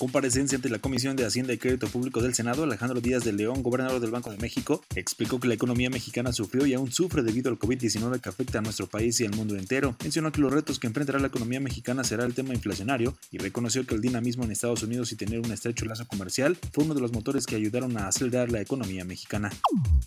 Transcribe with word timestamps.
En 0.00 0.06
comparecencia 0.06 0.56
ante 0.56 0.70
la 0.70 0.78
Comisión 0.78 1.14
de 1.14 1.26
Hacienda 1.26 1.52
y 1.52 1.58
Crédito 1.58 1.86
Público 1.86 2.22
del 2.22 2.32
Senado, 2.32 2.62
Alejandro 2.64 3.02
Díaz 3.02 3.22
de 3.22 3.34
León, 3.34 3.62
gobernador 3.62 4.00
del 4.00 4.10
Banco 4.10 4.30
de 4.30 4.38
México, 4.38 4.82
explicó 4.94 5.38
que 5.38 5.46
la 5.46 5.52
economía 5.52 5.90
mexicana 5.90 6.32
sufrió 6.32 6.64
y 6.64 6.72
aún 6.72 6.90
sufre 6.90 7.22
debido 7.22 7.50
al 7.50 7.58
COVID-19 7.58 8.18
que 8.18 8.30
afecta 8.30 8.60
a 8.60 8.62
nuestro 8.62 8.86
país 8.86 9.20
y 9.20 9.26
al 9.26 9.36
mundo 9.36 9.56
entero. 9.56 9.94
Mencionó 10.02 10.32
que 10.32 10.40
los 10.40 10.50
retos 10.50 10.78
que 10.78 10.86
enfrentará 10.86 11.18
la 11.18 11.26
economía 11.26 11.60
mexicana 11.60 12.02
será 12.02 12.24
el 12.24 12.34
tema 12.34 12.54
inflacionario 12.54 13.14
y 13.30 13.36
reconoció 13.36 13.86
que 13.86 13.94
el 13.94 14.00
dinamismo 14.00 14.44
en 14.44 14.52
Estados 14.52 14.82
Unidos 14.82 15.12
y 15.12 15.16
tener 15.16 15.38
un 15.38 15.52
estrecho 15.52 15.84
lazo 15.84 16.06
comercial 16.08 16.56
fue 16.72 16.84
uno 16.84 16.94
de 16.94 17.02
los 17.02 17.12
motores 17.12 17.44
que 17.44 17.56
ayudaron 17.56 17.98
a 17.98 18.08
acelerar 18.08 18.50
la 18.50 18.62
economía 18.62 19.04
mexicana. 19.04 19.50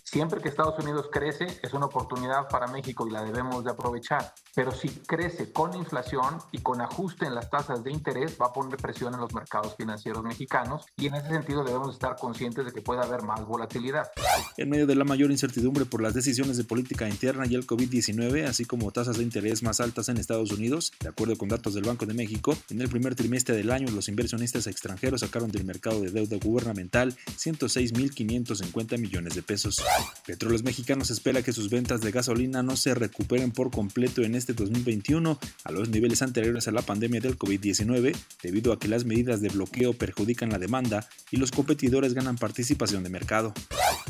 Siempre 0.02 0.40
que 0.40 0.48
Estados 0.48 0.76
Unidos 0.82 1.06
crece 1.12 1.46
es 1.62 1.72
una 1.72 1.86
oportunidad 1.86 2.48
para 2.48 2.66
México 2.66 3.06
y 3.06 3.12
la 3.12 3.22
debemos 3.22 3.64
de 3.64 3.70
aprovechar. 3.70 4.34
Pero 4.56 4.72
si 4.72 4.88
crece 4.88 5.52
con 5.52 5.72
inflación 5.76 6.38
y 6.50 6.58
con 6.58 6.80
ajuste 6.80 7.26
en 7.26 7.36
las 7.36 7.48
tasas 7.48 7.84
de 7.84 7.92
interés, 7.92 8.36
va 8.40 8.46
a 8.46 8.52
poner 8.52 8.76
presión 8.76 9.14
en 9.14 9.20
los 9.20 9.32
mercados 9.32 9.68
financieros 9.76 9.83
mexicanos 10.22 10.86
y 10.96 11.06
en 11.06 11.14
ese 11.14 11.28
sentido 11.28 11.64
debemos 11.64 11.94
estar 11.94 12.16
conscientes 12.16 12.64
de 12.64 12.72
que 12.72 12.82
puede 12.82 13.02
haber 13.02 13.22
más 13.22 13.44
volatilidad. 13.46 14.10
En 14.56 14.70
medio 14.70 14.86
de 14.86 14.94
la 14.94 15.04
mayor 15.04 15.30
incertidumbre 15.30 15.84
por 15.84 16.02
las 16.02 16.14
decisiones 16.14 16.56
de 16.56 16.64
política 16.64 17.08
interna 17.08 17.46
y 17.46 17.54
el 17.54 17.66
COVID-19, 17.66 18.46
así 18.46 18.64
como 18.64 18.90
tasas 18.90 19.18
de 19.18 19.22
interés 19.22 19.62
más 19.62 19.80
altas 19.80 20.08
en 20.08 20.16
Estados 20.16 20.52
Unidos, 20.52 20.92
de 21.00 21.08
acuerdo 21.08 21.36
con 21.36 21.48
datos 21.48 21.74
del 21.74 21.84
Banco 21.84 22.06
de 22.06 22.14
México, 22.14 22.56
en 22.70 22.80
el 22.80 22.88
primer 22.88 23.14
trimestre 23.14 23.56
del 23.56 23.70
año 23.70 23.90
los 23.90 24.08
inversionistas 24.08 24.66
extranjeros 24.66 25.20
sacaron 25.20 25.50
del 25.50 25.64
mercado 25.64 26.00
de 26.00 26.10
deuda 26.10 26.36
gubernamental 26.42 27.14
106.550 27.36 28.98
millones 28.98 29.34
de 29.34 29.42
pesos. 29.42 29.82
Petróleos 30.26 30.62
Mexicanos 30.62 31.10
espera 31.10 31.42
que 31.42 31.52
sus 31.52 31.70
ventas 31.70 32.00
de 32.00 32.10
gasolina 32.10 32.62
no 32.62 32.76
se 32.76 32.94
recuperen 32.94 33.50
por 33.50 33.70
completo 33.70 34.22
en 34.22 34.34
este 34.34 34.54
2021 34.54 35.38
a 35.64 35.72
los 35.72 35.88
niveles 35.88 36.22
anteriores 36.22 36.68
a 36.68 36.72
la 36.72 36.82
pandemia 36.82 37.20
del 37.20 37.38
COVID-19, 37.38 38.14
debido 38.42 38.72
a 38.72 38.78
que 38.78 38.88
las 38.88 39.04
medidas 39.04 39.40
de 39.40 39.48
bloqueo 39.48 39.73
perjudican 39.92 40.50
la 40.50 40.58
demanda 40.58 41.08
y 41.30 41.36
los 41.36 41.50
competidores 41.50 42.14
ganan 42.14 42.36
participación 42.36 43.02
de 43.02 43.10
mercado. 43.10 43.52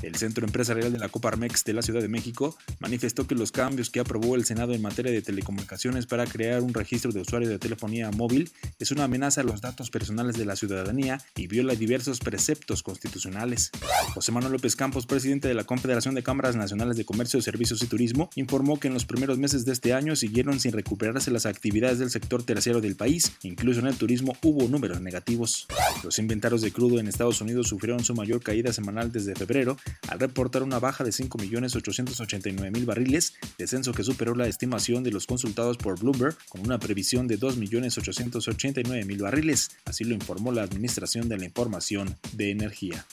El 0.03 0.17
Centro 0.17 0.45
Empresarial 0.45 0.93
de 0.93 0.99
la 0.99 1.09
Coparmex 1.09 1.65
de 1.65 1.73
la 1.73 1.83
Ciudad 1.83 2.03
de 2.03 2.09
México 2.09 2.57
manifestó 2.79 3.27
que 3.27 3.35
los 3.35 3.53
cambios 3.53 3.89
que 3.89 4.01
aprobó 4.01 4.37
el 4.37 4.45
Senado 4.45 4.75
en 4.75 4.83
materia 4.83 5.11
de 5.11 5.23
telecomunicaciones 5.23 6.07
para 6.07 6.27
crear 6.27 6.61
un 6.61 6.75
registro 6.75 7.13
de 7.13 7.21
usuarios 7.21 7.51
de 7.51 7.59
telefonía 7.59 8.11
móvil 8.11 8.51
es 8.79 8.91
una 8.91 9.05
amenaza 9.05 9.41
a 9.41 9.45
los 9.45 9.63
datos 9.63 9.91
personales 9.91 10.37
de 10.37 10.45
la 10.45 10.57
ciudadanía 10.57 11.21
y 11.37 11.47
viola 11.47 11.75
diversos 11.75 12.19
preceptos 12.21 12.83
constitucionales. 12.83 13.71
José 14.13 14.33
Manuel 14.33 14.53
López 14.53 14.77
Campos, 14.77 15.07
presidente 15.07 15.49
de 15.49 15.55
la 15.55 15.65
Confederación 15.65 16.15
de 16.15 16.23
Cámaras 16.23 16.57
Nacionales 16.57 16.97
de 16.97 17.05
Comercio, 17.05 17.41
Servicios 17.41 17.83
y 17.83 17.87
Turismo, 17.87 18.29
informó 18.35 18.79
que 18.79 18.89
en 18.89 18.95
los 18.95 19.07
primeros 19.07 19.39
meses 19.39 19.65
de 19.65 19.73
este 19.73 19.95
año 19.95 20.17
siguieron 20.17 20.61
sin 20.61 20.73
recuperarse 20.73 21.31
las 21.31 21.47
actividades 21.47 21.99
del 21.99 22.11
sector 22.11 22.43
terciario 22.43 22.81
del 22.81 22.97
país, 22.97 23.33
incluso 23.43 23.81
en 23.81 23.87
el 23.87 23.97
turismo 23.97 24.37
hubo 24.43 24.69
números 24.69 25.01
negativos. 25.01 25.54
Los 26.03 26.19
inventarios 26.19 26.61
de 26.61 26.73
crudo 26.73 26.99
en 26.99 27.09
Estados 27.09 27.41
Unidos 27.41 27.69
sufrieron 27.69 28.05
su 28.05 28.15
mayor 28.15 28.43
caída 28.43 28.73
semanal 28.73 29.11
desde 29.11 29.35
febrero, 29.35 29.77
al 30.09 30.21
reportar 30.21 30.63
una 30.63 30.79
baja 30.79 31.05
de 31.05 31.11
5.889.000 31.11 32.85
barriles, 32.85 33.35
descenso 33.59 33.93
que 33.93 34.05
superó 34.05 34.35
la 34.35 34.47
estimación 34.47 35.03
de 35.03 35.11
los 35.11 35.27
consultados 35.27 35.77
por 35.77 35.99
Bloomberg 35.99 36.37
con 36.49 36.61
una 36.63 36.79
previsión 36.79 37.27
de 37.27 37.39
2.889.000 37.39 39.23
barriles, 39.23 39.71
así 39.85 40.05
lo 40.05 40.15
informó 40.15 40.53
la 40.53 40.63
Administración 40.63 41.29
de 41.29 41.39
la 41.39 41.45
Información 41.45 42.17
de 42.33 42.51
Energía. 42.51 43.07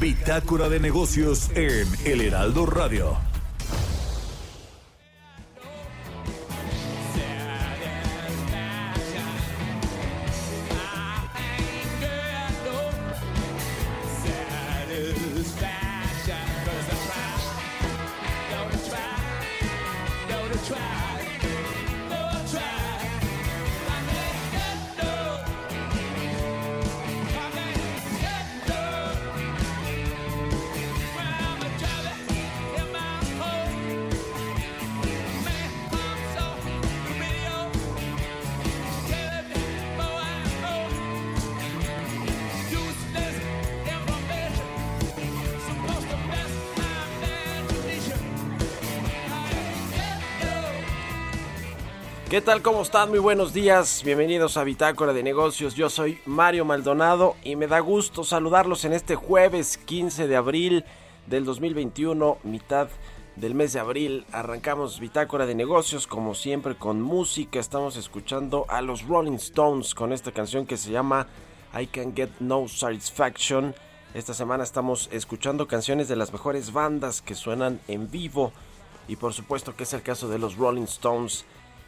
Bitácora 0.00 0.68
de 0.68 0.80
Negocios 0.80 1.50
en 1.54 1.86
El 2.04 2.20
Heraldo 2.22 2.66
Radio. 2.66 3.31
¿Qué 52.32 52.40
tal? 52.40 52.62
¿Cómo 52.62 52.80
están? 52.80 53.10
Muy 53.10 53.18
buenos 53.18 53.52
días. 53.52 54.00
Bienvenidos 54.02 54.56
a 54.56 54.64
Bitácora 54.64 55.12
de 55.12 55.22
Negocios. 55.22 55.74
Yo 55.74 55.90
soy 55.90 56.18
Mario 56.24 56.64
Maldonado 56.64 57.36
y 57.44 57.56
me 57.56 57.66
da 57.66 57.78
gusto 57.80 58.24
saludarlos 58.24 58.86
en 58.86 58.94
este 58.94 59.16
jueves 59.16 59.76
15 59.76 60.26
de 60.28 60.36
abril 60.36 60.86
del 61.26 61.44
2021, 61.44 62.38
mitad 62.44 62.88
del 63.36 63.54
mes 63.54 63.74
de 63.74 63.80
abril. 63.80 64.24
Arrancamos 64.32 64.98
Bitácora 64.98 65.44
de 65.44 65.54
Negocios 65.54 66.06
como 66.06 66.34
siempre 66.34 66.74
con 66.74 67.02
música. 67.02 67.60
Estamos 67.60 67.98
escuchando 67.98 68.64
a 68.70 68.80
los 68.80 69.06
Rolling 69.06 69.32
Stones 69.32 69.94
con 69.94 70.10
esta 70.10 70.32
canción 70.32 70.64
que 70.64 70.78
se 70.78 70.90
llama 70.90 71.26
I 71.78 71.86
Can 71.86 72.16
Get 72.16 72.30
No 72.40 72.66
Satisfaction. 72.66 73.74
Esta 74.14 74.32
semana 74.32 74.64
estamos 74.64 75.10
escuchando 75.12 75.68
canciones 75.68 76.08
de 76.08 76.16
las 76.16 76.32
mejores 76.32 76.72
bandas 76.72 77.20
que 77.20 77.34
suenan 77.34 77.78
en 77.88 78.10
vivo 78.10 78.54
y 79.06 79.16
por 79.16 79.34
supuesto 79.34 79.76
que 79.76 79.82
es 79.82 79.92
el 79.92 80.00
caso 80.00 80.28
de 80.28 80.38
los 80.38 80.56
Rolling 80.56 80.84
Stones 80.84 81.44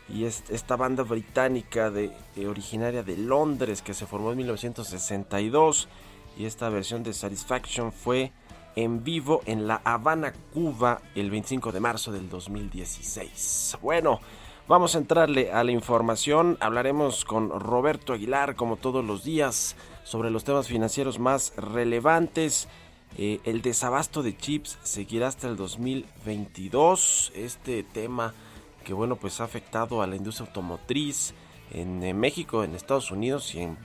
y 0.08 0.24
es 0.24 0.44
esta 0.50 0.76
banda 0.76 1.02
británica 1.02 1.90
de, 1.90 2.12
originaria 2.46 3.02
de 3.02 3.16
Londres 3.16 3.82
que 3.82 3.94
se 3.94 4.06
formó 4.06 4.32
en 4.32 4.38
1962 4.38 5.88
y 6.36 6.44
esta 6.44 6.68
versión 6.68 7.02
de 7.02 7.12
Satisfaction 7.12 7.92
fue 7.92 8.32
en 8.76 9.04
vivo 9.04 9.40
en 9.46 9.66
La 9.66 9.80
Habana, 9.84 10.32
Cuba 10.52 11.00
el 11.14 11.30
25 11.30 11.72
de 11.72 11.80
marzo 11.80 12.10
del 12.12 12.28
2016. 12.28 13.78
Bueno, 13.80 14.20
vamos 14.66 14.94
a 14.94 14.98
entrarle 14.98 15.52
a 15.52 15.62
la 15.62 15.70
información, 15.70 16.58
hablaremos 16.60 17.24
con 17.24 17.50
Roberto 17.50 18.12
Aguilar 18.12 18.56
como 18.56 18.76
todos 18.76 19.04
los 19.04 19.22
días 19.22 19.76
sobre 20.02 20.30
los 20.30 20.44
temas 20.44 20.66
financieros 20.66 21.18
más 21.18 21.54
relevantes. 21.56 22.68
Eh, 23.16 23.40
el 23.44 23.62
desabasto 23.62 24.24
de 24.24 24.36
chips 24.36 24.76
seguirá 24.82 25.28
hasta 25.28 25.48
el 25.48 25.56
2022. 25.56 27.32
Este 27.36 27.84
tema 27.84 28.34
que 28.84 28.92
bueno 28.92 29.16
pues 29.16 29.40
ha 29.40 29.44
afectado 29.44 30.02
a 30.02 30.06
la 30.06 30.16
industria 30.16 30.46
automotriz 30.46 31.34
en, 31.70 32.18
México, 32.18 32.62
en 32.62 32.74
Estados 32.74 33.10
Unidos 33.10 33.54
y 33.54 33.62
en 33.62 33.76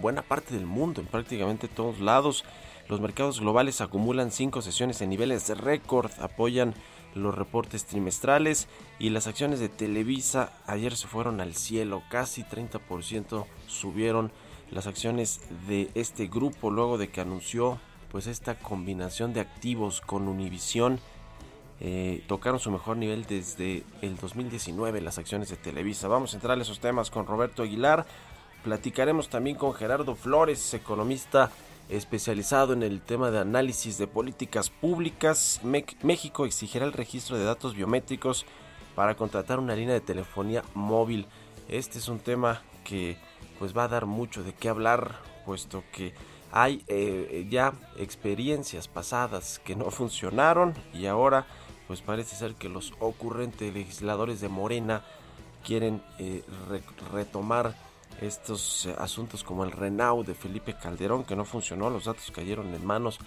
buena 0.00 0.22
parte 0.22 0.54
del 0.54 0.66
mundo, 0.66 1.00
en 1.00 1.06
prácticamente 1.06 1.68
todos 1.68 2.00
lados. 2.00 2.44
Los 2.88 3.00
mercados 3.00 3.40
globales 3.40 3.80
acumulan 3.80 4.30
cinco 4.30 4.60
sesiones 4.60 5.00
en 5.00 5.10
niveles 5.10 5.46
de 5.46 5.54
récord, 5.54 6.10
apoyan 6.20 6.74
los 7.14 7.34
reportes 7.34 7.84
trimestrales 7.84 8.68
y 8.98 9.10
las 9.10 9.26
acciones 9.26 9.60
de 9.60 9.68
Televisa 9.68 10.52
ayer 10.66 10.96
se 10.96 11.06
fueron 11.06 11.40
al 11.40 11.54
cielo, 11.54 12.02
casi 12.10 12.42
30% 12.42 13.46
subieron 13.68 14.32
las 14.70 14.86
acciones 14.86 15.40
de 15.68 15.90
este 15.94 16.26
grupo 16.26 16.70
luego 16.70 16.98
de 16.98 17.08
que 17.08 17.20
anunció 17.20 17.78
pues 18.10 18.26
esta 18.26 18.56
combinación 18.58 19.32
de 19.32 19.40
activos 19.40 20.00
con 20.00 20.28
Univision 20.28 21.00
eh, 21.80 22.22
tocaron 22.26 22.60
su 22.60 22.70
mejor 22.70 22.96
nivel 22.96 23.24
desde 23.26 23.82
el 24.00 24.16
2019 24.16 25.00
las 25.00 25.18
acciones 25.18 25.48
de 25.50 25.56
Televisa. 25.56 26.08
Vamos 26.08 26.32
a 26.32 26.36
entrar 26.36 26.58
a 26.58 26.62
esos 26.62 26.80
temas 26.80 27.10
con 27.10 27.26
Roberto 27.26 27.62
Aguilar. 27.62 28.06
Platicaremos 28.62 29.28
también 29.28 29.56
con 29.56 29.74
Gerardo 29.74 30.14
Flores, 30.14 30.72
economista 30.74 31.50
especializado 31.88 32.72
en 32.72 32.82
el 32.82 33.00
tema 33.00 33.30
de 33.30 33.40
análisis 33.40 33.98
de 33.98 34.06
políticas 34.06 34.70
públicas. 34.70 35.60
México 35.62 36.46
exigirá 36.46 36.86
el 36.86 36.92
registro 36.92 37.36
de 37.36 37.44
datos 37.44 37.74
biométricos 37.74 38.46
para 38.94 39.16
contratar 39.16 39.58
una 39.58 39.76
línea 39.76 39.94
de 39.94 40.00
telefonía 40.00 40.62
móvil. 40.74 41.26
Este 41.68 41.98
es 41.98 42.08
un 42.08 42.20
tema 42.20 42.62
que 42.84 43.16
pues 43.58 43.76
va 43.76 43.84
a 43.84 43.88
dar 43.88 44.06
mucho 44.06 44.42
de 44.42 44.52
qué 44.52 44.68
hablar, 44.68 45.20
puesto 45.44 45.84
que 45.92 46.14
hay 46.52 46.84
eh, 46.86 47.46
ya 47.50 47.72
experiencias 47.96 48.88
pasadas 48.88 49.60
que 49.64 49.76
no 49.76 49.90
funcionaron 49.90 50.74
y 50.92 51.06
ahora 51.06 51.46
pues 51.86 52.00
parece 52.00 52.36
ser 52.36 52.54
que 52.54 52.68
los 52.68 52.92
ocurrentes 53.00 53.72
legisladores 53.72 54.40
de 54.40 54.48
Morena 54.48 55.02
quieren 55.64 56.02
eh, 56.18 56.42
retomar 57.12 57.74
estos 58.20 58.86
eh, 58.86 58.94
asuntos 58.98 59.42
como 59.42 59.64
el 59.64 59.72
Renau 59.72 60.22
de 60.24 60.34
Felipe 60.34 60.74
Calderón 60.74 61.24
que 61.24 61.36
no 61.36 61.44
funcionó, 61.44 61.90
los 61.90 62.04
datos 62.04 62.30
cayeron 62.30 62.74
en 62.74 62.84
manos 62.84 63.18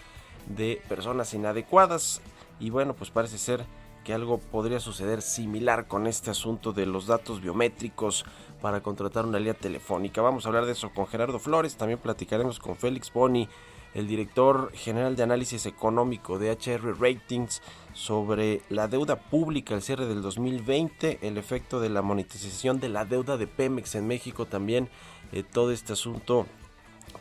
de 0.48 0.82
personas 0.88 1.34
inadecuadas 1.34 2.22
y 2.60 2.70
bueno, 2.70 2.94
pues 2.94 3.12
parece 3.12 3.38
ser 3.38 3.66
que 4.04 4.14
algo 4.14 4.38
podría 4.38 4.80
suceder 4.80 5.22
similar 5.22 5.88
con 5.88 6.08
este 6.08 6.32
asunto 6.32 6.72
de 6.72 6.86
los 6.86 7.08
datos 7.08 7.42
biométricos 7.42 8.24
para 8.62 8.82
contratar 8.82 9.26
una 9.26 9.38
línea 9.38 9.54
telefónica. 9.54 10.22
Vamos 10.22 10.46
a 10.46 10.50
hablar 10.50 10.66
de 10.66 10.72
eso 10.72 10.92
con 10.94 11.08
Gerardo 11.08 11.40
Flores, 11.40 11.76
también 11.76 12.00
platicaremos 12.00 12.60
con 12.60 12.78
Félix 12.78 13.12
Boni, 13.12 13.50
el 13.98 14.08
director 14.08 14.72
general 14.74 15.16
de 15.16 15.24
análisis 15.24 15.66
económico 15.66 16.38
de 16.38 16.52
HR 16.52 17.00
Ratings 17.00 17.64
sobre 17.94 18.62
la 18.70 18.88
deuda 18.88 19.16
pública 19.16 19.74
al 19.74 19.82
cierre 19.82 20.06
del 20.06 20.22
2020, 20.22 21.18
el 21.24 21.40
efecto 21.40 21.80
de 21.80 21.90
la 21.90 22.04
monetización 22.04 22.80
de 22.80 22.90
la 22.90 23.06
deuda 23.06 23.38
de 23.38 23.48
Pemex 23.48 23.96
en 23.96 24.06
México 24.06 24.46
también, 24.46 24.88
eh, 25.32 25.42
todo 25.42 25.72
este 25.72 25.94
asunto, 25.94 26.46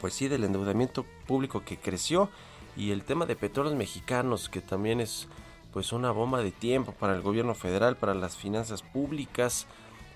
pues 0.02 0.12
sí, 0.12 0.28
del 0.28 0.44
endeudamiento 0.44 1.06
público 1.26 1.62
que 1.64 1.78
creció 1.78 2.28
y 2.76 2.90
el 2.90 3.04
tema 3.04 3.24
de 3.24 3.36
petróleos 3.36 3.74
mexicanos 3.74 4.50
que 4.50 4.60
también 4.60 5.00
es 5.00 5.28
pues 5.72 5.92
una 5.92 6.10
bomba 6.10 6.42
de 6.42 6.52
tiempo 6.52 6.92
para 6.92 7.14
el 7.14 7.22
gobierno 7.22 7.54
federal, 7.54 7.96
para 7.96 8.12
las 8.12 8.36
finanzas 8.36 8.82
públicas, 8.82 9.66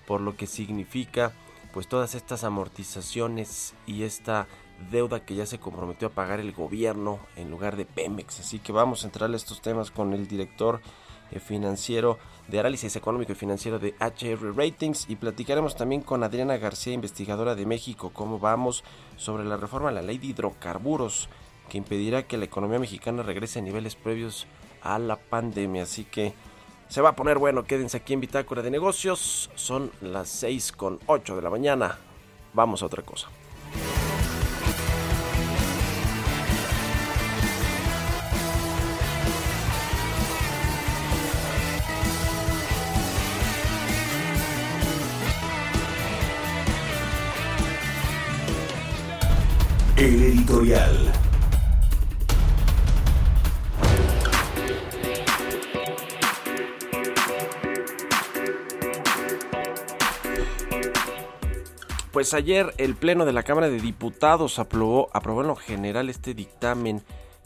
por 0.05 0.21
lo 0.21 0.37
que 0.37 0.45
significa 0.45 1.33
pues 1.73 1.87
todas 1.87 2.13
estas 2.13 2.43
amortizaciones 2.43 3.73
y 3.87 4.03
esta 4.03 4.47
deuda 4.89 5.25
que 5.25 5.35
ya 5.35 5.45
se 5.45 5.59
comprometió 5.59 6.07
a 6.07 6.11
pagar 6.11 6.39
el 6.39 6.51
gobierno 6.51 7.19
en 7.35 7.51
lugar 7.51 7.75
de 7.75 7.85
Pemex. 7.85 8.39
Así 8.39 8.59
que 8.59 8.71
vamos 8.71 9.03
a 9.03 9.07
entrar 9.07 9.31
a 9.31 9.35
estos 9.35 9.61
temas 9.61 9.91
con 9.91 10.13
el 10.13 10.27
director 10.27 10.81
eh, 11.31 11.39
financiero 11.39 12.17
de 12.47 12.59
análisis 12.59 12.95
económico 12.95 13.31
y 13.31 13.35
financiero 13.35 13.79
de 13.79 13.95
HR 13.99 14.55
Ratings 14.55 15.09
y 15.09 15.15
platicaremos 15.15 15.75
también 15.75 16.01
con 16.01 16.23
Adriana 16.23 16.57
García, 16.57 16.93
investigadora 16.93 17.55
de 17.55 17.65
México, 17.65 18.11
cómo 18.13 18.39
vamos 18.39 18.83
sobre 19.17 19.45
la 19.45 19.57
reforma 19.57 19.89
a 19.89 19.93
la 19.93 20.01
ley 20.01 20.17
de 20.17 20.27
hidrocarburos 20.27 21.29
que 21.69 21.77
impedirá 21.77 22.23
que 22.23 22.37
la 22.37 22.45
economía 22.45 22.79
mexicana 22.79 23.23
regrese 23.23 23.59
a 23.59 23.61
niveles 23.61 23.95
previos 23.95 24.45
a 24.81 24.99
la 24.99 25.15
pandemia. 25.15 25.83
Así 25.83 26.03
que 26.03 26.33
se 26.89 26.99
va 26.99 27.09
a 27.09 27.15
poner 27.15 27.37
bueno, 27.37 27.63
quédense 27.63 27.95
aquí 27.95 28.11
en 28.11 28.19
Bitácora 28.19 28.61
de 28.61 28.69
Negocios. 28.69 29.49
Son 29.55 29.89
las 30.01 30.27
6 30.27 30.73
con 30.73 30.99
8 31.05 31.37
de 31.37 31.41
la 31.41 31.49
mañana. 31.49 31.97
Vamos 32.53 32.83
a 32.83 32.87
otra 32.87 33.03
cosa. 33.03 33.29
Pues 62.11 62.33
ayer 62.33 62.73
el 62.77 62.95
Pleno 62.95 63.25
de 63.25 63.33
la 63.33 63.43
Cámara 63.43 63.69
de 63.69 63.79
Diputados 63.79 64.59
aprobó, 64.59 65.09
aprobó 65.13 65.41
en 65.41 65.47
lo 65.47 65.55
general 65.55 66.09
este 66.09 66.33
dictamen 66.33 67.01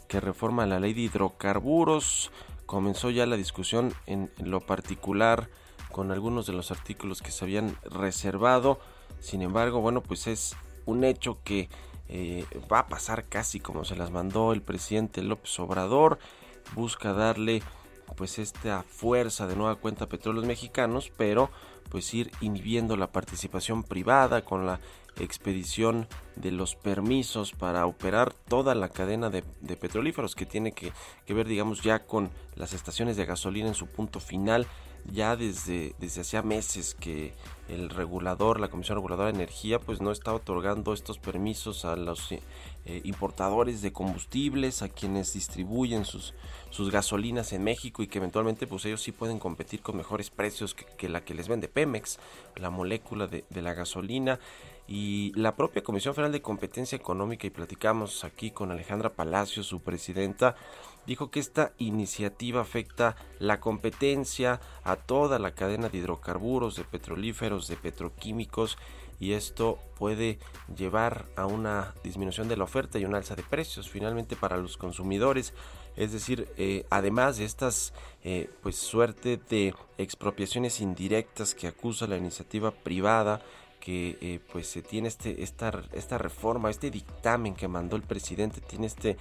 que 0.08 0.20
reforma 0.20 0.66
la 0.66 0.80
ley 0.80 0.92
de 0.92 1.02
hidrocarburos. 1.02 2.32
Comenzó 2.66 3.10
ya 3.10 3.24
la 3.26 3.36
discusión 3.36 3.94
en, 4.06 4.30
lo 4.38 4.60
particular 4.60 5.48
con 5.92 6.10
algunos 6.10 6.46
de 6.46 6.52
los 6.52 6.70
artículos 6.72 7.22
que 7.22 7.30
se 7.30 7.44
habían 7.44 7.76
reservado. 7.84 8.80
Sin 9.20 9.42
embargo, 9.42 9.80
bueno, 9.80 10.02
pues 10.02 10.26
es 10.26 10.56
un 10.84 11.04
hecho 11.04 11.38
que 11.44 11.70
eh, 12.08 12.44
va 12.70 12.80
a 12.80 12.86
pasar 12.86 13.24
casi 13.24 13.60
como 13.60 13.84
se 13.84 13.96
las 13.96 14.10
mandó 14.10 14.52
el 14.52 14.62
presidente 14.62 15.22
López 15.22 15.58
Obrador. 15.58 16.18
Busca 16.74 17.12
darle 17.12 17.62
pues 18.16 18.38
esta 18.38 18.82
fuerza 18.82 19.46
de 19.46 19.56
nueva 19.56 19.76
cuenta 19.76 20.04
a 20.04 20.08
petróleos 20.08 20.46
mexicanos, 20.46 21.10
pero 21.16 21.50
pues 21.90 22.12
ir 22.14 22.30
inhibiendo 22.40 22.96
la 22.96 23.12
participación 23.12 23.82
privada 23.82 24.44
con 24.44 24.66
la 24.66 24.80
expedición 25.18 26.06
de 26.34 26.50
los 26.50 26.74
permisos 26.74 27.52
para 27.52 27.86
operar 27.86 28.32
toda 28.32 28.74
la 28.74 28.88
cadena 28.88 29.30
de, 29.30 29.42
petrolíferos 29.76 30.34
que 30.34 30.46
tiene 30.46 30.72
que, 30.72 30.92
que, 31.24 31.34
ver 31.34 31.46
digamos 31.46 31.82
ya 31.82 32.00
con 32.00 32.30
las 32.54 32.74
estaciones 32.74 33.16
de 33.16 33.24
gasolina 33.24 33.68
en 33.68 33.74
su 33.74 33.86
punto 33.86 34.20
final 34.20 34.66
ya 35.12 35.36
desde, 35.36 35.94
desde 35.98 36.22
hacía 36.22 36.42
meses 36.42 36.94
que 36.94 37.32
el 37.68 37.90
regulador, 37.90 38.60
la 38.60 38.68
Comisión 38.68 38.96
Reguladora 38.96 39.30
de 39.30 39.36
Energía, 39.36 39.80
pues 39.80 40.00
no 40.00 40.12
está 40.12 40.32
otorgando 40.32 40.92
estos 40.92 41.18
permisos 41.18 41.84
a 41.84 41.96
los 41.96 42.30
eh, 42.32 42.40
importadores 43.04 43.82
de 43.82 43.92
combustibles, 43.92 44.82
a 44.82 44.88
quienes 44.88 45.32
distribuyen 45.32 46.04
sus, 46.04 46.34
sus 46.70 46.90
gasolinas 46.90 47.52
en 47.52 47.64
México 47.64 48.02
y 48.02 48.06
que 48.06 48.18
eventualmente 48.18 48.66
pues 48.66 48.84
ellos 48.84 49.02
sí 49.02 49.12
pueden 49.12 49.38
competir 49.38 49.80
con 49.82 49.96
mejores 49.96 50.30
precios 50.30 50.74
que, 50.74 51.08
la 51.08 51.24
que 51.24 51.34
les 51.34 51.48
vende 51.48 51.68
Pemex, 51.68 52.18
la 52.56 52.70
molécula 52.70 53.26
de, 53.26 53.44
de 53.50 53.62
la 53.62 53.74
gasolina. 53.74 54.38
Y 54.88 55.32
la 55.34 55.56
propia 55.56 55.82
Comisión 55.82 56.14
Federal 56.14 56.30
de 56.30 56.42
Competencia 56.42 56.94
Económica 56.94 57.44
y 57.44 57.50
platicamos 57.50 58.22
aquí 58.22 58.52
con 58.52 58.70
Alejandra 58.70 59.14
Palacio, 59.14 59.64
su 59.64 59.80
presidenta, 59.80 60.54
dijo 61.06 61.30
que 61.30 61.40
esta 61.40 61.72
iniciativa 61.78 62.60
afecta 62.60 63.16
la 63.38 63.60
competencia 63.60 64.60
a 64.84 64.96
toda 64.96 65.38
la 65.38 65.52
cadena 65.52 65.88
de 65.88 65.98
hidrocarburos, 65.98 66.76
de 66.76 66.84
petrolíferos, 66.84 67.68
de 67.68 67.76
petroquímicos 67.76 68.76
y 69.18 69.32
esto 69.32 69.78
puede 69.98 70.38
llevar 70.76 71.26
a 71.36 71.46
una 71.46 71.94
disminución 72.04 72.48
de 72.48 72.56
la 72.56 72.64
oferta 72.64 72.98
y 72.98 73.04
una 73.04 73.18
alza 73.18 73.34
de 73.34 73.42
precios 73.42 73.88
finalmente 73.88 74.36
para 74.36 74.56
los 74.58 74.76
consumidores. 74.76 75.54
Es 75.96 76.12
decir, 76.12 76.48
eh, 76.58 76.84
además 76.90 77.38
de 77.38 77.46
estas 77.46 77.94
eh, 78.24 78.50
pues 78.62 78.76
suerte 78.76 79.40
de 79.48 79.74
expropiaciones 79.96 80.80
indirectas 80.80 81.54
que 81.54 81.68
acusa 81.68 82.06
la 82.06 82.18
iniciativa 82.18 82.70
privada, 82.70 83.40
que 83.80 84.18
eh, 84.20 84.40
pues 84.52 84.66
se 84.66 84.82
tiene 84.82 85.08
este, 85.08 85.42
esta, 85.42 85.82
esta 85.92 86.18
reforma, 86.18 86.68
este 86.68 86.90
dictamen 86.90 87.54
que 87.54 87.68
mandó 87.68 87.96
el 87.96 88.02
presidente, 88.02 88.60
tiene 88.60 88.86
este 88.86 89.16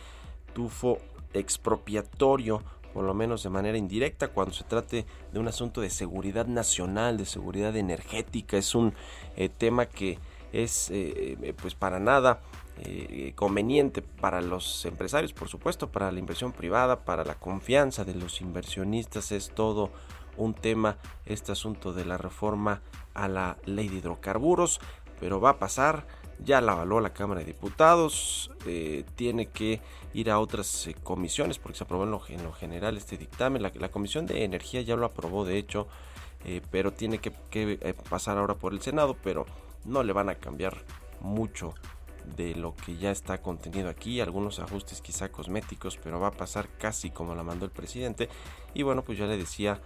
tufo 0.54 1.00
expropiatorio, 1.36 2.63
por 2.94 3.04
lo 3.04 3.13
menos 3.13 3.44
de 3.44 3.50
manera 3.50 3.77
indirecta, 3.77 4.30
cuando 4.30 4.54
se 4.54 4.63
trate 4.63 5.06
de 5.32 5.39
un 5.39 5.48
asunto 5.48 5.82
de 5.82 5.89
seguridad 5.89 6.48
nacional, 6.48 7.18
de 7.18 7.25
seguridad 7.25 7.75
energética. 7.75 8.58
Es 8.58 8.74
un 8.74 8.94
eh, 9.36 9.50
tema 9.50 9.86
que 9.86 10.18
es 10.54 10.89
eh, 10.92 11.38
eh, 11.42 11.54
pues 11.62 11.75
para 11.75 12.00
nada 12.00 12.42
conveniente 13.36 14.01
para 14.01 14.42
los 14.42 14.84
empresarios, 14.84 15.32
por 15.32 15.48
supuesto, 15.48 15.89
para 15.89 16.12
la 16.12 16.20
inversión 16.20 16.51
privada, 16.51 17.06
para 17.06 17.24
la 17.24 17.36
confianza 17.36 18.04
de 18.04 18.15
los 18.15 18.42
inversionistas. 18.42 19.32
Es 19.32 19.51
todo 19.51 19.92
un 20.36 20.54
tema 20.54 20.98
este 21.25 21.54
asunto 21.54 21.94
de 21.94 22.04
la 22.04 22.18
reforma 22.18 22.82
a 23.13 23.30
la 23.30 23.58
ley 23.65 23.88
de 23.88 23.98
hidrocarburos, 23.98 24.82
pero 25.22 25.39
va 25.39 25.51
a 25.51 25.60
pasar 25.60 26.06
ya 26.44 26.62
la 26.62 26.74
avaló 26.74 27.00
la 27.00 27.13
Cámara 27.13 27.39
de 27.39 27.48
Diputados, 27.48 28.51
eh, 28.65 29.04
tiene 29.15 29.48
que 29.48 29.82
ir 30.13 30.30
a 30.30 30.39
otras 30.39 30.88
eh, 30.88 30.96
comisiones 31.04 31.60
porque 31.60 31.77
se 31.77 31.84
aprobó 31.84 32.04
en 32.04 32.44
lo, 32.44 32.51
general 32.54 32.98
este 32.98 33.18
dictamen. 33.18 33.62
La, 33.62 33.89
Comisión 33.89 34.25
de 34.25 34.44
Energía 34.44 34.82
ya 34.82 34.96
lo 34.96 35.06
aprobó, 35.06 35.46
de 35.46 35.58
hecho, 35.58 35.88
eh, 36.46 36.62
pero 36.72 36.92
tiene 36.92 37.20
que, 37.20 37.32
pasar 38.10 38.38
ahora 38.38 38.56
por 38.56 38.74
el 38.74 38.82
Senado, 38.82 39.15
pero 39.24 39.46
no 39.86 40.04
le 40.04 40.13
van 40.13 40.30
a 40.30 40.36
cambiar 40.36 40.77
mucho 41.22 41.74
de 42.38 42.56
lo 42.56 42.75
que 42.75 42.98
ya 42.98 43.12
está 43.12 43.38
contenido 43.39 43.88
aquí, 43.88 44.20
algunos 44.20 44.60
ajustes 44.60 45.01
quizá 45.01 45.30
cosméticos, 45.30 45.98
pero 45.98 46.20
va 46.20 46.30
a 46.30 46.32
pasar 46.32 46.68
casi 46.80 47.12
como 47.12 47.36
la 47.36 47.44
mandó 47.44 47.65
el 47.65 47.72
presidente. 47.72 48.30
Y 48.74 48.84
bueno, 48.84 49.04
pues 49.04 49.18
ya 49.18 49.25
le 49.25 49.38
decía, 49.38 49.80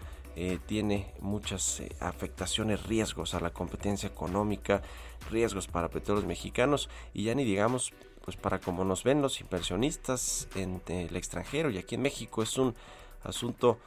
tiene 0.68 1.14
muchas 1.20 1.82
afectaciones, 2.00 2.86
riesgos 2.86 3.34
a 3.34 3.40
la 3.40 3.52
competencia 3.52 4.08
económica 4.08 4.82
riesgos 5.30 5.68
para 5.68 5.90
petróleos 5.90 6.26
mexicanos 6.26 6.90
y 7.14 7.24
ya 7.24 7.36
ni 7.36 7.44
digamos 7.44 7.94
pues 8.24 8.38
para 8.38 8.60
como 8.60 8.84
nos 8.84 9.04
ven 9.04 9.22
los 9.22 9.42
inversionistas 9.42 10.48
en 10.56 10.82
el 10.88 11.16
extranjero 11.16 11.70
y 11.70 11.78
aquí 11.78 11.96
en 11.96 12.02
México 12.02 12.44
es 12.44 12.58
un 12.58 12.76
asunto 13.24 13.80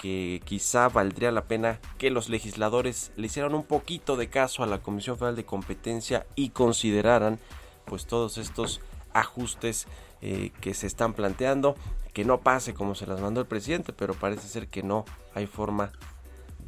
que 0.00 0.42
quizá 0.44 0.88
valdría 0.88 1.30
la 1.30 1.44
pena 1.44 1.80
que 1.98 2.10
los 2.10 2.28
legisladores 2.28 3.12
le 3.16 3.26
hicieran 3.26 3.54
un 3.54 3.64
poquito 3.64 4.16
de 4.16 4.28
caso 4.28 4.62
a 4.62 4.66
la 4.66 4.82
Comisión 4.82 5.16
Federal 5.16 5.36
de 5.36 5.44
Competencia 5.44 6.26
y 6.34 6.50
consideraran 6.50 7.38
pues 7.84 8.06
todos 8.06 8.38
estos 8.38 8.80
ajustes 9.12 9.86
eh, 10.26 10.52
que 10.62 10.72
se 10.72 10.86
están 10.86 11.12
planteando, 11.12 11.76
que 12.14 12.24
no 12.24 12.40
pase 12.40 12.72
como 12.72 12.94
se 12.94 13.06
las 13.06 13.20
mandó 13.20 13.42
el 13.42 13.46
presidente, 13.46 13.92
pero 13.92 14.14
parece 14.14 14.48
ser 14.48 14.68
que 14.68 14.82
no 14.82 15.04
hay 15.34 15.46
forma 15.46 15.92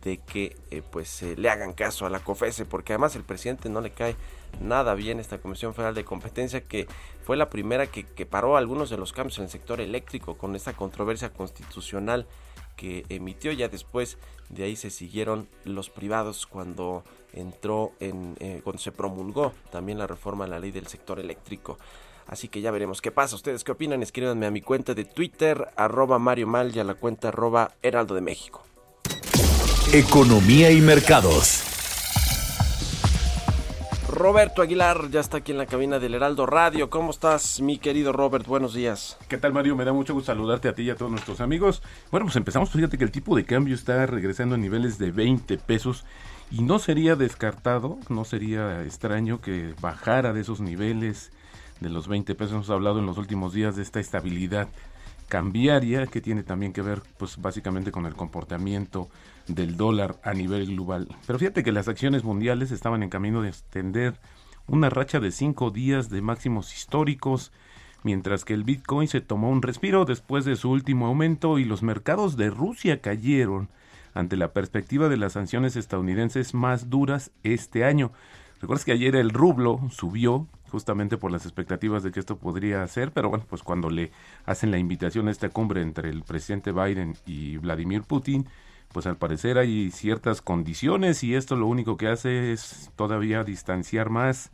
de 0.03 0.19
que 0.19 0.59
eh, 0.71 0.83
pues 0.83 1.23
le 1.23 1.49
hagan 1.49 1.73
caso 1.73 2.05
a 2.05 2.11
la 2.11 2.21
COFESE, 2.21 2.67
porque 2.67 2.93
además 2.93 3.17
el 3.17 3.25
presidente 3.25 3.71
no 3.71 3.81
le 3.81 3.93
cae 3.93 4.15
nada 4.61 4.95
bien 4.95 5.21
esta 5.21 5.39
Comisión 5.39 5.73
Federal 5.73 5.95
de 5.95 6.05
Competencia, 6.05 6.65
que 6.65 6.87
fue 7.25 7.39
la 7.39 7.49
primera 7.49 7.87
que, 7.87 8.05
que 8.05 8.27
paró 8.27 8.59
algunos 8.59 8.91
de 8.91 8.99
los 8.99 9.15
cambios 9.15 9.39
en 9.39 9.45
el 9.45 9.51
sector 9.51 9.81
eléctrico 9.81 10.37
con 10.37 10.55
esta 10.55 10.75
controversia 10.75 11.33
constitucional 11.33 12.27
que 12.77 13.07
emitió. 13.09 13.53
Ya 13.53 13.69
después 13.69 14.19
de 14.51 14.65
ahí 14.65 14.77
se 14.77 14.91
siguieron 14.91 15.49
los 15.65 15.91
privados 15.91 16.47
cuando 16.47 17.05
entró 17.33 17.93
en, 18.01 18.37
eh, 18.39 18.61
cuando 18.63 18.81
se 18.81 18.93
promulgó 18.93 19.53
también 19.71 19.99
la 19.99 20.07
reforma 20.07 20.45
a 20.45 20.49
la 20.49 20.59
ley 20.59 20.71
del 20.71 20.87
sector 20.87 21.19
eléctrico. 21.19 21.79
Así 22.27 22.49
que 22.49 22.61
ya 22.61 22.71
veremos 22.71 23.01
qué 23.01 23.11
pasa. 23.11 23.37
¿Ustedes 23.37 23.63
qué 23.65 23.73
opinan? 23.73 24.03
Escríbanme 24.03 24.47
a 24.47 24.51
mi 24.51 24.61
cuenta 24.61 24.95
de 24.95 25.05
Twitter, 25.05 25.69
arroba 25.77 26.19
Mario 26.19 26.47
Mal 26.47 26.75
y 26.75 26.81
a 26.81 26.85
la 26.85 26.95
cuenta 26.95 27.29
arroba 27.29 27.73
Heraldo 27.83 28.15
de 28.15 28.21
México. 28.21 28.63
Economía 29.93 30.71
y 30.73 30.81
mercados. 30.81 31.63
Roberto 34.09 34.63
Aguilar 34.63 35.11
ya 35.11 35.21
está 35.21 35.37
aquí 35.37 35.53
en 35.53 35.59
la 35.59 35.67
cabina 35.67 35.99
del 35.99 36.15
Heraldo 36.15 36.47
Radio. 36.47 36.89
¿Cómo 36.89 37.11
estás, 37.11 37.61
mi 37.61 37.77
querido 37.77 38.13
Robert? 38.13 38.47
Buenos 38.47 38.73
días. 38.73 39.19
¿Qué 39.29 39.37
tal, 39.37 39.53
Mario? 39.53 39.77
Me 39.77 39.85
da 39.85 39.93
mucho 39.93 40.15
gusto 40.15 40.33
saludarte 40.33 40.69
a 40.69 40.75
ti 40.75 40.85
y 40.85 40.91
a 40.91 40.97
todos 40.97 41.11
nuestros 41.11 41.41
amigos. 41.41 41.83
Bueno, 42.11 42.25
pues 42.25 42.37
empezamos. 42.37 42.71
Fíjate 42.71 42.97
que 42.97 43.05
el 43.05 43.11
tipo 43.11 43.37
de 43.37 43.45
cambio 43.45 43.75
está 43.75 44.07
regresando 44.07 44.55
a 44.55 44.59
niveles 44.59 44.99
de 44.99 45.11
20 45.11 45.59
pesos 45.59 46.05
y 46.51 46.63
no 46.63 46.79
sería 46.79 47.15
descartado, 47.15 47.99
no 48.09 48.25
sería 48.25 48.83
extraño 48.85 49.41
que 49.41 49.75
bajara 49.81 50.33
de 50.33 50.41
esos 50.41 50.61
niveles 50.61 51.31
de 51.81 51.91
los 51.91 52.09
20 52.09 52.35
pesos. 52.35 52.55
Hemos 52.55 52.71
hablado 52.71 52.99
en 52.99 53.07
los 53.07 53.19
últimos 53.19 53.53
días 53.53 53.77
de 53.77 53.83
esta 53.83 54.01
estabilidad 54.01 54.69
cambiaria 55.29 56.07
que 56.07 56.21
tiene 56.21 56.43
también 56.43 56.73
que 56.73 56.83
ver 56.83 57.03
pues 57.19 57.41
básicamente 57.41 57.91
con 57.91 58.07
el 58.07 58.15
comportamiento 58.15 59.09
del 59.49 59.77
dólar 59.77 60.17
a 60.23 60.33
nivel 60.33 60.67
global. 60.67 61.09
Pero 61.27 61.39
fíjate 61.39 61.63
que 61.63 61.73
las 61.73 61.89
acciones 61.89 62.25
mundiales 62.25 62.71
estaban 62.71 63.03
en 63.03 63.11
camino 63.11 63.43
de 63.43 63.49
extender 63.49 64.15
una 64.67 64.91
racha 64.91 65.21
de 65.21 65.31
cinco 65.31 65.71
días 65.71 66.11
de 66.11 66.23
máximos 66.23 66.75
históricos, 66.75 67.53
mientras 68.03 68.45
que 68.45 68.55
el 68.55 68.65
Bitcoin 68.65 69.09
se 69.09 69.21
tomó 69.21 69.51
un 69.51 69.63
respiro 69.63 70.05
después 70.05 70.45
de 70.45 70.57
su 70.57 70.71
último 70.71 71.07
aumento 71.07 71.59
y 71.59 71.65
los 71.65 71.83
mercados 71.83 72.37
de 72.37 72.51
Rusia 72.51 73.01
cayeron 73.01 73.69
ante 74.15 74.37
la 74.37 74.53
perspectiva 74.53 75.09
de 75.09 75.17
las 75.17 75.35
sanciones 75.35 75.77
estadounidenses 75.77 76.55
más 76.55 76.89
duras 76.89 77.31
este 77.43 77.85
año. 77.85 78.13
Recuerdas 78.61 78.85
que 78.85 78.93
ayer 78.93 79.15
el 79.15 79.31
rublo 79.31 79.81
subió 79.91 80.47
justamente 80.71 81.17
por 81.19 81.31
las 81.31 81.45
expectativas 81.45 82.03
de 82.03 82.13
que 82.13 82.21
esto 82.21 82.37
podría 82.37 82.87
ser, 82.87 83.13
pero 83.13 83.29
bueno, 83.29 83.45
pues 83.49 83.63
cuando 83.63 83.91
le 83.91 84.11
hacen 84.45 84.71
la 84.71 84.79
invitación 84.79 85.29
a 85.29 85.31
esta 85.31 85.49
cumbre 85.49 85.83
entre 85.83 86.11
el 86.11 86.23
presidente 86.23 86.73
Biden 86.73 87.17
y 87.27 87.57
Vladimir 87.59 88.03
Putin, 88.03 88.47
pues 88.93 89.07
al 89.07 89.17
parecer 89.17 89.59
hay 89.59 89.91
ciertas 89.91 90.41
condiciones 90.41 91.23
y 91.23 91.35
esto 91.35 91.57
lo 91.57 91.67
único 91.67 91.97
que 91.97 92.09
hace 92.09 92.53
es 92.53 92.91
todavía 92.97 93.45
distanciar 93.45 94.11
más 94.11 94.51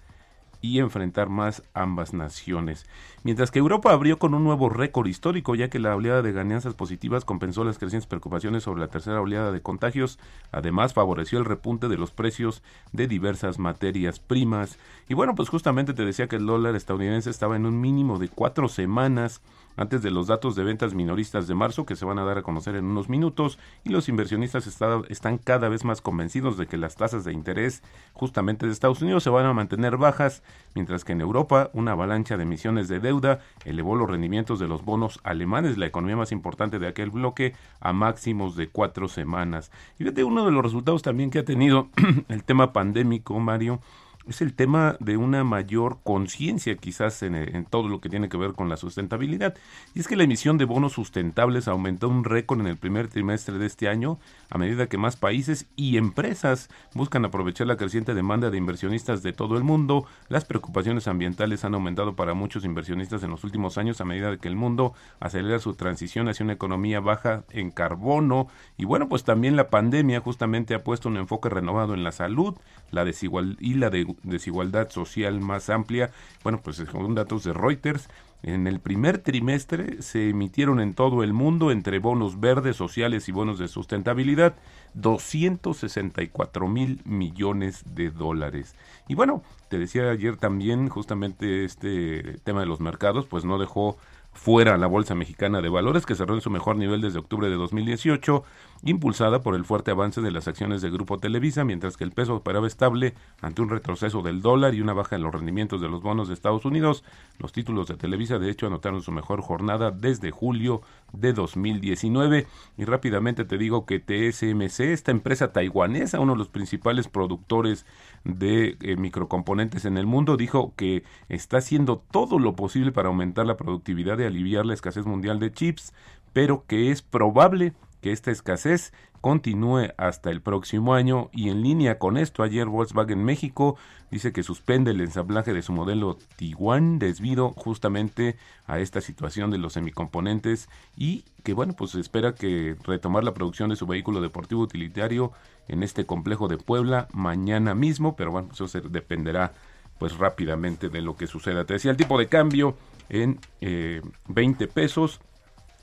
y 0.62 0.78
enfrentar 0.78 1.28
más 1.28 1.62
ambas 1.74 2.14
naciones. 2.14 2.86
Mientras 3.24 3.50
que 3.50 3.58
Europa 3.58 3.92
abrió 3.92 4.18
con 4.18 4.32
un 4.32 4.44
nuevo 4.44 4.68
récord 4.68 5.06
histórico, 5.06 5.54
ya 5.54 5.68
que 5.68 5.78
la 5.78 5.94
oleada 5.94 6.22
de 6.22 6.32
ganancias 6.32 6.74
positivas 6.74 7.24
compensó 7.24 7.64
las 7.64 7.78
crecientes 7.78 8.06
preocupaciones 8.06 8.62
sobre 8.62 8.80
la 8.80 8.88
tercera 8.88 9.20
oleada 9.20 9.52
de 9.52 9.60
contagios, 9.60 10.18
además 10.52 10.94
favoreció 10.94 11.38
el 11.38 11.44
repunte 11.44 11.88
de 11.88 11.98
los 11.98 12.12
precios 12.12 12.62
de 12.92 13.08
diversas 13.08 13.58
materias 13.58 14.20
primas. 14.20 14.78
Y 15.08 15.14
bueno, 15.14 15.34
pues 15.34 15.48
justamente 15.48 15.92
te 15.92 16.04
decía 16.04 16.28
que 16.28 16.36
el 16.36 16.46
dólar 16.46 16.76
estadounidense 16.76 17.28
estaba 17.28 17.56
en 17.56 17.66
un 17.66 17.80
mínimo 17.80 18.18
de 18.18 18.28
cuatro 18.28 18.68
semanas 18.68 19.42
antes 19.76 20.02
de 20.02 20.10
los 20.10 20.26
datos 20.26 20.54
de 20.54 20.64
ventas 20.64 20.94
minoristas 20.94 21.46
de 21.46 21.54
marzo 21.54 21.86
que 21.86 21.96
se 21.96 22.04
van 22.04 22.18
a 22.18 22.24
dar 22.24 22.38
a 22.38 22.42
conocer 22.42 22.76
en 22.76 22.84
unos 22.84 23.08
minutos 23.08 23.58
y 23.84 23.90
los 23.90 24.08
inversionistas 24.08 24.66
están 25.08 25.38
cada 25.38 25.68
vez 25.68 25.84
más 25.84 26.00
convencidos 26.00 26.56
de 26.56 26.66
que 26.66 26.76
las 26.76 26.96
tasas 26.96 27.24
de 27.24 27.32
interés 27.32 27.82
justamente 28.12 28.66
de 28.66 28.72
Estados 28.72 29.02
Unidos 29.02 29.22
se 29.22 29.30
van 29.30 29.46
a 29.46 29.52
mantener 29.52 29.96
bajas, 29.96 30.42
mientras 30.74 31.04
que 31.04 31.12
en 31.12 31.20
Europa 31.20 31.70
una 31.72 31.92
avalancha 31.92 32.36
de 32.36 32.42
emisiones 32.42 32.88
de 32.88 33.00
deuda 33.00 33.40
elevó 33.64 33.96
los 33.96 34.08
rendimientos 34.08 34.58
de 34.58 34.68
los 34.68 34.84
bonos 34.84 35.20
alemanes, 35.24 35.78
la 35.78 35.86
economía 35.86 36.16
más 36.16 36.32
importante 36.32 36.78
de 36.78 36.88
aquel 36.88 37.10
bloque, 37.10 37.54
a 37.80 37.92
máximos 37.92 38.56
de 38.56 38.68
cuatro 38.68 39.08
semanas. 39.08 39.70
Y 39.94 40.04
fíjate, 40.04 40.24
uno 40.24 40.44
de 40.44 40.52
los 40.52 40.62
resultados 40.62 41.02
también 41.02 41.30
que 41.30 41.40
ha 41.40 41.44
tenido 41.44 41.88
el 42.28 42.44
tema 42.44 42.72
pandémico, 42.72 43.38
Mario, 43.38 43.80
es 44.26 44.40
el 44.40 44.54
tema 44.54 44.96
de 45.00 45.16
una 45.16 45.44
mayor 45.44 45.98
conciencia 46.04 46.76
quizás 46.76 47.22
en, 47.22 47.66
todo 47.68 47.88
lo 47.88 48.00
que 48.00 48.08
tiene 48.08 48.28
que 48.28 48.36
ver 48.36 48.52
con 48.52 48.68
la 48.68 48.76
sustentabilidad. 48.76 49.54
Y 49.94 50.00
es 50.00 50.08
que 50.08 50.16
la 50.16 50.24
emisión 50.24 50.58
de 50.58 50.64
bonos 50.64 50.92
sustentables 50.92 51.68
aumentó 51.68 52.08
un 52.08 52.24
récord 52.24 52.60
en 52.60 52.66
el 52.66 52.76
primer 52.76 53.08
trimestre 53.08 53.58
de 53.58 53.66
este 53.66 53.88
año 53.88 54.18
a 54.50 54.58
medida 54.58 54.88
que 54.88 54.98
más 54.98 55.16
países 55.16 55.66
y 55.76 55.96
empresas 55.96 56.68
buscan 56.94 57.24
aprovechar 57.24 57.66
la 57.66 57.76
creciente 57.76 58.14
demanda 58.14 58.50
de 58.50 58.58
inversionistas 58.58 59.22
de 59.22 59.32
todo 59.32 59.56
el 59.56 59.64
mundo. 59.64 60.06
Las 60.28 60.44
preocupaciones 60.44 61.08
ambientales 61.08 61.64
han 61.64 61.74
aumentado 61.74 62.14
para 62.14 62.34
muchos 62.34 62.64
inversionistas 62.64 63.22
en 63.22 63.30
los 63.30 63.44
últimos 63.44 63.78
años 63.78 64.00
a 64.00 64.04
medida 64.04 64.36
que 64.36 64.48
el 64.48 64.56
mundo 64.56 64.94
acelera 65.20 65.58
su 65.58 65.74
transición 65.74 66.28
hacia 66.28 66.44
una 66.44 66.52
economía 66.52 67.00
baja 67.00 67.44
en 67.50 67.70
carbono. 67.70 68.48
Y 68.76 68.84
bueno, 68.84 69.08
pues 69.08 69.24
también 69.24 69.56
la 69.56 69.70
pandemia 69.70 70.20
justamente 70.20 70.74
ha 70.74 70.84
puesto 70.84 71.08
un 71.08 71.16
enfoque 71.16 71.48
renovado 71.48 71.94
en 71.94 72.04
la 72.04 72.12
salud, 72.12 72.54
la 72.90 73.04
desigual 73.04 73.56
y 73.60 73.74
la 73.74 73.90
de 73.90 74.11
desigualdad 74.22 74.90
social 74.90 75.40
más 75.40 75.70
amplia. 75.70 76.10
Bueno, 76.42 76.60
pues 76.62 76.76
según 76.76 77.14
datos 77.14 77.44
de 77.44 77.52
Reuters, 77.52 78.08
en 78.42 78.66
el 78.66 78.80
primer 78.80 79.18
trimestre 79.18 80.02
se 80.02 80.30
emitieron 80.30 80.80
en 80.80 80.94
todo 80.94 81.22
el 81.22 81.32
mundo, 81.32 81.70
entre 81.70 82.00
bonos 82.00 82.40
verdes, 82.40 82.76
sociales 82.76 83.28
y 83.28 83.32
bonos 83.32 83.58
de 83.58 83.68
sustentabilidad, 83.68 84.56
264 84.94 86.66
mil 86.66 87.00
millones 87.04 87.84
de 87.94 88.10
dólares. 88.10 88.74
Y 89.06 89.14
bueno, 89.14 89.42
te 89.68 89.78
decía 89.78 90.10
ayer 90.10 90.36
también 90.36 90.88
justamente 90.88 91.64
este 91.64 92.38
tema 92.42 92.60
de 92.60 92.66
los 92.66 92.80
mercados, 92.80 93.26
pues 93.26 93.44
no 93.44 93.58
dejó 93.58 93.96
fuera 94.32 94.76
la 94.76 94.86
Bolsa 94.86 95.14
Mexicana 95.14 95.60
de 95.60 95.68
Valores, 95.68 96.06
que 96.06 96.14
cerró 96.14 96.34
en 96.34 96.40
su 96.40 96.50
mejor 96.50 96.76
nivel 96.76 97.00
desde 97.00 97.18
octubre 97.18 97.48
de 97.48 97.56
2018, 97.56 98.42
impulsada 98.84 99.42
por 99.42 99.54
el 99.54 99.64
fuerte 99.64 99.92
avance 99.92 100.20
de 100.20 100.30
las 100.30 100.48
acciones 100.48 100.82
de 100.82 100.90
Grupo 100.90 101.18
Televisa, 101.18 101.64
mientras 101.64 101.96
que 101.96 102.04
el 102.04 102.10
peso 102.10 102.34
operaba 102.34 102.66
estable 102.66 103.14
ante 103.40 103.62
un 103.62 103.70
retroceso 103.70 104.22
del 104.22 104.42
dólar 104.42 104.74
y 104.74 104.80
una 104.80 104.92
baja 104.92 105.16
en 105.16 105.22
los 105.22 105.32
rendimientos 105.32 105.80
de 105.80 105.88
los 105.88 106.02
bonos 106.02 106.28
de 106.28 106.34
Estados 106.34 106.64
Unidos. 106.64 107.04
Los 107.38 107.52
títulos 107.52 107.86
de 107.86 107.96
Televisa, 107.96 108.38
de 108.38 108.50
hecho, 108.50 108.66
anotaron 108.66 109.02
su 109.02 109.12
mejor 109.12 109.40
jornada 109.40 109.90
desde 109.90 110.30
julio 110.30 110.82
de 111.12 111.32
2019. 111.32 112.46
Y 112.76 112.84
rápidamente 112.84 113.44
te 113.44 113.58
digo 113.58 113.86
que 113.86 114.00
TSMC, 114.00 114.80
esta 114.80 115.12
empresa 115.12 115.52
taiwanesa, 115.52 116.20
uno 116.20 116.32
de 116.32 116.38
los 116.38 116.48
principales 116.48 117.08
productores 117.08 117.86
de 118.24 118.76
eh, 118.80 118.96
microcomponentes 118.96 119.84
en 119.84 119.96
el 119.96 120.06
mundo, 120.06 120.36
dijo 120.36 120.74
que 120.76 121.04
está 121.28 121.58
haciendo 121.58 122.02
todo 122.10 122.38
lo 122.38 122.56
posible 122.56 122.90
para 122.90 123.08
aumentar 123.08 123.46
la 123.46 123.56
productividad 123.56 124.18
y 124.18 124.24
aliviar 124.24 124.66
la 124.66 124.74
escasez 124.74 125.06
mundial 125.06 125.38
de 125.38 125.52
chips, 125.52 125.92
pero 126.32 126.64
que 126.66 126.90
es 126.90 127.02
probable 127.02 127.74
que 128.02 128.12
esta 128.12 128.30
escasez 128.30 128.92
continúe 129.22 129.92
hasta 129.96 130.30
el 130.30 130.42
próximo 130.42 130.92
año. 130.92 131.30
Y 131.32 131.48
en 131.48 131.62
línea 131.62 131.98
con 131.98 132.18
esto 132.18 132.42
ayer 132.42 132.66
Volkswagen 132.66 133.24
México 133.24 133.76
dice 134.10 134.32
que 134.32 134.42
suspende 134.42 134.90
el 134.90 135.00
ensamblaje 135.00 135.54
de 135.54 135.62
su 135.62 135.72
modelo 135.72 136.18
Tiguan 136.36 136.98
debido 136.98 137.52
justamente 137.52 138.36
a 138.66 138.80
esta 138.80 139.00
situación 139.00 139.50
de 139.50 139.58
los 139.58 139.72
semicomponentes 139.74 140.68
y 140.96 141.24
que 141.44 141.54
bueno 141.54 141.72
pues 141.74 141.94
espera 141.94 142.34
que 142.34 142.76
retomar 142.84 143.24
la 143.24 143.32
producción 143.32 143.70
de 143.70 143.76
su 143.76 143.86
vehículo 143.86 144.20
deportivo 144.20 144.60
utilitario 144.60 145.32
en 145.68 145.82
este 145.82 146.04
complejo 146.04 146.48
de 146.48 146.58
Puebla 146.58 147.08
mañana 147.12 147.74
mismo. 147.74 148.16
Pero 148.16 148.32
bueno 148.32 148.50
eso 148.52 148.66
dependerá 148.90 149.54
pues 149.98 150.18
rápidamente 150.18 150.88
de 150.88 151.00
lo 151.00 151.16
que 151.16 151.28
suceda. 151.28 151.64
Te 151.64 151.74
decía 151.74 151.92
el 151.92 151.96
tipo 151.96 152.18
de 152.18 152.26
cambio 152.26 152.76
en 153.08 153.38
eh, 153.60 154.02
20 154.28 154.66
pesos. 154.66 155.20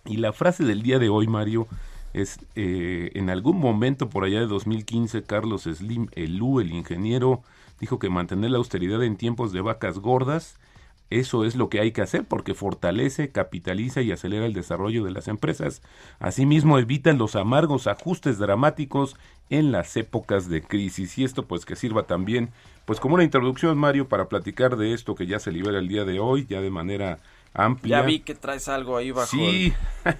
Y 0.05 0.17
la 0.17 0.33
frase 0.33 0.65
del 0.65 0.81
día 0.81 0.99
de 0.99 1.07
hoy 1.07 1.27
Mario 1.27 1.67
es 2.13 2.39
eh, 2.55 3.11
en 3.13 3.29
algún 3.29 3.57
momento 3.57 4.09
por 4.09 4.23
allá 4.23 4.39
de 4.39 4.47
2015 4.47 5.23
Carlos 5.23 5.63
Slim 5.63 6.07
Elú, 6.13 6.59
el 6.59 6.71
ingeniero, 6.71 7.41
dijo 7.79 7.99
que 7.99 8.09
mantener 8.09 8.51
la 8.51 8.57
austeridad 8.57 9.03
en 9.03 9.17
tiempos 9.17 9.51
de 9.51 9.61
vacas 9.61 9.99
gordas, 9.99 10.57
eso 11.09 11.43
es 11.43 11.55
lo 11.55 11.69
que 11.69 11.79
hay 11.79 11.91
que 11.91 12.03
hacer 12.03 12.23
porque 12.25 12.53
fortalece, 12.53 13.29
capitaliza 13.29 14.01
y 14.01 14.11
acelera 14.11 14.45
el 14.45 14.53
desarrollo 14.53 15.03
de 15.03 15.11
las 15.11 15.27
empresas. 15.27 15.81
Asimismo, 16.19 16.77
evitan 16.77 17.17
los 17.17 17.35
amargos 17.35 17.87
ajustes 17.87 18.37
dramáticos 18.37 19.15
en 19.49 19.71
las 19.71 19.97
épocas 19.97 20.49
de 20.49 20.61
crisis. 20.61 21.17
Y 21.17 21.23
esto 21.23 21.47
pues 21.47 21.65
que 21.65 21.75
sirva 21.75 22.03
también 22.03 22.49
pues 22.85 22.99
como 22.99 23.15
una 23.15 23.23
introducción, 23.23 23.77
Mario, 23.77 24.07
para 24.07 24.29
platicar 24.29 24.77
de 24.77 24.93
esto 24.93 25.15
que 25.15 25.25
ya 25.25 25.39
se 25.39 25.51
libera 25.51 25.79
el 25.79 25.87
día 25.87 26.05
de 26.05 26.19
hoy, 26.19 26.45
ya 26.47 26.61
de 26.61 26.69
manera 26.69 27.19
amplia. 27.53 27.99
Ya 27.99 28.05
vi 28.05 28.19
que 28.19 28.35
traes 28.35 28.67
algo 28.67 28.97
ahí 28.97 29.11
bajo, 29.11 29.37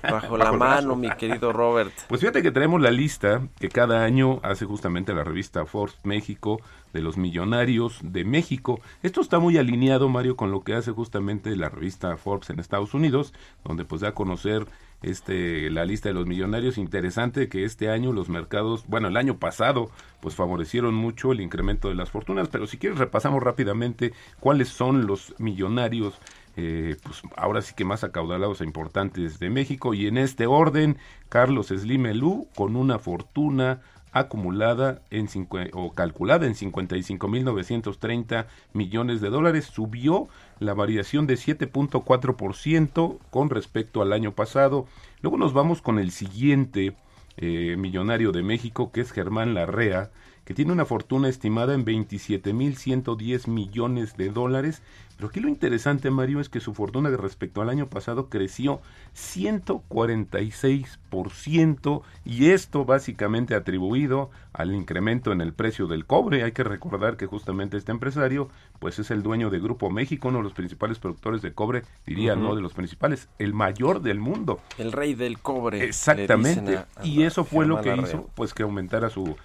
bajo 0.04 0.38
la 0.38 0.52
mano, 0.54 0.96
mi 0.96 1.10
querido 1.12 1.54
Robert. 1.54 1.94
Pues 2.08 2.22
fíjate 2.22 2.42
que 2.42 2.52
tenemos 2.52 2.82
la 2.82 2.92
lista 2.92 3.42
que 3.60 3.70
cada 3.70 4.04
año 4.04 4.40
hace 4.44 4.66
justamente 4.66 5.14
la 5.14 5.24
revista 5.24 5.66
Forbes 5.66 5.98
México 6.04 6.60
de 6.94 7.02
los 7.02 7.18
millonarios 7.18 8.00
de 8.02 8.26
México. 8.26 8.82
Esto 9.04 9.22
está 9.22 9.40
muy 9.40 9.58
alineado, 9.58 10.10
Mario, 10.10 10.36
con 10.36 10.52
lo 10.52 10.64
que 10.64 10.74
hace 10.74 10.92
justamente 10.92 11.56
la 11.56 11.70
revista 11.70 12.18
Forbes 12.18 12.50
en 12.50 12.60
Estados 12.60 12.94
Unidos, 12.94 13.34
donde 13.64 13.86
pues 13.86 14.02
da 14.02 14.10
a 14.10 14.14
conocer 14.14 14.68
este 15.02 15.70
la 15.70 15.86
lista 15.86 16.10
de 16.10 16.16
los 16.16 16.26
millonarios 16.26 16.78
interesante 16.78 17.48
que 17.48 17.64
este 17.64 17.90
año 17.90 18.12
los 18.12 18.28
mercados 18.28 18.86
bueno 18.88 19.08
el 19.08 19.16
año 19.16 19.38
pasado 19.38 19.90
pues 20.20 20.36
favorecieron 20.36 20.94
mucho 20.94 21.32
el 21.32 21.40
incremento 21.40 21.88
de 21.88 21.96
las 21.96 22.12
fortunas 22.12 22.50
pero 22.50 22.68
si 22.68 22.78
quieres 22.78 23.00
repasamos 23.00 23.42
rápidamente 23.42 24.12
cuáles 24.42 24.68
son 24.68 25.08
los 25.08 25.34
millonarios 25.38 26.20
eh, 26.62 26.98
pues 27.04 27.22
ahora 27.38 27.62
sí 27.62 27.74
que 27.74 27.86
más 27.86 28.04
acaudalados 28.04 28.60
e 28.60 28.66
importantes 28.66 29.40
de 29.40 29.50
México 29.50 29.94
y 29.94 30.08
en 30.08 30.18
este 30.18 30.46
orden 30.46 30.98
Carlos 31.30 31.68
Slimelú 31.68 32.50
con 32.54 32.76
una 32.76 33.00
fortuna 33.00 33.80
acumulada 34.12 35.02
en 35.10 35.30
o 35.72 35.94
calculada 35.94 36.46
en 36.48 36.56
55.930 36.56 38.48
millones 38.74 39.22
de 39.22 39.30
dólares, 39.30 39.66
subió 39.66 40.28
la 40.60 40.74
variación 40.74 41.28
de 41.28 41.36
7.4% 41.36 43.20
con 43.30 43.50
respecto 43.50 44.02
al 44.02 44.12
año 44.12 44.34
pasado. 44.34 44.86
Luego 45.22 45.38
nos 45.38 45.54
vamos 45.54 45.82
con 45.82 45.98
el 45.98 46.12
siguiente 46.12 46.94
eh, 47.38 47.78
millonario 47.78 48.34
de 48.34 48.44
México, 48.44 48.92
que 48.92 49.00
es 49.00 49.14
Germán 49.14 49.54
Larrea, 49.54 50.12
que 50.50 50.56
tiene 50.56 50.72
una 50.72 50.86
fortuna 50.86 51.30
estimada 51.30 51.76
en 51.76 51.86
27.110 51.86 53.48
millones 53.48 54.18
de 54.18 54.32
dólares. 54.32 54.82
Pero 55.16 55.30
aquí 55.30 55.42
lo 55.42 55.48
interesante, 55.48 56.10
Mario, 56.10 56.40
es 56.40 56.50
que 56.50 56.60
su 56.60 56.74
fortuna 56.74 57.12
respecto 57.12 57.62
al 57.62 57.70
año 57.70 57.88
pasado 57.88 58.30
creció 58.30 58.82
146% 59.16 62.02
y 62.26 62.50
esto 62.50 62.84
básicamente 62.84 63.54
atribuido 63.54 64.32
al 64.52 64.74
incremento 64.74 65.32
en 65.32 65.42
el 65.42 65.54
precio 65.54 65.86
del 65.86 66.08
cobre. 66.08 66.44
Hay 66.44 66.54
que 66.54 66.64
recordar 66.64 67.16
que 67.16 67.28
justamente 67.28 67.78
este 67.78 67.92
empresario 67.92 68.50
pues 68.80 68.98
es 68.98 69.12
el 69.12 69.22
dueño 69.22 69.52
de 69.52 69.60
Grupo 69.60 69.92
México, 69.92 70.30
uno 70.30 70.40
de 70.40 70.46
los 70.46 70.54
principales 70.54 70.98
productores 70.98 71.44
de 71.44 71.54
cobre, 71.54 71.84
diría, 72.08 72.36
no 72.36 72.56
de 72.56 72.64
los 72.64 72.74
principales, 72.74 73.30
el 73.38 73.54
mayor 73.54 74.02
del 74.02 74.20
mundo. 74.20 74.60
El 74.80 74.94
rey 74.94 75.14
del 75.14 75.38
cobre. 75.38 75.84
Exactamente. 75.84 76.86
y 77.04 77.22
eso 77.22 77.44
fue 77.44 77.68
lo 77.68 77.82
que 77.82 77.96
hizo 77.96 78.28
pues 78.34 78.56
que 78.56 78.64
aumentara 78.64 79.12
su 79.12 79.38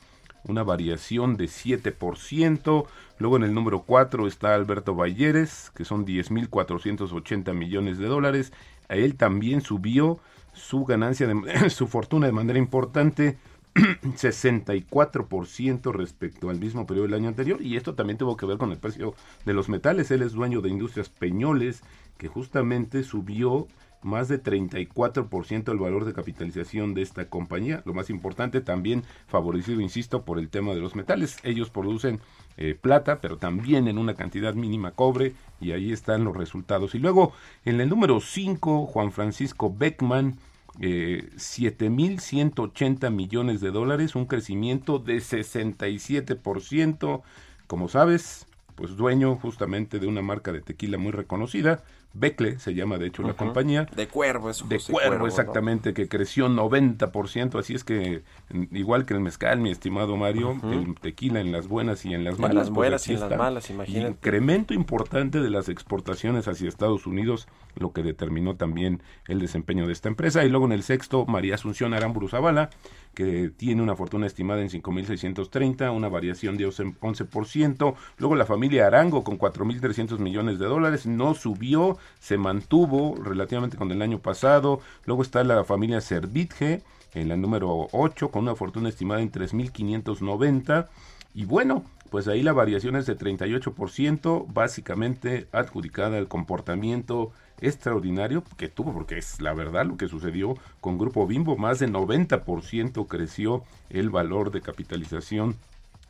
una 0.43 0.63
variación 0.63 1.37
de 1.37 1.45
7%. 1.45 2.85
Luego 3.19 3.37
en 3.37 3.43
el 3.43 3.53
número 3.53 3.83
4 3.83 4.27
está 4.27 4.55
Alberto 4.55 4.95
Balleres, 4.95 5.71
que 5.75 5.85
son 5.85 6.05
10.480 6.05 7.53
millones 7.53 7.97
de 7.97 8.07
dólares. 8.07 8.51
A 8.89 8.95
él 8.95 9.15
también 9.15 9.61
subió 9.61 10.19
su 10.53 10.85
ganancia, 10.85 11.27
de, 11.27 11.69
su 11.69 11.87
fortuna 11.87 12.27
de 12.27 12.33
manera 12.33 12.59
importante, 12.59 13.37
64% 13.75 15.93
respecto 15.93 16.49
al 16.49 16.59
mismo 16.59 16.85
periodo 16.85 17.07
del 17.07 17.15
año 17.15 17.29
anterior 17.29 17.61
y 17.61 17.77
esto 17.77 17.95
también 17.95 18.17
tuvo 18.17 18.35
que 18.35 18.45
ver 18.45 18.57
con 18.57 18.71
el 18.71 18.77
precio 18.77 19.15
de 19.45 19.53
los 19.53 19.69
metales. 19.69 20.11
Él 20.11 20.21
es 20.21 20.33
dueño 20.33 20.61
de 20.61 20.69
Industrias 20.69 21.09
Peñoles 21.09 21.81
que 22.17 22.27
justamente 22.27 23.03
subió 23.03 23.67
más 24.03 24.27
de 24.27 24.41
34% 24.41 25.71
el 25.71 25.77
valor 25.77 26.05
de 26.05 26.13
capitalización 26.13 26.93
de 26.93 27.01
esta 27.01 27.29
compañía. 27.29 27.81
Lo 27.85 27.93
más 27.93 28.09
importante 28.09 28.61
también 28.61 29.03
favorecido, 29.27 29.81
insisto, 29.81 30.23
por 30.23 30.39
el 30.39 30.49
tema 30.49 30.73
de 30.73 30.81
los 30.81 30.95
metales. 30.95 31.37
Ellos 31.43 31.69
producen 31.69 32.19
eh, 32.57 32.75
plata, 32.79 33.19
pero 33.21 33.37
también 33.37 33.87
en 33.87 33.97
una 33.97 34.15
cantidad 34.15 34.53
mínima 34.53 34.91
cobre 34.91 35.33
y 35.59 35.71
ahí 35.71 35.91
están 35.91 36.23
los 36.23 36.35
resultados. 36.35 36.95
Y 36.95 36.99
luego 36.99 37.33
en 37.65 37.79
el 37.79 37.89
número 37.89 38.19
5, 38.19 38.87
Juan 38.87 39.11
Francisco 39.11 39.73
Beckman 39.75 40.37
eh, 40.81 41.29
7.180 41.35 43.11
millones 43.11 43.61
de 43.61 43.71
dólares, 43.71 44.15
un 44.15 44.25
crecimiento 44.25 44.99
de 44.99 45.17
67%. 45.17 47.21
Como 47.67 47.87
sabes, 47.87 48.47
pues 48.75 48.97
dueño 48.97 49.35
justamente 49.35 49.99
de 49.99 50.07
una 50.07 50.23
marca 50.23 50.51
de 50.51 50.61
tequila 50.61 50.97
muy 50.97 51.11
reconocida, 51.11 51.83
Becle 52.13 52.59
se 52.59 52.73
llama 52.73 52.97
de 52.97 53.07
hecho 53.07 53.23
la 53.23 53.33
compañía. 53.33 53.85
De 53.95 54.07
Cuervo, 54.07 54.49
es 54.49 54.67
De 54.67 54.79
Cuervo, 54.79 55.27
exactamente, 55.27 55.93
que 55.93 56.07
creció 56.07 56.49
90%, 56.49 57.59
así 57.59 57.73
es 57.73 57.83
que 57.83 58.23
igual 58.71 59.05
que 59.05 59.13
el 59.13 59.21
mezcal, 59.21 59.59
mi 59.59 59.71
estimado 59.71 60.17
Mario, 60.17 60.57
el 60.63 60.95
tequila 60.95 61.39
en 61.39 61.51
las 61.51 61.67
buenas 61.67 62.05
y 62.05 62.13
en 62.13 62.23
las 62.23 62.37
malas. 62.37 62.51
En 62.51 62.57
las 62.57 62.67
pues 62.67 62.75
buenas 62.75 63.07
y 63.07 63.13
en 63.13 63.19
las 63.21 63.37
malas, 63.37 63.69
imagínate. 63.69 64.11
Incremento 64.11 64.73
importante 64.73 65.39
de 65.39 65.49
las 65.49 65.69
exportaciones 65.69 66.47
hacia 66.47 66.67
Estados 66.67 67.07
Unidos, 67.07 67.47
lo 67.75 67.93
que 67.93 68.03
determinó 68.03 68.55
también 68.55 69.01
el 69.27 69.39
desempeño 69.39 69.87
de 69.87 69.93
esta 69.93 70.09
empresa. 70.09 70.43
Y 70.43 70.49
luego 70.49 70.65
en 70.65 70.73
el 70.73 70.83
sexto, 70.83 71.25
María 71.25 71.55
Asunción 71.55 71.93
Aramburu 71.93 72.27
Zavala, 72.27 72.69
que 73.13 73.49
tiene 73.49 73.81
una 73.81 73.95
fortuna 73.95 74.27
estimada 74.27 74.61
en 74.61 74.69
5.630, 74.69 75.93
una 75.95 76.09
variación 76.09 76.57
de 76.57 76.67
11%. 76.67 77.95
Luego 78.17 78.35
la 78.35 78.45
familia 78.45 78.87
Arango 78.87 79.23
con 79.23 79.37
4.300 79.37 80.17
millones 80.19 80.59
de 80.59 80.65
dólares, 80.65 81.05
no 81.05 81.33
subió, 81.33 81.97
se 82.19 82.37
mantuvo 82.37 83.15
relativamente 83.21 83.77
con 83.77 83.91
el 83.91 84.01
año 84.01 84.19
pasado. 84.19 84.79
Luego 85.05 85.21
está 85.21 85.43
la 85.43 85.63
familia 85.63 86.01
Servitje 86.01 86.81
en 87.13 87.27
la 87.27 87.37
número 87.37 87.87
8 87.91 88.31
con 88.31 88.43
una 88.43 88.55
fortuna 88.55 88.89
estimada 88.89 89.21
en 89.21 89.31
3.590. 89.31 90.87
Y 91.33 91.45
bueno, 91.45 91.83
pues 92.09 92.27
ahí 92.27 92.43
la 92.43 92.53
variación 92.53 92.95
es 92.95 93.05
de 93.05 93.17
38%, 93.17 94.45
básicamente 94.51 95.47
adjudicada 95.51 96.17
al 96.17 96.27
comportamiento 96.27 97.31
extraordinario 97.61 98.43
que 98.57 98.67
tuvo, 98.67 98.93
porque 98.93 99.17
es 99.17 99.39
la 99.39 99.53
verdad 99.53 99.85
lo 99.85 99.97
que 99.97 100.07
sucedió 100.07 100.55
con 100.79 100.97
Grupo 100.97 101.27
Bimbo, 101.27 101.55
más 101.55 101.79
de 101.79 101.87
90% 101.87 103.07
creció 103.07 103.63
el 103.89 104.09
valor 104.09 104.51
de 104.51 104.61
capitalización 104.61 105.55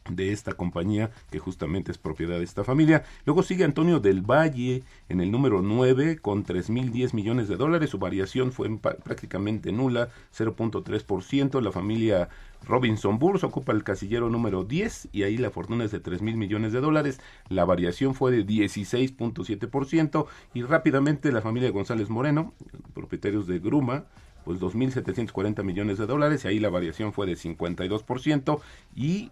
de 0.10 0.32
esta 0.32 0.54
compañía 0.54 1.12
que 1.30 1.40
justamente 1.40 1.92
es 1.92 1.98
propiedad 1.98 2.38
de 2.38 2.44
esta 2.44 2.64
familia. 2.64 3.04
Luego 3.26 3.44
sigue 3.44 3.64
Antonio 3.64 4.00
del 4.00 4.22
Valle 4.22 4.84
en 5.10 5.22
el 5.22 5.32
número 5.32 5.62
9 5.62 6.18
con 6.18 6.46
3.010 6.46 7.14
millones 7.14 7.48
de 7.48 7.58
dólares. 7.58 7.92
Su 7.92 8.00
variación 8.00 8.52
fue 8.52 8.70
prácticamente 8.78 9.72
nula, 9.72 10.10
0.3%. 10.36 11.62
La 11.62 11.72
familia 11.72 12.30
Robinson 12.68 13.20
Burs 13.20 13.44
ocupa 13.44 13.72
el 13.72 13.84
casillero 13.84 14.30
número 14.30 14.64
10 14.64 15.10
y 15.12 15.24
ahí 15.24 15.38
la 15.38 15.52
fortuna 15.52 15.86
es 15.86 15.92
de 15.92 16.02
3.000 16.02 16.36
millones 16.36 16.74
de 16.74 16.82
dólares. 16.82 17.20
La 17.50 17.66
variación 17.66 18.16
fue 18.16 18.32
de 18.32 18.46
16.7% 18.46 20.26
y 20.54 20.64
rápidamente 20.64 21.32
la 21.32 21.42
familia 21.42 21.72
González 21.72 22.10
Moreno, 22.10 22.54
propietarios 22.94 23.48
de 23.48 23.60
Gruma, 23.60 24.06
pues 24.44 24.60
2.740 24.60 25.64
millones 25.64 25.98
de 25.98 26.06
dólares 26.06 26.46
y 26.46 26.48
ahí 26.48 26.60
la 26.60 26.70
variación 26.70 27.14
fue 27.14 27.28
de 27.28 27.34
52% 27.34 28.60
y 28.96 29.32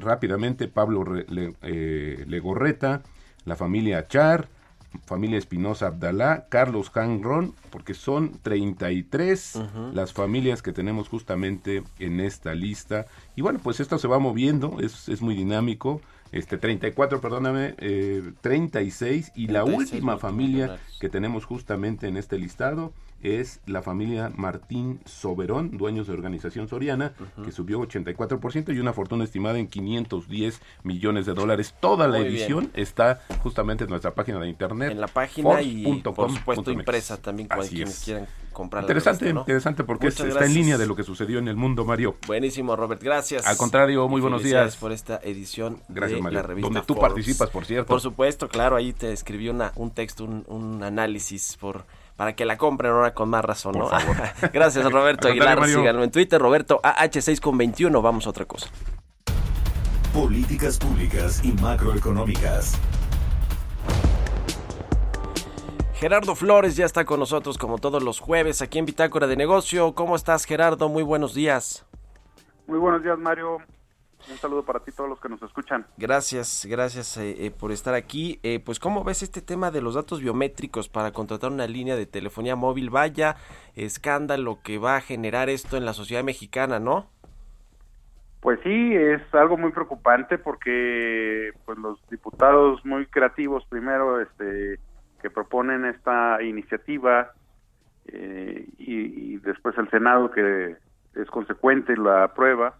rápidamente 0.00 0.68
Pablo 0.68 1.04
eh, 1.62 2.24
Legorreta, 2.26 3.02
la 3.44 3.56
familia 3.56 4.06
Char, 4.08 4.48
familia 5.04 5.38
Espinosa 5.38 5.88
Abdalá, 5.88 6.46
Carlos 6.48 6.90
Hangron, 6.94 7.54
porque 7.70 7.94
son 7.94 8.38
33 8.42 9.60
las 9.92 10.12
familias 10.12 10.62
que 10.62 10.72
tenemos 10.72 11.08
justamente 11.08 11.82
en 11.98 12.20
esta 12.20 12.54
lista. 12.54 13.06
Y 13.36 13.42
bueno, 13.42 13.60
pues 13.62 13.80
esto 13.80 13.98
se 13.98 14.08
va 14.08 14.18
moviendo, 14.18 14.78
es, 14.80 15.08
es 15.08 15.20
muy 15.20 15.34
dinámico. 15.34 16.00
Este 16.32 16.58
34, 16.58 17.20
perdóname, 17.20 17.74
eh, 17.78 18.32
36 18.40 19.32
y 19.34 19.48
la 19.48 19.64
última 19.64 20.18
familia 20.18 20.78
que 21.00 21.08
tenemos 21.08 21.44
justamente 21.44 22.08
en 22.08 22.16
este 22.16 22.38
listado 22.38 22.92
es 23.22 23.60
la 23.66 23.82
familia 23.82 24.30
Martín 24.36 25.00
Soberón, 25.04 25.76
dueños 25.76 26.06
de 26.06 26.12
Organización 26.12 26.68
Soriana, 26.68 27.14
que 27.44 27.50
subió 27.50 27.80
84% 27.80 28.74
y 28.74 28.78
una 28.78 28.92
fortuna 28.92 29.24
estimada 29.24 29.58
en 29.58 29.66
510 29.66 30.60
millones 30.84 31.26
de 31.26 31.34
dólares. 31.34 31.74
Toda 31.80 32.06
la 32.06 32.18
edición 32.18 32.70
está 32.74 33.20
justamente 33.42 33.84
en 33.84 33.90
nuestra 33.90 34.14
página 34.14 34.38
de 34.38 34.48
internet. 34.48 34.92
En 34.92 35.00
la 35.00 35.08
página 35.08 35.62
y 35.62 36.00
por 36.02 36.30
supuesto 36.30 36.70
impresa 36.70 37.16
también 37.16 37.48
para 37.48 37.66
quienes 37.66 38.04
quieran 38.04 38.26
comprar 38.58 38.82
Interesante, 38.82 39.28
interesante 39.30 39.84
porque 39.84 40.08
está 40.08 40.44
en 40.44 40.52
línea 40.52 40.76
de 40.76 40.86
lo 40.86 40.96
que 40.96 41.04
sucedió 41.04 41.38
en 41.38 41.46
el 41.46 41.54
mundo, 41.54 41.84
Mario. 41.84 42.16
Buenísimo, 42.26 42.74
Robert, 42.74 43.00
gracias. 43.00 43.46
Al 43.46 43.56
contrario, 43.56 44.08
muy 44.08 44.20
buenos 44.20 44.42
días. 44.42 44.76
por 44.76 44.90
esta 44.90 45.20
edición 45.22 45.80
gracias, 45.88 46.20
de 46.20 46.30
la 46.32 46.42
revista 46.42 46.66
Donde 46.66 46.82
tú 46.82 46.96
participas, 46.96 47.50
por 47.50 47.64
cierto. 47.64 47.86
Por 47.86 48.00
supuesto, 48.00 48.48
claro, 48.48 48.74
ahí 48.74 48.92
te 48.92 49.12
escribí 49.12 49.48
una, 49.48 49.70
un 49.76 49.92
texto, 49.92 50.24
un, 50.24 50.44
un 50.48 50.82
análisis 50.82 51.56
por 51.56 51.86
para 52.16 52.34
que 52.34 52.44
la 52.44 52.56
compren 52.56 52.90
ahora 52.90 53.14
con 53.14 53.30
más 53.30 53.44
razón, 53.44 53.78
¿no? 53.78 53.88
Gracias, 54.52 54.90
Roberto 54.90 55.28
Aguilar. 55.28 55.64
Síganme 55.64 56.02
en 56.02 56.10
Twitter, 56.10 56.40
Roberto 56.40 56.80
AH6 56.82 57.38
con 57.38 57.56
21. 57.56 58.02
Vamos 58.02 58.26
a 58.26 58.30
otra 58.30 58.44
cosa. 58.44 58.68
Políticas 60.12 60.78
públicas 60.78 61.40
y 61.44 61.52
macroeconómicas. 61.52 62.76
Gerardo 65.98 66.36
Flores 66.36 66.76
ya 66.76 66.84
está 66.84 67.04
con 67.04 67.18
nosotros 67.18 67.58
como 67.58 67.78
todos 67.78 68.04
los 68.04 68.20
jueves 68.20 68.62
aquí 68.62 68.78
en 68.78 68.86
Bitácora 68.86 69.26
de 69.26 69.34
Negocio. 69.34 69.96
¿Cómo 69.96 70.14
estás 70.14 70.44
Gerardo? 70.44 70.88
Muy 70.88 71.02
buenos 71.02 71.34
días. 71.34 71.84
Muy 72.68 72.78
buenos 72.78 73.02
días 73.02 73.18
Mario. 73.18 73.56
Un 74.30 74.36
saludo 74.36 74.64
para 74.64 74.78
ti 74.78 74.92
todos 74.92 75.10
los 75.10 75.18
que 75.20 75.28
nos 75.28 75.42
escuchan. 75.42 75.84
Gracias, 75.96 76.68
gracias 76.70 77.16
eh, 77.16 77.46
eh, 77.46 77.50
por 77.50 77.72
estar 77.72 77.94
aquí. 77.94 78.38
Eh, 78.44 78.60
pues 78.64 78.78
cómo 78.78 79.02
ves 79.02 79.24
este 79.24 79.42
tema 79.42 79.72
de 79.72 79.82
los 79.82 79.96
datos 79.96 80.20
biométricos 80.20 80.88
para 80.88 81.10
contratar 81.10 81.50
una 81.50 81.66
línea 81.66 81.96
de 81.96 82.06
telefonía 82.06 82.54
móvil. 82.54 82.90
Vaya 82.90 83.34
escándalo 83.74 84.60
que 84.62 84.78
va 84.78 84.94
a 84.94 85.00
generar 85.00 85.48
esto 85.48 85.76
en 85.76 85.84
la 85.84 85.94
sociedad 85.94 86.22
mexicana, 86.22 86.78
¿no? 86.78 87.10
Pues 88.40 88.60
sí, 88.62 88.94
es 88.94 89.22
algo 89.34 89.56
muy 89.56 89.72
preocupante 89.72 90.38
porque 90.38 91.50
pues 91.64 91.76
los 91.76 91.98
diputados 92.08 92.84
muy 92.84 93.06
creativos 93.06 93.66
primero 93.68 94.20
este 94.20 94.78
que 95.20 95.30
proponen 95.30 95.84
esta 95.84 96.42
iniciativa 96.42 97.32
eh, 98.06 98.66
y, 98.78 99.36
después 99.38 99.76
el 99.78 99.88
Senado 99.90 100.30
que 100.30 100.76
es 101.14 101.30
consecuente 101.30 101.96
la 101.96 102.24
aprueba, 102.24 102.74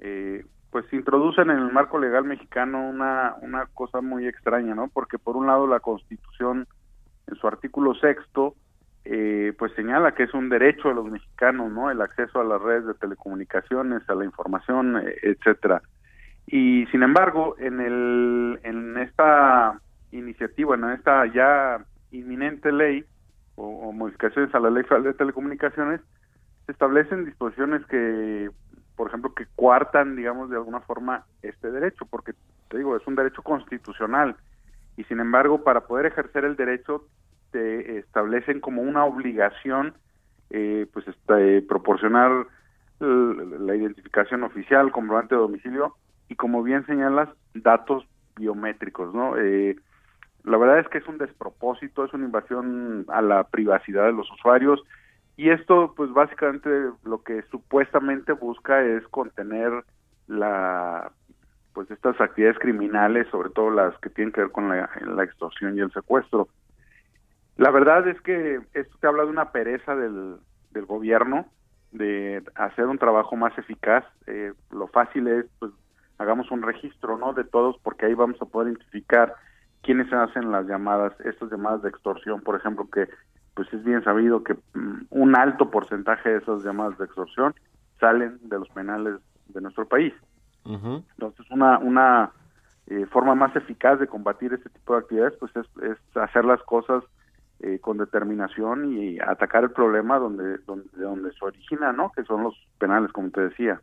eh, 0.00 0.44
pues 0.70 0.90
introducen 0.92 1.50
en 1.50 1.58
el 1.58 1.72
marco 1.72 1.98
legal 1.98 2.24
mexicano 2.24 2.88
una, 2.88 3.34
una 3.40 3.66
cosa 3.74 4.00
muy 4.00 4.26
extraña, 4.26 4.74
¿no? 4.74 4.88
Porque 4.88 5.18
por 5.18 5.36
un 5.36 5.46
lado 5.46 5.66
la 5.66 5.80
Constitución 5.80 6.66
en 7.26 7.34
su 7.36 7.46
artículo 7.46 7.94
sexto 7.94 8.54
eh, 9.04 9.52
pues 9.58 9.72
señala 9.74 10.12
que 10.12 10.24
es 10.24 10.34
un 10.34 10.48
derecho 10.48 10.88
de 10.88 10.94
los 10.94 11.06
mexicanos, 11.06 11.72
¿no? 11.72 11.90
El 11.90 12.00
acceso 12.00 12.40
a 12.40 12.44
las 12.44 12.62
redes 12.62 12.86
de 12.86 12.94
telecomunicaciones, 12.94 14.08
a 14.08 14.14
la 14.14 14.24
información, 14.24 15.02
etcétera. 15.22 15.82
Y 16.46 16.86
sin 16.86 17.02
embargo, 17.02 17.56
en 17.58 17.80
el 17.80 18.60
en 18.62 18.96
esta 18.98 19.80
iniciativa, 20.12 20.74
en 20.74 20.84
esta 20.90 21.26
ya 21.26 21.84
inminente 22.10 22.70
ley 22.70 23.04
o, 23.56 23.92
modificaciones 23.92 24.54
a 24.54 24.60
la 24.60 24.70
ley 24.70 24.84
de 25.02 25.14
telecomunicaciones, 25.14 26.00
se 26.66 26.72
establecen 26.72 27.24
disposiciones 27.24 27.84
que, 27.86 28.50
por 28.96 29.08
ejemplo, 29.08 29.34
que 29.34 29.46
cuartan, 29.56 30.16
digamos, 30.16 30.50
de 30.50 30.56
alguna 30.56 30.80
forma 30.80 31.24
este 31.42 31.70
derecho, 31.70 32.06
porque 32.06 32.32
te 32.68 32.78
digo, 32.78 32.96
es 32.96 33.06
un 33.06 33.16
derecho 33.16 33.42
constitucional 33.42 34.36
y 34.96 35.04
sin 35.04 35.20
embargo, 35.20 35.64
para 35.64 35.82
poder 35.86 36.06
ejercer 36.06 36.44
el 36.44 36.56
derecho 36.56 37.06
te 37.50 37.98
establecen 37.98 38.60
como 38.60 38.82
una 38.82 39.04
obligación, 39.04 39.94
eh, 40.50 40.86
pues, 40.92 41.06
este, 41.08 41.62
proporcionar 41.62 42.46
la 43.00 43.74
identificación 43.74 44.44
oficial, 44.44 44.92
comprobante 44.92 45.34
de 45.34 45.40
domicilio 45.40 45.96
y 46.28 46.36
como 46.36 46.62
bien 46.62 46.86
señalas, 46.86 47.28
datos 47.52 48.06
biométricos, 48.36 49.12
¿no? 49.12 49.36
Eh, 49.36 49.76
la 50.44 50.56
verdad 50.56 50.80
es 50.80 50.88
que 50.88 50.98
es 50.98 51.06
un 51.06 51.18
despropósito, 51.18 52.04
es 52.04 52.12
una 52.12 52.24
invasión 52.24 53.06
a 53.08 53.22
la 53.22 53.44
privacidad 53.44 54.06
de 54.06 54.12
los 54.12 54.30
usuarios 54.32 54.82
y 55.36 55.50
esto 55.50 55.94
pues 55.96 56.12
básicamente 56.12 56.68
lo 57.04 57.22
que 57.22 57.42
supuestamente 57.50 58.32
busca 58.32 58.82
es 58.82 59.06
contener 59.08 59.84
la 60.26 61.12
pues 61.72 61.90
estas 61.90 62.20
actividades 62.20 62.58
criminales, 62.58 63.26
sobre 63.30 63.48
todo 63.48 63.70
las 63.70 63.96
que 63.98 64.10
tienen 64.10 64.32
que 64.32 64.42
ver 64.42 64.50
con 64.50 64.68
la, 64.68 65.24
extorsión 65.24 65.76
y 65.76 65.80
el 65.80 65.90
secuestro. 65.92 66.48
La 67.56 67.70
verdad 67.70 68.06
es 68.08 68.20
que 68.20 68.60
esto 68.74 68.98
te 69.00 69.06
habla 69.06 69.24
de 69.24 69.30
una 69.30 69.52
pereza 69.52 69.96
del, 69.96 70.36
del 70.72 70.84
gobierno 70.84 71.46
de 71.92 72.42
hacer 72.56 72.86
un 72.86 72.98
trabajo 72.98 73.36
más 73.36 73.56
eficaz. 73.56 74.04
Eh, 74.26 74.52
lo 74.70 74.86
fácil 74.88 75.28
es, 75.28 75.46
pues, 75.58 75.72
hagamos 76.18 76.50
un 76.50 76.62
registro, 76.62 77.16
¿no? 77.16 77.32
De 77.32 77.44
todos, 77.44 77.76
porque 77.82 78.06
ahí 78.06 78.14
vamos 78.14 78.40
a 78.42 78.46
poder 78.46 78.68
identificar 78.68 79.34
quiénes 79.82 80.12
hacen 80.12 80.50
las 80.50 80.66
llamadas, 80.66 81.12
estas 81.24 81.50
llamadas 81.50 81.82
de 81.82 81.88
extorsión, 81.88 82.40
por 82.40 82.56
ejemplo, 82.56 82.88
que 82.90 83.08
pues 83.54 83.72
es 83.72 83.84
bien 83.84 84.02
sabido 84.02 84.42
que 84.42 84.54
mm, 84.74 85.06
un 85.10 85.36
alto 85.36 85.70
porcentaje 85.70 86.30
de 86.30 86.38
esas 86.38 86.64
llamadas 86.64 86.96
de 86.98 87.04
extorsión 87.04 87.54
salen 88.00 88.38
de 88.42 88.58
los 88.58 88.68
penales 88.70 89.16
de 89.48 89.60
nuestro 89.60 89.86
país. 89.86 90.14
Entonces, 90.64 91.44
una, 91.50 91.78
una 91.78 92.30
eh, 92.86 93.06
forma 93.06 93.34
más 93.34 93.54
eficaz 93.56 93.98
de 93.98 94.06
combatir 94.06 94.52
este 94.52 94.70
tipo 94.70 94.94
de 94.94 95.00
actividades, 95.00 95.34
pues 95.38 95.54
es, 95.56 95.66
es 95.82 96.16
hacer 96.16 96.44
las 96.44 96.62
cosas 96.62 97.02
eh, 97.60 97.78
con 97.80 97.98
determinación 97.98 98.96
y 98.96 99.18
atacar 99.20 99.64
el 99.64 99.70
problema 99.70 100.18
donde, 100.18 100.58
donde, 100.58 100.88
donde 100.96 101.32
se 101.32 101.44
origina, 101.44 101.92
¿no? 101.92 102.10
Que 102.10 102.24
son 102.24 102.44
los 102.44 102.54
penales, 102.78 103.12
como 103.12 103.30
te 103.30 103.40
decía, 103.40 103.80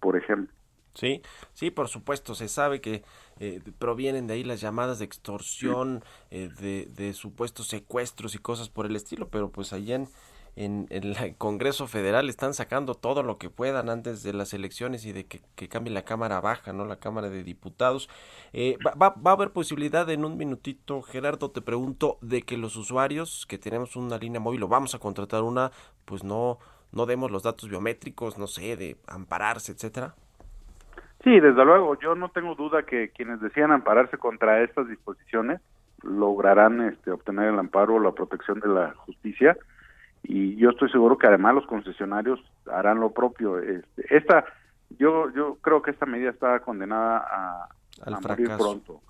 por 0.00 0.16
ejemplo. 0.16 0.54
Sí, 0.94 1.22
sí, 1.54 1.70
por 1.70 1.88
supuesto, 1.88 2.34
se 2.34 2.48
sabe 2.48 2.80
que 2.80 3.02
eh, 3.40 3.60
provienen 3.78 4.26
de 4.26 4.34
ahí 4.34 4.44
las 4.44 4.60
llamadas 4.60 4.98
de 4.98 5.06
extorsión, 5.06 6.04
eh, 6.30 6.50
de, 6.60 6.86
de, 6.86 7.14
supuestos 7.14 7.68
secuestros 7.68 8.34
y 8.34 8.38
cosas 8.38 8.68
por 8.68 8.86
el 8.86 8.94
estilo, 8.94 9.28
pero 9.28 9.50
pues 9.50 9.72
allá 9.72 9.94
en, 9.94 10.08
en, 10.56 10.86
el 10.90 11.36
Congreso 11.36 11.86
Federal 11.86 12.28
están 12.28 12.52
sacando 12.52 12.94
todo 12.94 13.22
lo 13.22 13.38
que 13.38 13.48
puedan 13.48 13.88
antes 13.88 14.22
de 14.22 14.32
las 14.34 14.52
elecciones 14.52 15.04
y 15.06 15.12
de 15.12 15.26
que, 15.26 15.40
cambie 15.68 15.92
la 15.92 16.04
Cámara 16.04 16.40
Baja, 16.40 16.72
¿no? 16.72 16.84
La 16.84 16.96
Cámara 16.96 17.30
de 17.30 17.42
Diputados. 17.42 18.10
Eh, 18.52 18.76
va, 18.86 18.92
va, 18.92 19.14
va, 19.14 19.30
a 19.30 19.34
haber 19.34 19.52
posibilidad 19.52 20.08
en 20.10 20.24
un 20.24 20.36
minutito, 20.36 21.00
Gerardo, 21.02 21.50
te 21.50 21.62
pregunto, 21.62 22.18
de 22.20 22.42
que 22.42 22.58
los 22.58 22.76
usuarios 22.76 23.46
que 23.46 23.58
tenemos 23.58 23.96
una 23.96 24.18
línea 24.18 24.40
móvil 24.40 24.62
o 24.64 24.68
vamos 24.68 24.94
a 24.94 24.98
contratar 24.98 25.42
una, 25.42 25.72
pues 26.04 26.22
no, 26.22 26.58
no 26.92 27.06
demos 27.06 27.30
los 27.30 27.42
datos 27.42 27.70
biométricos, 27.70 28.36
no 28.36 28.46
sé, 28.46 28.76
de 28.76 28.98
ampararse, 29.06 29.72
etcétera. 29.72 30.14
Sí, 31.24 31.38
desde 31.38 31.64
luego, 31.64 31.98
yo 32.00 32.14
no 32.14 32.30
tengo 32.30 32.54
duda 32.54 32.82
que 32.82 33.10
quienes 33.10 33.40
decían 33.40 33.70
ampararse 33.70 34.18
contra 34.18 34.62
estas 34.62 34.88
disposiciones 34.88 35.60
lograrán 36.02 36.80
este, 36.88 37.12
obtener 37.12 37.48
el 37.48 37.58
amparo 37.58 37.94
o 37.94 38.00
la 38.00 38.12
protección 38.12 38.58
de 38.58 38.68
la 38.68 38.94
justicia 38.94 39.56
y 40.24 40.56
yo 40.56 40.70
estoy 40.70 40.90
seguro 40.90 41.18
que 41.18 41.26
además 41.26 41.54
los 41.54 41.66
concesionarios 41.66 42.40
harán 42.70 43.00
lo 43.00 43.12
propio. 43.12 43.58
Este, 43.58 44.16
esta, 44.16 44.44
yo, 44.98 45.30
yo 45.30 45.56
creo 45.60 45.82
que 45.82 45.90
esta 45.90 46.06
medida 46.06 46.30
está 46.30 46.60
condenada 46.60 47.18
a, 47.18 47.68
Al 48.04 48.20
morir 48.20 48.50
pronto 48.56 49.00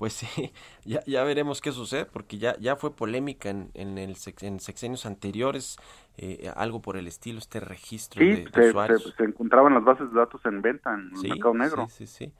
pues 0.00 0.14
sí, 0.14 0.50
ya, 0.86 1.04
ya 1.04 1.22
veremos 1.24 1.60
qué 1.60 1.72
sucede, 1.72 2.06
porque 2.06 2.38
ya, 2.38 2.56
ya 2.58 2.74
fue 2.74 2.96
polémica 2.96 3.50
en, 3.50 3.70
en, 3.74 3.98
el 3.98 4.16
en 4.40 4.58
sexenios 4.58 5.04
anteriores, 5.04 5.76
eh, 6.16 6.50
algo 6.56 6.80
por 6.80 6.96
el 6.96 7.06
estilo, 7.06 7.38
este 7.38 7.60
registro 7.60 8.24
de, 8.24 8.48
se, 8.50 8.68
usuarios. 8.70 9.14
Se, 9.14 9.24
encontraban 9.24 9.74
las 9.74 9.84
bases 9.84 10.10
de 10.10 10.18
datos 10.18 10.40
en 10.46 10.62
venta 10.62 10.94
en 10.94 11.12
el 11.14 11.28
mercado 11.28 11.52
negro. 11.52 11.86
Sí, 11.90 12.06
sí, 12.06 12.24
sí. 12.24 12.32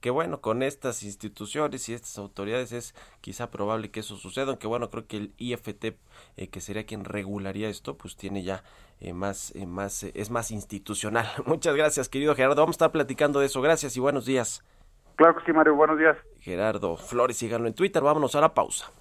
Que 0.00 0.10
bueno, 0.10 0.40
con 0.40 0.64
estas 0.64 1.04
instituciones 1.04 1.88
y 1.88 1.94
estas 1.94 2.18
autoridades 2.18 2.72
es 2.72 2.96
quizá 3.20 3.48
probable 3.48 3.92
que 3.92 4.00
eso 4.00 4.16
suceda, 4.16 4.48
aunque 4.48 4.66
bueno, 4.66 4.90
creo 4.90 5.06
que 5.06 5.18
el 5.18 5.32
IFT, 5.38 5.84
eh, 6.36 6.48
que 6.50 6.60
sería 6.60 6.84
quien 6.84 7.04
regularía 7.04 7.68
esto, 7.68 7.96
pues 7.96 8.16
tiene 8.16 8.42
ya 8.42 8.64
eh, 8.98 9.12
más, 9.12 9.54
más 9.68 10.02
es 10.02 10.30
más 10.30 10.50
institucional. 10.50 11.28
Muchas 11.46 11.76
gracias, 11.76 12.08
querido 12.08 12.34
Gerardo. 12.34 12.56
Vamos 12.56 12.74
a 12.74 12.78
estar 12.78 12.90
platicando 12.90 13.38
de 13.38 13.46
eso. 13.46 13.62
Gracias 13.62 13.96
y 13.96 14.00
buenos 14.00 14.26
días. 14.26 14.64
Claro 15.18 15.34
que 15.34 15.44
sí, 15.44 15.52
Mario. 15.52 15.74
Buenos 15.74 15.98
días. 15.98 16.16
Gerardo 16.38 16.96
Flores, 16.96 17.36
síganlo 17.36 17.66
en 17.66 17.74
Twitter. 17.74 18.00
Vámonos 18.00 18.36
a 18.36 18.40
la 18.40 18.54
pausa. 18.54 18.92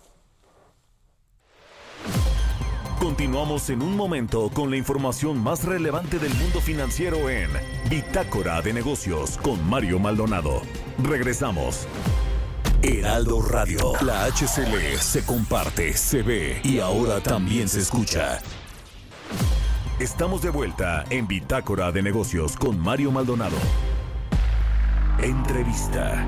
Continuamos 3.00 3.70
en 3.70 3.84
un 3.84 3.96
momento 3.96 4.50
con 4.52 4.72
la 4.72 4.78
información 4.78 5.38
más 5.38 5.64
relevante 5.64 6.18
del 6.18 6.34
mundo 6.34 6.60
financiero 6.60 7.30
en 7.30 7.52
Bitácora 7.88 8.64
de 8.64 8.74
Negocios 8.74 9.38
con 9.38 9.64
Mario 9.70 10.00
Maldonado. 10.00 10.64
Regresamos. 11.04 11.88
Heraldo 12.82 13.44
Radio. 13.44 13.94
La 14.02 14.26
HCL 14.26 14.98
se 14.98 15.24
comparte, 15.24 15.94
se 15.94 16.24
ve 16.24 16.60
y 16.64 16.80
ahora 16.80 17.22
también 17.22 17.70
se 17.70 17.82
escucha. 17.82 18.40
Estamos 20.00 20.42
de 20.42 20.50
vuelta 20.50 21.06
en 21.12 21.28
Bitácora 21.28 21.92
de 21.92 22.02
Negocios 22.02 22.58
con 22.58 22.80
Mario 22.80 23.12
Maldonado. 23.12 23.58
Entrevista. 25.22 26.28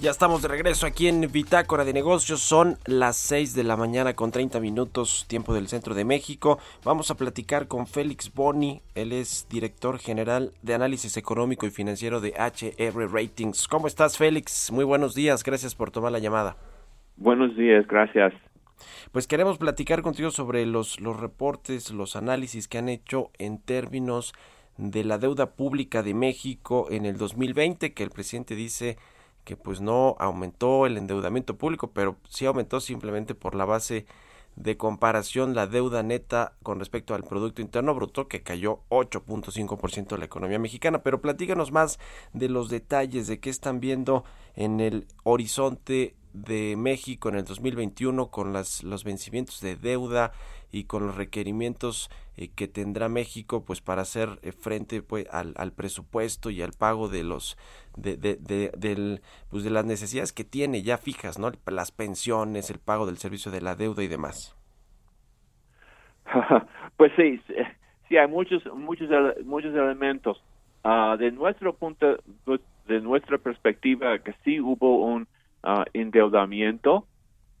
Ya 0.00 0.10
estamos 0.10 0.40
de 0.40 0.48
regreso 0.48 0.86
aquí 0.86 1.08
en 1.08 1.30
Bitácora 1.30 1.84
de 1.84 1.92
Negocios. 1.92 2.40
Son 2.40 2.76
las 2.86 3.16
6 3.18 3.54
de 3.54 3.64
la 3.64 3.76
mañana 3.76 4.14
con 4.14 4.32
30 4.32 4.60
minutos, 4.60 5.26
tiempo 5.28 5.52
del 5.52 5.68
centro 5.68 5.94
de 5.94 6.06
México. 6.06 6.58
Vamos 6.84 7.10
a 7.10 7.16
platicar 7.16 7.68
con 7.68 7.86
Félix 7.86 8.32
Boni. 8.32 8.80
Él 8.94 9.12
es 9.12 9.46
director 9.50 9.98
general 9.98 10.52
de 10.62 10.74
análisis 10.74 11.18
económico 11.18 11.66
y 11.66 11.70
financiero 11.70 12.22
de 12.22 12.30
HR 12.30 13.12
Ratings. 13.12 13.68
¿Cómo 13.68 13.86
estás, 13.86 14.16
Félix? 14.16 14.72
Muy 14.72 14.84
buenos 14.84 15.14
días. 15.14 15.44
Gracias 15.44 15.74
por 15.74 15.90
tomar 15.90 16.12
la 16.12 16.18
llamada. 16.18 16.56
Buenos 17.18 17.54
días, 17.56 17.86
gracias. 17.86 18.32
Pues 19.12 19.26
queremos 19.26 19.58
platicar 19.58 20.00
contigo 20.00 20.30
sobre 20.30 20.64
los, 20.64 20.98
los 20.98 21.20
reportes, 21.20 21.90
los 21.90 22.16
análisis 22.16 22.66
que 22.66 22.78
han 22.78 22.88
hecho 22.88 23.30
en 23.36 23.58
términos 23.58 24.32
de 24.78 25.04
la 25.04 25.18
deuda 25.18 25.50
pública 25.50 26.02
de 26.02 26.14
México 26.14 26.86
en 26.90 27.04
el 27.04 27.18
2020, 27.18 27.92
que 27.92 28.02
el 28.04 28.10
presidente 28.10 28.54
dice 28.54 28.96
que 29.44 29.54
pues 29.54 29.82
no 29.82 30.16
aumentó 30.18 30.86
el 30.86 30.96
endeudamiento 30.96 31.58
público, 31.58 31.90
pero 31.90 32.16
sí 32.30 32.46
aumentó 32.46 32.80
simplemente 32.80 33.34
por 33.34 33.54
la 33.54 33.66
base 33.66 34.06
de 34.56 34.76
comparación 34.76 35.54
la 35.54 35.66
deuda 35.66 36.02
neta 36.02 36.54
con 36.62 36.78
respecto 36.78 37.14
al 37.14 37.24
Producto 37.24 37.62
Interno 37.62 37.94
Bruto, 37.94 38.28
que 38.28 38.42
cayó 38.42 38.80
8.5% 38.90 40.08
de 40.08 40.18
la 40.18 40.24
economía 40.24 40.58
mexicana. 40.58 41.02
Pero 41.02 41.20
platícanos 41.20 41.72
más 41.72 41.98
de 42.32 42.48
los 42.48 42.68
detalles, 42.68 43.26
de 43.26 43.40
qué 43.40 43.50
están 43.50 43.80
viendo 43.80 44.24
en 44.54 44.80
el 44.80 45.06
horizonte 45.24 46.16
de 46.32 46.76
México 46.76 47.28
en 47.28 47.36
el 47.36 47.44
2021 47.44 48.30
con 48.30 48.52
las, 48.52 48.82
los 48.82 49.04
vencimientos 49.04 49.60
de 49.60 49.76
deuda 49.76 50.32
y 50.72 50.84
con 50.84 51.06
los 51.06 51.16
requerimientos 51.16 52.10
eh, 52.36 52.48
que 52.48 52.66
tendrá 52.66 53.08
México 53.10 53.64
pues 53.64 53.82
para 53.82 54.02
hacer 54.02 54.40
eh, 54.42 54.52
frente 54.52 55.02
pues 55.02 55.28
al, 55.30 55.52
al, 55.56 55.72
presupuesto 55.72 56.50
y 56.50 56.62
al 56.62 56.72
pago 56.72 57.08
de 57.08 57.22
los 57.22 57.58
de, 57.96 58.16
de, 58.16 58.36
de, 58.36 58.72
del, 58.76 59.20
pues, 59.50 59.62
de 59.64 59.70
las 59.70 59.84
necesidades 59.84 60.32
que 60.32 60.44
tiene 60.44 60.82
ya 60.82 60.96
fijas 60.96 61.38
no 61.38 61.52
las 61.66 61.92
pensiones 61.92 62.70
el 62.70 62.78
pago 62.78 63.06
del 63.06 63.18
servicio 63.18 63.52
de 63.52 63.60
la 63.60 63.76
deuda 63.76 64.02
y 64.02 64.08
demás. 64.08 64.56
Pues 66.96 67.10
sí 67.16 67.40
sí 68.08 68.16
hay 68.16 68.28
muchos 68.28 68.62
muchos 68.74 69.08
muchos 69.44 69.74
elementos. 69.74 70.42
Uh, 70.84 71.16
de 71.16 71.30
nuestro 71.30 71.74
punto 71.74 72.16
de 72.86 73.00
nuestra 73.00 73.38
perspectiva 73.38 74.18
que 74.18 74.34
sí 74.44 74.60
hubo 74.60 75.04
un 75.06 75.28
uh, 75.64 75.84
endeudamiento 75.92 77.06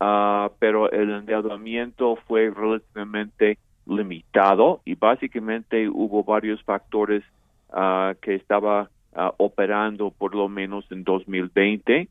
Uh, 0.02 0.50
pero 0.58 0.90
el 0.90 1.10
endeudamiento 1.10 2.16
fue 2.26 2.50
relativamente 2.50 3.56
limitado 3.86 4.80
y 4.84 4.96
básicamente 4.96 5.88
hubo 5.88 6.24
varios 6.24 6.60
factores 6.64 7.22
uh, 7.68 8.12
que 8.20 8.34
estaba 8.34 8.90
uh, 9.14 9.30
operando 9.36 10.10
por 10.10 10.34
lo 10.34 10.48
menos 10.48 10.84
en 10.90 11.04
2020. 11.04 12.08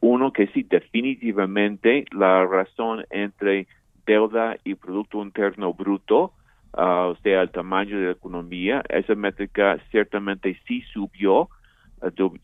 uno 0.00 0.30
que 0.30 0.48
sí 0.48 0.62
definitivamente 0.62 2.04
la 2.10 2.44
razón 2.44 3.06
entre 3.08 3.66
deuda 4.04 4.58
y 4.62 4.74
Producto 4.74 5.22
Interno 5.22 5.72
Bruto, 5.72 6.32
o 6.72 7.16
sea, 7.22 7.40
el 7.40 7.50
tamaño 7.50 7.98
de 7.98 8.06
la 8.06 8.12
economía, 8.12 8.82
esa 8.90 9.14
métrica 9.14 9.78
ciertamente 9.90 10.58
sí 10.66 10.82
subió, 10.92 11.48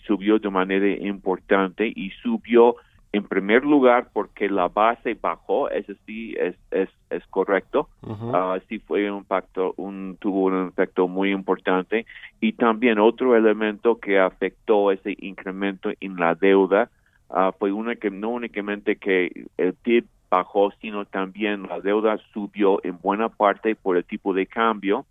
subió 0.06 0.38
de 0.38 0.48
manera 0.50 0.88
importante 0.88 1.92
y 1.94 2.10
subió 2.22 2.76
en 3.12 3.24
primer 3.24 3.64
lugar 3.64 4.08
porque 4.12 4.48
la 4.48 4.68
base 4.68 5.14
bajó, 5.14 5.70
eso 5.70 5.94
sí 6.06 6.34
es, 6.38 6.54
es, 6.70 6.88
es 7.10 7.26
correcto, 7.28 7.88
uh 8.02 8.58
sí 8.68 8.78
fue 8.80 9.10
un 9.10 9.18
impacto, 9.18 9.72
un, 9.76 10.16
tuvo 10.20 10.46
un 10.46 10.68
efecto 10.68 11.08
muy 11.08 11.30
importante. 11.30 12.06
Y 12.40 12.52
también 12.52 12.98
otro 12.98 13.34
elemento 13.36 13.98
que 13.98 14.18
afectó 14.18 14.90
ese 14.92 15.16
incremento 15.20 15.90
en 16.00 16.16
la 16.16 16.34
deuda 16.34 16.90
uh, 17.30 17.52
fue 17.58 17.72
una 17.72 17.96
que 17.96 18.10
no 18.10 18.30
únicamente 18.30 18.96
que 18.96 19.46
el 19.56 19.74
PIB 19.74 20.04
bajó, 20.30 20.72
sino 20.80 21.06
también 21.06 21.62
la 21.62 21.80
deuda 21.80 22.18
subió 22.32 22.84
en 22.84 22.98
buena 23.00 23.30
parte 23.30 23.74
por 23.74 23.96
el 23.96 24.04
tipo 24.04 24.34
de 24.34 24.46
cambio, 24.46 25.06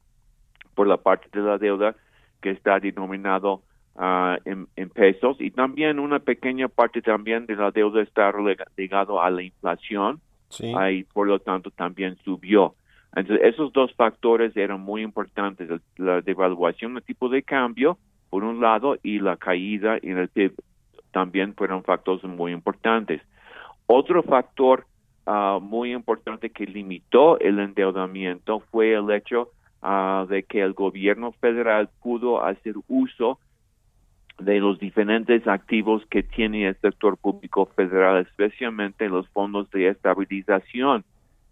por 0.75 0.87
la 0.87 0.97
parte 0.97 1.27
de 1.31 1.45
la 1.45 1.57
deuda 1.57 1.95
que 2.41 2.51
está 2.51 2.79
denominado 2.79 3.63
uh, 3.97 4.37
en, 4.45 4.67
en, 4.75 4.89
pesos 4.89 5.37
y 5.39 5.51
también 5.51 5.99
una 5.99 6.19
pequeña 6.19 6.67
parte 6.67 7.01
también 7.01 7.45
de 7.45 7.55
la 7.55 7.71
deuda 7.71 8.01
está 8.01 8.31
ligado 8.75 9.21
a 9.21 9.29
la 9.29 9.43
inflación 9.43 10.21
sí. 10.49 10.73
uh, 10.73 10.87
y 10.87 11.03
por 11.03 11.27
lo 11.27 11.39
tanto 11.39 11.71
también 11.71 12.17
subió. 12.23 12.75
Entonces 13.15 13.45
esos 13.45 13.73
dos 13.73 13.93
factores 13.95 14.55
eran 14.55 14.81
muy 14.81 15.01
importantes, 15.01 15.69
la 15.97 16.21
devaluación 16.21 16.93
del 16.93 17.03
tipo 17.03 17.29
de 17.29 17.41
cambio 17.43 17.97
por 18.29 18.43
un 18.43 18.61
lado 18.61 18.97
y 19.01 19.19
la 19.19 19.37
caída 19.37 19.97
en 20.01 20.17
el 20.17 20.29
PIB 20.29 20.53
también 21.11 21.55
fueron 21.55 21.83
factores 21.83 22.23
muy 22.25 22.51
importantes. 22.51 23.21
Otro 23.87 24.21
factor 24.21 24.85
uh, 25.25 25.59
muy 25.59 25.93
importante 25.93 26.49
que 26.49 26.65
limitó 26.65 27.39
el 27.39 27.59
endeudamiento 27.59 28.59
fue 28.71 28.93
el 28.93 29.09
hecho 29.11 29.49
uh, 29.81 30.27
de 30.27 30.43
que 30.43 30.61
el 30.61 30.73
gobierno 30.73 31.31
federal 31.31 31.89
pudo 32.01 32.43
hacer 32.43 32.75
uso 32.87 33.39
de 34.39 34.59
los 34.59 34.79
diferentes 34.79 35.47
activos 35.47 36.05
que 36.09 36.23
tiene 36.23 36.67
el 36.67 36.75
sector 36.77 37.17
público 37.17 37.65
federal, 37.75 38.21
especialmente 38.21 39.09
los 39.09 39.27
fondos 39.29 39.69
de 39.71 39.89
estabilización, 39.89 41.03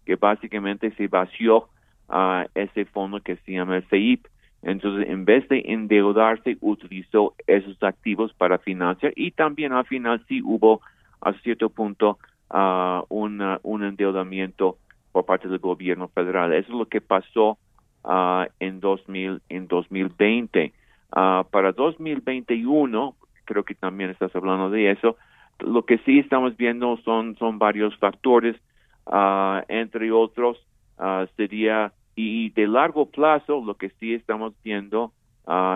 que 0.04 0.16
básicamente 0.16 0.92
se 0.92 1.08
vació 1.08 1.68
a 2.08 2.46
ese 2.54 2.84
fondo 2.84 3.20
que 3.20 3.36
se 3.36 3.52
llama 3.52 3.76
el 3.76 3.82
FEIP. 3.82 4.26
Entonces, 4.62 5.08
en 5.08 5.24
vez 5.24 5.48
de 5.48 5.62
endeudarse, 5.66 6.56
utilizó 6.60 7.34
esos 7.46 7.80
activos 7.82 8.32
para 8.34 8.58
financiar 8.58 9.12
y 9.16 9.32
también 9.32 9.72
al 9.72 9.84
final 9.86 10.24
sí 10.28 10.40
hubo 10.42 10.80
a 11.20 11.32
cierto 11.34 11.68
punto 11.70 12.18
una, 12.48 13.60
un 13.62 13.84
endeudamiento 13.84 14.78
por 15.12 15.24
parte 15.24 15.48
del 15.48 15.58
gobierno 15.58 16.08
federal. 16.08 16.52
Eso 16.52 16.72
es 16.72 16.78
lo 16.78 16.86
que 16.86 17.00
pasó 17.00 17.58
uh, 18.04 18.44
en, 18.60 18.80
2000, 18.80 19.40
en 19.48 19.66
2020. 19.66 20.72
Uh, 21.16 21.44
para 21.50 21.72
2021, 21.72 23.16
creo 23.46 23.64
que 23.64 23.74
también 23.74 24.10
estás 24.10 24.36
hablando 24.36 24.68
de 24.68 24.90
eso, 24.90 25.16
lo 25.60 25.86
que 25.86 25.96
sí 26.04 26.18
estamos 26.18 26.58
viendo 26.58 26.98
son, 26.98 27.34
varios 27.58 27.96
factores, 27.96 28.54
uh, 29.06 29.62
entre 29.68 30.12
otros, 30.12 30.58
uh, 30.98 31.26
sería, 31.34 31.94
y 32.16 32.50
de 32.50 32.66
largo 32.66 33.06
plazo, 33.06 33.64
lo 33.64 33.76
que 33.76 33.88
sí 33.98 34.12
estamos 34.12 34.52
viendo 34.62 35.12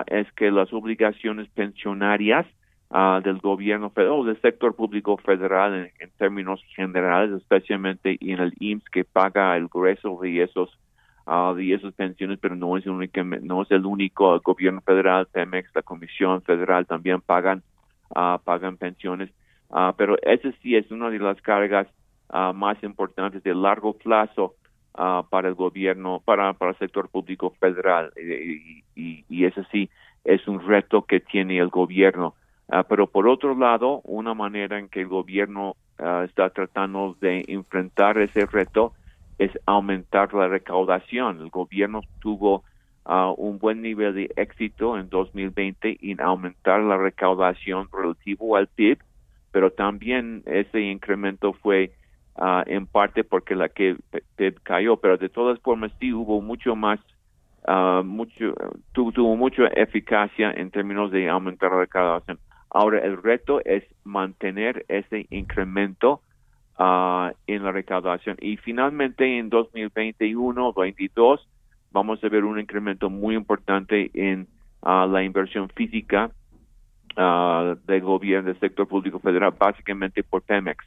es 0.09 0.31
que 0.33 0.51
las 0.51 0.73
obligaciones 0.73 1.49
pensionarias 1.51 2.45
del 3.23 3.39
gobierno 3.39 3.91
federal, 3.91 4.27
del 4.27 4.41
sector 4.41 4.75
público 4.75 5.17
federal 5.19 5.75
en, 5.75 5.93
en, 6.01 6.11
términos 6.19 6.61
generales, 6.75 7.31
especialmente 7.41 8.19
en 8.21 8.41
el 8.41 8.53
IMSS 8.59 8.91
que 8.91 9.05
paga 9.05 9.57
el 9.57 9.69
grueso 9.69 10.19
de 10.21 10.43
esos 10.43 10.77
uh, 11.27 11.55
de 11.55 11.75
esas 11.75 11.95
pensiones, 11.95 12.39
pero 12.41 12.57
no 12.57 12.77
es, 12.77 12.87
único, 12.87 13.23
no 13.23 13.63
es 13.63 13.71
el 13.71 13.87
único. 13.87 14.35
El 14.35 14.41
gobierno 14.41 14.81
federal, 14.81 15.27
Pemex, 15.27 15.71
la 15.75 15.83
Comisión 15.83 16.43
Federal 16.43 16.87
también 16.87 17.21
pagan, 17.21 17.63
uh, 18.11 18.39
pagan 18.43 18.77
pensiones. 18.77 19.31
Uh, 19.69 19.93
pero 19.97 20.17
esa 20.23 20.51
sí 20.63 20.77
es 20.77 20.91
una 20.91 21.11
de 21.11 21.19
las 21.19 21.41
cargas 21.43 21.87
más 22.55 22.81
importantes 22.85 23.43
de 23.43 23.53
largo 23.53 23.93
plazo 23.93 24.55
para 24.93 25.49
el 25.49 25.55
gobierno, 25.55 26.23
para, 26.25 26.53
para 26.53 26.71
el 26.71 26.79
sector 26.79 27.09
público 27.09 27.51
federal. 27.59 28.13
Y, 28.95 29.45
ese 29.45 29.65
sí 29.73 29.91
es 30.23 30.47
un 30.47 30.65
reto 30.65 31.03
que 31.03 31.19
tiene 31.19 31.59
el 31.59 31.71
gobierno. 31.71 32.37
pero 32.89 33.09
por 33.09 33.27
otro 33.27 33.57
lado, 33.57 34.01
una 34.05 34.33
manera 34.33 34.79
en 34.79 34.89
que 34.89 35.01
el 35.01 35.09
gobierno 35.09 35.75
está 36.23 36.51
tratando 36.51 37.17
de 37.21 37.45
enfrentar 37.49 38.17
ese 38.19 38.47
reto 38.47 38.93
es 39.41 39.51
aumentar 39.65 40.35
la 40.35 40.49
recaudación. 40.49 41.41
El 41.41 41.49
gobierno 41.49 42.03
tuvo 42.21 42.63
uh, 43.07 43.33
un 43.39 43.59
buen 43.59 43.81
nivel 43.81 44.15
de 44.15 44.31
éxito 44.37 44.99
en 44.99 45.09
2020 45.09 45.99
en 46.03 46.21
aumentar 46.21 46.83
la 46.83 46.99
recaudación 46.99 47.89
relativo 47.91 48.55
al 48.57 48.67
PIB, 48.67 48.99
pero 49.51 49.71
también 49.71 50.43
ese 50.45 50.83
incremento 50.83 51.55
fue 51.55 51.91
uh, 52.37 52.61
en 52.67 52.87
parte 52.87 53.25
porque 53.25 53.55
la 53.55 53.71
que 53.71 53.97
PIB 54.37 54.61
cayó, 54.63 54.99
pero 54.99 55.17
de 55.17 55.31
todas 55.31 55.59
formas 55.61 55.91
sí 55.99 56.13
hubo 56.13 56.43
mucho 56.43 56.77
más, 56.77 57.01
uh, 57.67 58.05
mucho, 58.05 58.53
tuvo, 58.93 59.11
tuvo 59.11 59.37
mucha 59.37 59.69
eficacia 59.69 60.51
en 60.51 60.71
términos 60.71 61.11
de 61.13 61.31
aumentar 61.31 61.71
la 61.71 61.79
recaudación. 61.79 62.39
Ahora 62.69 62.99
el 62.99 63.23
reto 63.23 63.63
es 63.65 63.85
mantener 64.05 64.85
ese 64.89 65.27
incremento 65.31 66.21
uh, 66.81 67.31
en 67.47 67.63
la 67.63 67.73
recaudación. 67.73 68.37
Y 68.41 68.57
finalmente 68.57 69.39
en 69.39 69.51
2021-22 69.51 71.41
vamos 71.93 72.25
a 72.25 72.29
ver 72.29 72.45
un 72.45 72.59
incremento 72.59 73.11
muy 73.11 73.35
importante 73.35 74.11
en 74.15 74.49
uh, 74.83 75.07
la 75.07 75.23
inversión 75.23 75.69
física 75.69 76.31
uh, 77.17 77.77
del 77.87 78.01
gobierno 78.01 78.49
del 78.49 78.59
sector 78.59 78.89
público 78.89 79.19
federal, 79.21 79.55
básicamente 79.59 80.23
por 80.23 80.43
Pemex, 80.43 80.85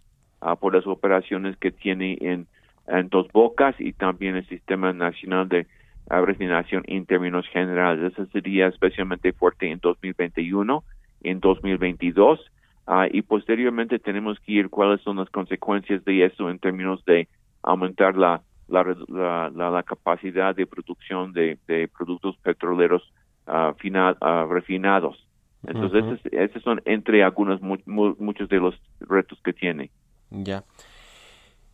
por 0.60 0.76
las 0.76 0.86
operaciones 0.86 1.56
que 1.56 1.72
tiene 1.72 2.18
en, 2.20 2.48
en 2.88 3.08
Dos 3.08 3.30
Bocas 3.32 3.80
y 3.80 3.94
también 3.94 4.36
el 4.36 4.46
Sistema 4.50 4.92
Nacional 4.92 5.48
de 5.48 5.68
refinación 6.10 6.84
en 6.88 7.06
términos 7.06 7.48
generales. 7.48 8.12
Eso 8.12 8.26
sería 8.26 8.68
especialmente 8.68 9.32
fuerte 9.32 9.72
en 9.72 9.80
2021, 9.80 10.84
en 11.24 11.40
2022 11.40 12.42
Uh, 12.86 13.08
y 13.12 13.22
posteriormente 13.22 13.98
tenemos 13.98 14.38
que 14.42 14.52
ir 14.54 14.70
cuáles 14.70 15.02
son 15.02 15.18
las 15.18 15.30
consecuencias 15.30 16.04
de 16.04 16.26
eso 16.26 16.50
en 16.50 16.60
términos 16.60 17.04
de 17.06 17.30
aumentar 17.62 18.18
la, 18.18 18.42
la, 18.68 18.84
la, 19.08 19.70
la 19.70 19.84
capacidad 19.84 20.54
de 20.54 20.66
producción 20.66 21.32
de, 21.32 21.58
de 21.68 21.88
productos 21.88 22.36
petroleros 22.44 23.04
uh, 23.48 23.74
final, 23.76 24.18
uh, 24.22 24.52
refinados. 24.52 25.18
Entonces, 25.66 26.04
uh 26.04 26.08
-huh. 26.08 26.20
esos, 26.20 26.34
esos, 26.34 26.64
son 26.64 26.82
entre 26.84 27.24
algunos, 27.24 27.62
mu 27.62 27.78
mu 27.86 28.16
muchos 28.20 28.50
de 28.50 28.58
los 28.58 28.76
retos 29.00 29.40
que 29.44 29.54
tiene. 29.54 29.90
Ya. 30.30 30.64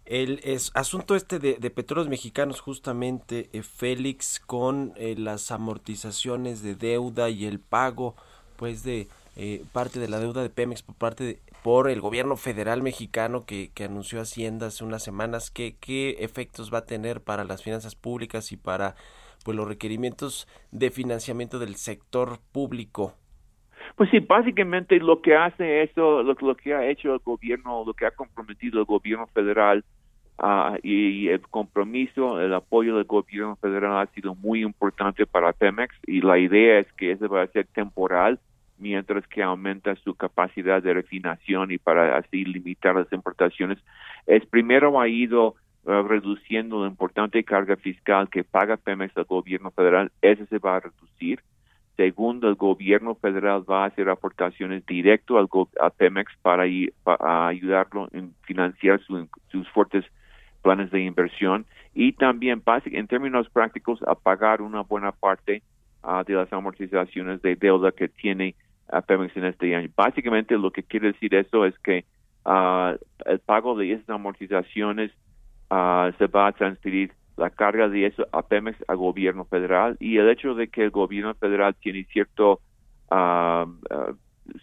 El 0.06 0.40
es, 0.44 0.72
asunto 0.76 1.16
este 1.16 1.40
de, 1.40 1.58
de, 1.60 1.70
petróleos 1.70 2.10
mexicanos, 2.10 2.62
justamente, 2.62 3.50
eh, 3.54 3.62
Félix, 3.64 4.40
con 4.40 4.94
eh, 4.96 5.16
las 5.18 5.52
amortizaciones 5.52 6.62
de 6.64 6.76
deuda 6.76 7.30
y 7.30 7.46
el 7.46 7.60
pago, 7.60 8.16
pues, 8.58 8.84
de, 8.84 9.08
eh, 9.42 9.64
parte 9.72 10.02
de 10.02 10.10
la 10.10 10.20
deuda 10.20 10.44
de 10.44 10.50
Pemex 10.50 10.84
por 10.84 10.96
parte 10.96 11.24
de 11.24 11.40
por 11.64 11.90
el 11.90 12.02
gobierno 12.02 12.36
federal 12.36 12.84
mexicano 12.84 13.46
que, 13.46 13.72
que 13.74 13.86
anunció 13.86 14.20
Hacienda 14.20 14.68
hace 14.68 14.84
unas 14.84 15.02
semanas. 15.02 15.50
¿Qué, 15.50 15.78
¿Qué 15.80 16.18
efectos 16.20 16.74
va 16.74 16.80
a 16.80 16.86
tener 16.86 17.22
para 17.22 17.46
las 17.46 17.64
finanzas 17.64 17.96
públicas 17.96 18.52
y 18.52 18.58
para 18.58 18.96
pues 19.46 19.56
los 19.56 19.66
requerimientos 19.66 20.46
de 20.72 20.92
financiamiento 20.92 21.58
del 21.58 21.76
sector 21.76 22.40
público? 22.52 23.14
Pues 23.96 24.10
sí, 24.10 24.20
básicamente 24.20 25.00
lo 25.00 25.22
que 25.22 25.38
hace 25.38 25.84
eso, 25.84 26.22
lo, 26.22 26.34
lo 26.34 26.56
que 26.58 26.74
ha 26.74 26.86
hecho 26.90 27.14
el 27.14 27.20
gobierno, 27.20 27.86
lo 27.86 27.94
que 27.94 28.08
ha 28.08 28.12
comprometido 28.12 28.82
el 28.82 28.86
gobierno 28.86 29.28
federal 29.28 29.86
uh, 30.40 30.76
y 30.84 31.30
el 31.30 31.40
compromiso, 31.48 32.42
el 32.42 32.54
apoyo 32.54 32.98
del 32.98 33.06
gobierno 33.06 33.56
federal 33.56 34.00
ha 34.06 34.14
sido 34.14 34.36
muy 34.36 34.64
importante 34.64 35.26
para 35.26 35.54
Pemex 35.54 35.96
y 36.06 36.20
la 36.20 36.38
idea 36.38 36.80
es 36.80 36.92
que 36.98 37.14
eso 37.14 37.30
va 37.30 37.44
a 37.44 37.48
ser 37.48 37.68
temporal 37.68 38.38
mientras 38.80 39.28
que 39.28 39.44
aumenta 39.44 39.96
su 39.98 40.16
capacidad 40.16 40.82
de 40.82 40.94
refinación 40.94 41.72
y 41.72 41.78
para 41.78 42.18
así 42.18 42.46
limitar 42.46 42.96
las 42.96 43.12
importaciones. 43.12 43.78
Es 44.26 44.46
primero 44.46 45.00
ha 45.00 45.08
ido 45.08 45.56
uh, 45.84 46.02
reduciendo 46.04 46.82
la 46.82 46.88
importante 46.88 47.44
carga 47.44 47.76
fiscal 47.76 48.30
que 48.30 48.44
paga 48.44 48.78
Pemex 48.78 49.16
al 49.18 49.26
gobierno 49.26 49.72
federal, 49.72 50.12
ese 50.22 50.46
se 50.48 50.60
va 50.60 50.78
a 50.78 50.80
reducir. 50.80 51.42
Segundo, 51.98 52.48
el 52.48 52.56
gobierno 52.56 53.16
federal 53.16 53.70
va 53.70 53.84
a 53.84 53.88
hacer 53.88 54.10
aportaciones 54.10 54.86
directo 54.86 55.38
al 55.38 55.50
a 55.82 55.90
Pemex 55.90 56.32
para, 56.42 56.66
ir, 56.66 56.94
para 57.04 57.48
ayudarlo 57.48 58.08
en 58.14 58.34
financiar 58.44 59.02
sus 59.50 59.70
fuertes 59.72 60.06
planes 60.62 60.92
de 60.92 61.02
inversión 61.02 61.66
y 61.94 62.14
también 62.14 62.62
en 62.86 63.08
términos 63.08 63.50
prácticos 63.50 64.02
a 64.04 64.16
pagar 64.16 64.62
una 64.62 64.82
buena 64.82 65.12
parte 65.12 65.62
uh, 66.04 66.24
de 66.24 66.36
las 66.36 66.52
amortizaciones 66.54 67.42
de 67.42 67.56
deuda 67.56 67.92
que 67.92 68.08
tiene 68.08 68.56
a 68.92 69.02
Pemex 69.02 69.36
en 69.38 69.46
este 69.46 69.76
año. 69.76 69.90
Básicamente 69.96 70.58
lo 70.58 70.72
que 70.72 70.84
quiere 70.84 71.12
decir 71.12 71.34
eso 71.36 71.66
es 71.66 71.78
que 71.80 72.06
uh, 72.46 72.98
el 73.26 73.40
pago 73.40 73.78
de 73.78 73.94
esas 73.94 74.10
amortizaciones 74.10 75.12
uh, 75.70 76.12
se 76.18 76.28
va 76.28 76.48
a 76.48 76.52
transferir 76.52 77.12
la 77.38 77.50
carga 77.50 77.88
de 77.88 78.06
eso 78.08 78.28
a 78.32 78.42
Pemex, 78.42 78.78
a 78.88 78.96
gobierno 78.96 79.46
federal, 79.46 79.96
y 80.00 80.18
el 80.18 80.30
hecho 80.30 80.56
de 80.56 80.68
que 80.68 80.84
el 80.84 80.90
gobierno 80.90 81.34
federal 81.36 81.76
tiene 81.76 82.04
cierto 82.06 82.60
uh, 83.12 83.66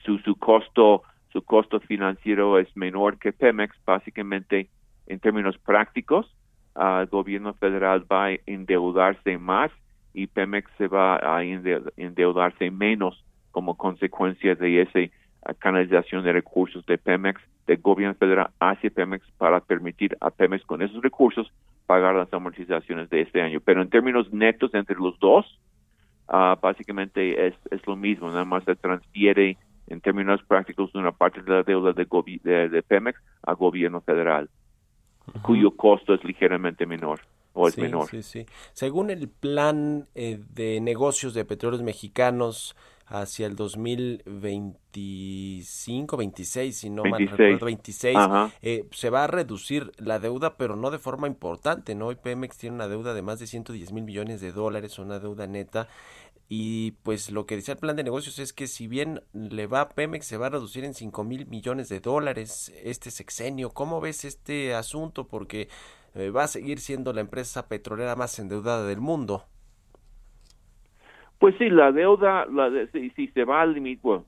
su, 0.05 0.19
su 0.19 0.37
costo 0.37 1.03
su 1.37 1.43
costo 1.43 1.81
financiero 1.81 2.59
es 2.59 2.75
menor 2.77 3.19
que 3.19 3.31
Pemex, 3.31 3.77
básicamente 3.85 4.71
en 5.07 5.21
términos 5.21 5.59
prácticos, 5.59 6.35
el 6.75 7.07
gobierno 7.09 7.53
federal 7.53 8.07
va 8.11 8.29
a 8.29 8.37
endeudarse 8.47 9.37
más 9.37 9.71
y 10.15 10.29
Pemex 10.29 10.71
se 10.79 10.89
va 10.89 11.17
a 11.17 11.45
endeudarse 11.45 12.71
menos 12.71 13.23
como 13.57 13.75
consecuencia 13.75 14.55
de 14.55 14.83
esa 14.83 15.01
canalización 15.55 16.23
de 16.23 16.31
recursos 16.31 16.85
de 16.85 16.99
Pemex, 16.99 17.41
del 17.67 17.79
gobierno 17.79 18.15
federal 18.15 18.51
hacia 18.61 18.91
Pemex 18.91 19.25
para 19.39 19.61
permitir 19.61 20.15
a 20.21 20.31
Pemex 20.31 20.63
con 20.67 20.83
esos 20.83 21.03
recursos 21.03 21.51
pagar 21.87 22.15
las 22.15 22.31
amortizaciones 22.35 23.09
de 23.09 23.23
este 23.23 23.41
año. 23.41 23.61
Pero 23.65 23.81
en 23.81 23.89
términos 23.89 24.31
netos 24.31 24.75
entre 24.75 24.97
los 24.97 25.19
dos, 25.21 25.47
uh, 26.29 26.61
básicamente 26.61 27.47
es, 27.47 27.55
es 27.71 27.81
lo 27.87 27.97
mismo, 27.97 28.29
nada 28.29 28.45
más 28.45 28.63
se 28.65 28.77
transfiere 28.77 29.57
en 29.87 30.03
términos 30.03 30.43
prácticos 30.47 30.95
una 30.95 31.13
parte 31.13 31.41
de 31.41 31.51
la 31.51 31.63
deuda 31.63 31.95
de, 31.95 32.69
de, 32.69 32.83
Pemex 32.83 33.19
al 33.43 33.55
gobierno 33.55 34.03
federal, 34.03 34.51
cuyo 35.41 35.71
costo 35.71 36.13
es 36.13 36.23
ligeramente 36.25 36.85
menor. 36.85 37.21
O 37.55 37.69
es 37.69 37.79
menor. 37.79 38.07
Sí, 38.09 38.23
sí. 38.23 38.45
Según 38.75 39.09
el 39.09 39.31
plan 39.31 40.09
eh, 40.15 40.39
de 40.53 40.79
negocios 40.83 41.33
de 41.33 41.47
petróleos 41.47 41.83
mexicanos, 41.83 42.77
hacia 43.07 43.47
el 43.47 43.55
2025, 43.55 46.17
26, 46.17 46.77
si 46.77 46.91
no 46.91 47.05
26. 47.05 47.11
mal 47.11 47.29
recuerdo, 47.39 47.67
26, 47.67 48.19
eh, 48.63 48.89
se 48.91 49.11
va 49.11 49.23
a 49.25 49.27
reducir 49.29 49.93
la 49.99 50.19
deuda, 50.19 50.57
pero 50.57 50.75
no 50.77 50.91
de 50.91 50.99
forma 50.99 51.29
importante, 51.29 51.95
¿no? 51.95 52.09
Hoy 52.09 52.17
Pemex 52.17 52.59
tiene 52.59 52.75
una 52.75 52.89
deuda 52.89 53.15
de 53.15 53.23
más 53.23 53.39
de 53.39 53.47
110 53.47 53.93
mil 53.93 54.03
millones 54.05 54.41
de 54.41 54.51
dólares, 54.53 54.99
una 54.99 55.21
deuda 55.21 55.47
neta, 55.47 55.87
y 56.49 56.93
pues 57.03 57.31
lo 57.31 57.47
que 57.47 57.57
decía 57.57 57.75
el 57.75 57.81
plan 57.81 57.97
de 57.97 58.05
negocios 58.05 58.39
es 58.39 58.53
que 58.53 58.69
si 58.69 58.87
bien 58.87 59.23
le 59.33 59.67
va 59.67 59.81
a 59.81 59.89
Pemex, 59.89 60.27
se 60.27 60.37
va 60.37 60.47
a 60.47 60.51
reducir 60.51 60.85
en 60.85 60.95
5 60.95 61.25
mil 61.25 61.47
millones 61.47 61.89
de 61.89 62.01
dólares 62.01 62.73
este 62.85 63.11
sexenio. 63.11 63.71
¿Cómo 63.71 64.01
ves 64.01 64.25
este 64.25 64.75
asunto? 64.75 65.27
Porque 65.27 65.69
eh, 66.15 66.31
va 66.31 66.45
a 66.45 66.49
seguir 66.49 66.81
siendo 66.81 67.13
la 67.13 67.21
empresa 67.21 67.67
petrolera 67.67 68.15
más 68.15 68.39
endeudada 68.39 68.87
del 68.87 69.01
mundo. 69.01 69.45
Pues 71.39 71.55
sí, 71.59 71.69
la 71.69 71.93
deuda, 71.93 72.47
la 72.47 72.71
si, 72.93 73.29
se 73.29 73.45
va 73.45 73.63
a 73.63 73.67
limitar, 73.67 74.21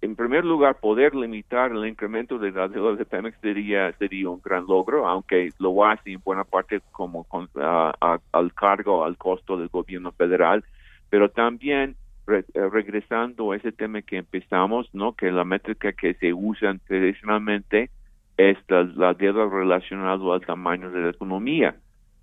en 0.00 0.16
primer 0.16 0.44
lugar, 0.44 0.76
poder 0.80 1.14
limitar 1.14 1.72
el 1.72 1.86
incremento 1.86 2.38
de 2.38 2.52
la 2.52 2.68
deuda 2.68 2.96
de 2.96 3.04
Pemex 3.04 3.38
sería, 3.40 3.92
sería 3.98 4.30
un 4.30 4.40
gran 4.42 4.66
logro, 4.66 5.06
aunque 5.06 5.50
lo 5.58 5.84
hace 5.84 6.12
en 6.12 6.20
buena 6.24 6.44
parte 6.44 6.80
como 6.92 7.24
con, 7.24 7.48
al 7.54 8.54
cargo, 8.54 9.04
al 9.04 9.16
costo 9.16 9.56
del 9.56 9.68
gobierno 9.68 10.12
federal, 10.12 10.64
pero 11.10 11.28
también 11.28 11.96
eh, 12.26 12.42
regresando 12.54 13.52
a 13.52 13.56
ese 13.56 13.72
tema 13.72 14.00
que 14.00 14.16
empezamos, 14.16 14.88
¿no? 14.94 15.12
Que 15.12 15.30
la 15.30 15.44
métrica 15.44 15.92
que 15.92 16.14
se 16.14 16.32
usa 16.32 16.74
tradicionalmente 16.86 17.90
es 18.36 18.56
la 18.68 19.14
deuda 19.14 19.46
relacionada 19.46 20.34
al 20.34 20.46
tamaño 20.46 20.90
de 20.90 21.02
la 21.02 21.10
economía. 21.10 21.76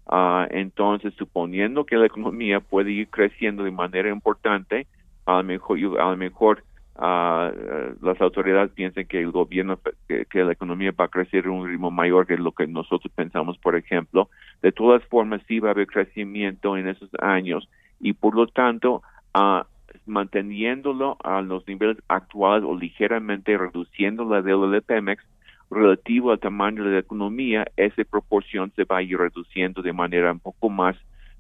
Uh, 0.08 0.46
entonces, 0.50 1.14
suponiendo 1.16 1.86
que 1.86 1.96
la 1.96 2.06
economía 2.06 2.60
puede 2.60 2.92
ir 2.92 3.08
creciendo 3.10 3.64
de 3.64 3.72
manera 3.72 4.10
importante, 4.10 4.88
a 5.26 5.38
lo 5.38 5.44
mejor, 5.44 5.78
a 6.00 6.10
lo 6.12 6.18
mejor 6.18 6.64
uh, 6.96 8.06
las 8.06 8.20
autoridades 8.20 8.72
piensan 8.72 9.06
que 9.06 9.20
el 9.20 9.32
gobierno, 9.32 9.80
que, 10.08 10.44
la 10.44 10.52
economía 10.52 10.92
va 11.00 11.06
a 11.06 11.08
crecer 11.08 11.46
a 11.46 11.52
un 11.52 11.68
ritmo 11.68 11.92
mayor 11.92 12.28
que 12.28 12.38
lo 12.38 12.52
que 12.52 12.68
nosotros 12.68 13.12
pensamos, 13.16 13.58
por 13.60 13.76
ejemplo. 13.76 14.30
De 14.62 14.72
todas 14.72 15.04
formas, 15.06 15.42
sí 15.48 15.60
va 15.60 15.70
a 15.70 15.72
haber 15.72 15.88
crecimiento 15.88 16.76
en 16.78 16.88
esos 16.88 17.10
años 17.22 17.70
y, 18.00 18.14
por 18.14 18.36
lo 18.36 18.48
tanto, 18.48 19.02
uh, 19.36 19.62
manteniéndolo 20.06 21.18
a 21.24 21.42
los 21.42 21.66
niveles 21.68 21.98
actuales 22.08 22.64
o 22.68 22.76
ligeramente 22.76 23.58
reduciendo 23.58 24.26
la 24.26 24.42
deuda 24.42 24.70
de 24.70 24.82
Pemex, 24.82 25.24
relativo 25.72 26.32
al 26.32 26.40
tamaño 26.40 26.84
de 26.84 26.92
la 26.92 27.00
economía, 27.00 27.66
esa 27.78 28.04
proporción 28.04 28.72
se 28.76 28.84
va 28.84 28.98
a 28.98 29.02
ir 29.02 29.18
reduciendo 29.18 29.82
de 29.82 29.94
manera 29.94 30.32
un 30.32 30.40
poco 30.40 30.70
más 30.70 30.96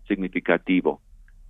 significativa. 0.08 0.98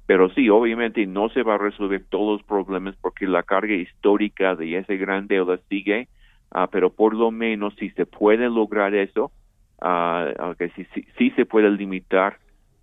Pero 0.08 0.30
sí, 0.32 0.50
obviamente 0.50 1.06
no 1.06 1.30
se 1.30 1.44
va 1.44 1.56
a 1.56 1.60
resolver 1.60 2.04
todos 2.10 2.40
los 2.40 2.48
problemas 2.48 2.96
porque 3.00 3.28
la 3.28 3.44
carga 3.44 3.76
histórica 3.76 4.56
de 4.56 4.78
esa 4.78 4.94
gran 4.96 5.28
deuda 5.28 5.60
sigue, 5.70 6.08
uh, 6.54 6.68
pero 6.72 6.90
por 6.90 7.14
lo 7.14 7.32
menos 7.32 7.76
si 7.76 7.92
se 7.92 8.06
puede 8.06 8.50
lograr 8.50 8.96
eso, 8.96 9.32
uh, 9.82 10.34
aunque 10.40 10.70
sí, 10.76 10.86
sí, 11.18 11.30
se 11.32 11.46
puede 11.46 11.70
limitar 11.70 12.40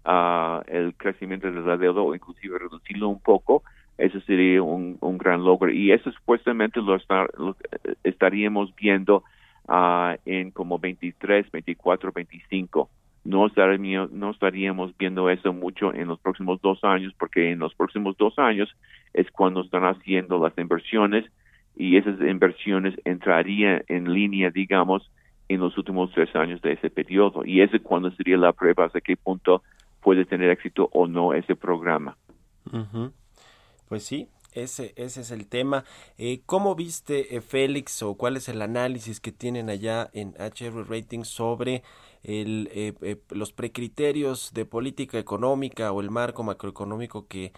uh, 0.07 0.63
el 0.69 0.95
crecimiento 0.95 1.51
de 1.51 1.61
la 1.61 1.77
deuda 1.77 2.01
o 2.01 2.15
inclusive 2.15 2.59
reducirlo 2.59 3.09
un 3.09 3.21
poco, 3.21 3.63
eso 3.99 4.21
sería 4.21 4.63
un, 4.63 4.97
gran 5.19 5.45
logro. 5.45 5.73
Y 5.73 5.91
eso 5.91 6.13
supuestamente 6.13 6.81
lo, 6.81 6.97
lo 7.37 7.57
estaríamos 8.05 8.75
viendo 8.77 9.25
uh, 9.69 10.17
en 10.25 10.51
como 10.51 10.79
23, 10.79 11.51
24, 11.51 12.13
25. 12.13 12.91
No 13.25 13.47
estaríamos, 13.47 14.11
no 14.11 14.31
estaríamos 14.31 14.97
viendo 14.97 15.29
eso 15.29 15.53
mucho 15.53 15.93
en 15.93 16.09
los 16.09 16.19
próximos 16.19 16.61
dos 16.63 16.83
años, 16.83 17.13
porque 17.19 17.53
en 17.53 17.59
los 17.59 17.75
próximos 17.75 18.17
dos 18.17 18.39
años 18.39 18.75
es 19.13 19.31
cuando 19.31 19.63
están 19.63 19.85
haciendo 19.85 20.39
las 20.39 20.57
inversiones 20.57 21.25
y 21.77 21.97
esas 21.97 22.21
inversiones 22.21 22.95
entrarían 23.05 23.83
en 23.89 24.13
línea, 24.13 24.51
digamos, 24.51 25.11
en 25.49 25.61
los 25.61 25.77
últimos 25.79 26.11
tres 26.13 26.35
años 26.35 26.61
de 26.63 26.73
ese 26.73 26.91
periodo. 26.91 27.45
Y 27.45 27.61
ese 27.61 27.81
cuando 27.81 28.11
sería 28.13 28.37
la 28.37 28.53
prueba 28.53 28.87
hasta 28.87 29.01
qué 29.01 29.17
punto 29.17 29.63
puede 30.01 30.25
tener 30.25 30.51
éxito 30.51 30.89
o 30.93 31.07
no 31.07 31.35
ese 31.35 31.55
programa. 31.55 32.17
Pues 33.89 34.05
sí, 34.05 34.29
ese, 34.53 34.93
ese 34.97 35.21
es 35.21 35.31
el 35.31 35.47
tema. 35.47 35.85
Eh, 36.17 36.43
¿Cómo 36.47 36.75
viste, 36.75 37.37
eh, 37.37 37.41
Félix, 37.41 38.03
o 38.03 38.15
cuál 38.15 38.37
es 38.37 38.49
el 38.49 38.63
análisis 38.63 39.21
que 39.21 39.33
tienen 39.33 39.71
allá 39.71 40.11
en 40.13 40.35
HR 40.39 40.89
Rating 40.89 41.25
sobre 41.25 41.83
el, 42.23 42.69
eh, 42.73 42.95
eh, 43.03 43.21
los 43.31 43.53
precriterios 43.53 44.53
de 44.53 44.65
política 44.65 45.19
económica 45.19 45.93
o 45.93 46.01
el 46.01 46.11
marco 46.11 46.43
macroeconómico 46.43 47.27
que 47.27 47.53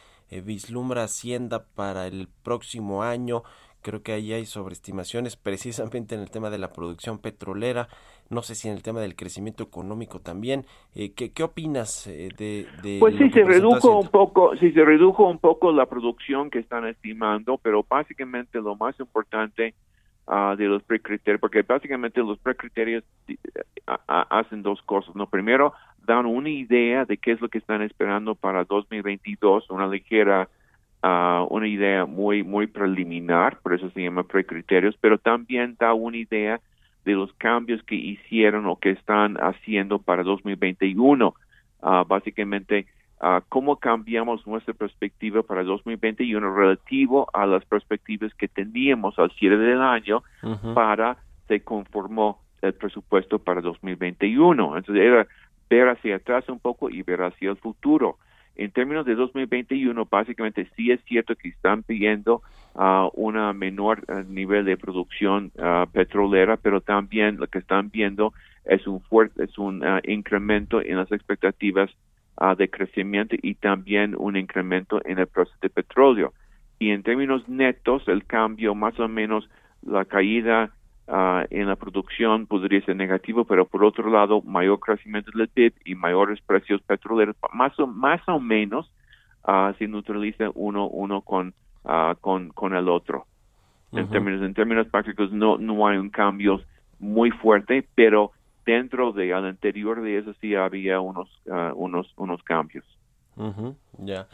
vislumbra 0.45 1.05
Hacienda 1.05 1.65
para 1.65 2.07
el 2.07 2.29
próximo 2.43 3.03
año? 3.03 3.43
Creo 3.83 4.03
que 4.03 4.13
ahí 4.13 4.33
hay 4.33 4.47
sobreestimaciones 4.47 5.37
precisamente 5.37 6.15
en 6.15 6.21
el 6.21 6.31
tema 6.31 6.51
de 6.51 6.59
la 6.59 6.73
producción 6.73 7.19
petrolera 7.19 7.89
no 8.31 8.43
sé 8.43 8.55
si 8.55 8.69
en 8.69 8.75
el 8.75 8.83
tema 8.83 9.01
del 9.01 9.17
crecimiento 9.17 9.65
económico 9.65 10.21
también. 10.21 10.65
Eh, 10.95 11.13
¿qué, 11.15 11.33
¿Qué 11.33 11.43
opinas 11.43 12.07
eh, 12.07 12.29
de, 12.39 12.67
de 12.83 12.99
Pues 13.01 13.17
sí, 13.19 13.29
se 13.31 13.43
redujo 13.43 13.99
un 13.99 14.09
poco, 14.09 14.57
sí, 14.57 14.71
se 14.73 14.85
redujo 14.85 15.29
un 15.29 15.39
poco 15.39 15.73
la 15.73 15.87
producción 15.87 16.49
que 16.49 16.61
están 16.61 16.87
estimando, 16.87 17.59
pero 17.59 17.85
básicamente 17.89 18.61
lo 18.61 18.77
más 18.77 18.99
importante 19.01 19.75
uh, 20.29 20.57
de 20.57 20.67
los 20.67 20.83
precriterios, 20.85 21.41
porque 21.41 21.63
básicamente 21.63 22.21
los 22.21 22.39
precriterios 22.39 23.03
uh, 23.29 23.93
hacen 24.07 24.63
dos 24.63 24.81
cosas, 24.83 25.15
¿no? 25.17 25.27
Primero, 25.27 25.75
dan 26.07 26.25
una 26.25 26.51
idea 26.51 27.05
de 27.05 27.19
qué 27.19 27.33
es 27.33 27.41
lo 27.41 27.49
que 27.49 27.59
están 27.59 27.83
esperando 27.83 28.37
para 28.37 28.65
2022, 28.65 29.69
una 29.71 29.89
ligera 29.89 30.49
una 31.03 31.67
idea 31.67 32.05
muy, 32.05 32.43
muy 32.43 32.67
preliminar, 32.67 33.59
por 33.63 33.73
eso 33.73 33.89
se 33.91 34.03
llama 34.03 34.23
precriterios, 34.25 34.95
pero 35.01 35.17
también 35.17 35.75
da 35.79 35.95
una 35.95 36.19
idea 36.19 36.61
de 37.11 37.17
los 37.17 37.33
cambios 37.35 37.83
que 37.83 37.95
hicieron 37.95 38.67
o 38.67 38.77
que 38.77 38.91
están 38.91 39.37
haciendo 39.37 39.99
para 39.99 40.23
2021. 40.23 41.35
básicamente, 42.07 42.87
cómo 43.49 43.77
cambiamos 43.77 44.47
nuestra 44.47 44.75
perspectiva 44.75 45.43
para 45.43 45.63
2021 45.63 46.55
relativo 46.55 47.29
a 47.33 47.47
las 47.47 47.65
perspectivas 47.65 48.33
que 48.35 48.49
teníamos 48.49 49.19
al 49.19 49.31
cierre 49.33 49.59
del 49.59 49.83
año 49.83 50.23
para 50.75 51.19
se 51.49 51.61
conformó 51.61 52.41
el 52.63 52.75
presupuesto 52.75 53.39
para 53.39 53.61
2021. 53.61 54.77
Entonces 54.77 55.05
era 55.05 55.27
ver 55.69 55.89
hacia 55.89 56.17
atrás 56.17 56.49
un 56.49 56.59
poco 56.59 56.91
y 56.91 57.03
ver 57.03 57.23
hacia 57.23 57.51
el 57.51 57.57
futuro. 57.57 58.19
En 58.61 58.73
términos 58.73 59.07
de 59.07 59.15
2021, 59.15 60.05
básicamente 60.05 60.69
sí 60.77 60.91
es 60.91 61.01
cierto 61.05 61.35
que 61.35 61.49
están 61.49 61.83
pidiendo 61.83 62.43
uh, 62.75 63.09
una 63.15 63.55
menor 63.55 64.05
uh, 64.07 64.31
nivel 64.31 64.67
de 64.67 64.77
producción 64.77 65.51
uh, 65.57 65.91
petrolera, 65.91 66.59
pero 66.59 66.83
también 66.83 67.39
lo 67.39 67.47
que 67.47 67.59
están 67.59 67.91
viendo 67.91 68.35
es 68.67 68.87
un 68.87 69.01
fuerte, 69.01 69.45
es 69.45 69.57
un 69.57 69.83
incremento 70.07 70.83
en 70.83 70.99
las 70.99 71.11
expectativas 71.11 71.91
de 72.59 72.69
crecimiento 72.69 73.35
y 73.41 73.55
también 73.55 74.15
un 74.17 74.37
incremento 74.37 75.01
en 75.07 75.19
el 75.19 75.27
precio 75.27 75.55
de 75.63 75.71
petróleo. 75.71 76.35
Y 76.79 76.91
en 76.91 77.03
términos 77.03 77.49
netos, 77.49 78.07
el 78.09 78.27
cambio 78.27 78.75
más 78.75 79.01
o 79.01 79.09
menos, 79.09 79.49
la 79.81 80.05
caída 80.05 80.71
uh, 81.11 81.45
en 81.51 81.67
la 81.67 81.77
producción 81.77 82.47
podría 82.47 82.81
ser 82.85 82.97
negativo, 82.97 83.45
pero 83.45 83.67
por 83.67 83.85
otro 83.85 84.09
lado, 84.11 84.41
mayor 84.43 84.79
crecimiento 84.79 85.31
del 85.35 85.49
PIB 85.49 85.75
y 85.85 85.95
mayores 85.95 86.41
precios 86.41 86.81
petroleros, 86.83 87.37
más 87.53 87.79
o, 87.79 87.87
más 87.87 88.21
o 88.29 88.39
menos 88.39 88.91
uh, 89.47 89.73
se 89.79 89.89
neutraliza 89.89 90.51
uno, 90.55 90.87
uno 90.87 91.21
con, 91.21 91.55
uh, 91.85 92.15
con, 92.21 92.51
con 92.51 92.75
el 92.75 92.89
otro. 92.89 93.27
En 93.93 94.09
términos 94.09 94.41
en 94.43 94.55
términos 94.55 94.87
prácticos 94.87 95.33
no 95.33 95.59
no 95.59 95.85
hay 95.89 95.99
un 95.99 96.11
cambio 96.11 96.61
muy 97.01 97.33
fuerte, 97.33 97.85
pero 97.97 98.31
dentro 98.65 99.11
de 99.11 99.35
al 99.35 99.47
anterior 99.47 100.01
de 100.01 100.19
eso 100.19 100.33
sí 100.41 100.55
había 100.55 101.01
unos 101.01 101.29
unos 101.75 102.13
unos 102.17 102.41
cambios. 102.45 102.85
Ya. 103.99 104.29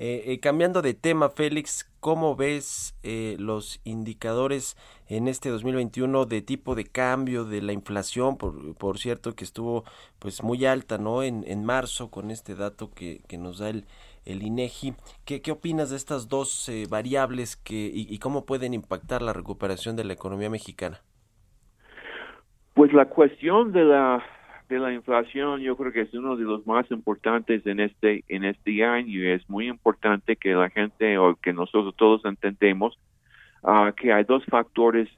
Eh, 0.00 0.32
eh, 0.32 0.38
cambiando 0.38 0.80
de 0.80 0.94
tema, 0.94 1.28
Félix, 1.28 1.90
¿cómo 1.98 2.36
ves 2.36 2.96
eh, 3.02 3.34
los 3.40 3.80
indicadores 3.82 4.76
en 5.08 5.26
este 5.26 5.48
2021 5.48 6.24
de 6.24 6.40
tipo 6.40 6.76
de 6.76 6.84
cambio 6.84 7.44
de 7.44 7.62
la 7.62 7.72
inflación? 7.72 8.38
Por, 8.38 8.76
por 8.76 8.98
cierto, 8.98 9.34
que 9.34 9.42
estuvo 9.42 9.82
pues 10.20 10.44
muy 10.44 10.64
alta, 10.66 10.98
¿no? 10.98 11.24
En, 11.24 11.42
en 11.48 11.64
marzo 11.64 12.12
con 12.12 12.30
este 12.30 12.54
dato 12.54 12.92
que, 12.94 13.22
que 13.26 13.38
nos 13.38 13.58
da 13.58 13.70
el, 13.70 13.86
el 14.24 14.44
INEGI. 14.44 14.94
¿Qué, 15.24 15.42
¿Qué 15.42 15.50
opinas 15.50 15.90
de 15.90 15.96
estas 15.96 16.28
dos 16.28 16.70
variables 16.88 17.56
que, 17.56 17.90
y 17.92 18.18
cómo 18.20 18.46
pueden 18.46 18.74
impactar 18.74 19.20
la 19.20 19.32
recuperación 19.32 19.96
de 19.96 20.04
la 20.04 20.12
economía 20.12 20.48
mexicana? 20.48 21.00
Pues 22.74 22.92
la 22.92 23.06
cuestión 23.06 23.72
de 23.72 23.82
la 23.82 24.22
de 24.68 24.78
la 24.78 24.92
inflación 24.92 25.60
yo 25.60 25.76
creo 25.76 25.92
que 25.92 26.02
es 26.02 26.14
uno 26.14 26.36
de 26.36 26.44
los 26.44 26.66
más 26.66 26.90
importantes 26.90 27.66
en 27.66 27.80
este 27.80 28.24
en 28.28 28.44
este 28.44 28.84
año 28.84 29.08
y 29.08 29.26
es 29.26 29.48
muy 29.48 29.66
importante 29.68 30.36
que 30.36 30.54
la 30.54 30.68
gente 30.70 31.16
o 31.18 31.34
que 31.36 31.52
nosotros 31.52 31.94
todos 31.96 32.24
entendemos 32.24 32.98
uh, 33.62 33.92
que 33.96 34.12
hay 34.12 34.24
dos 34.24 34.44
factores 34.44 35.08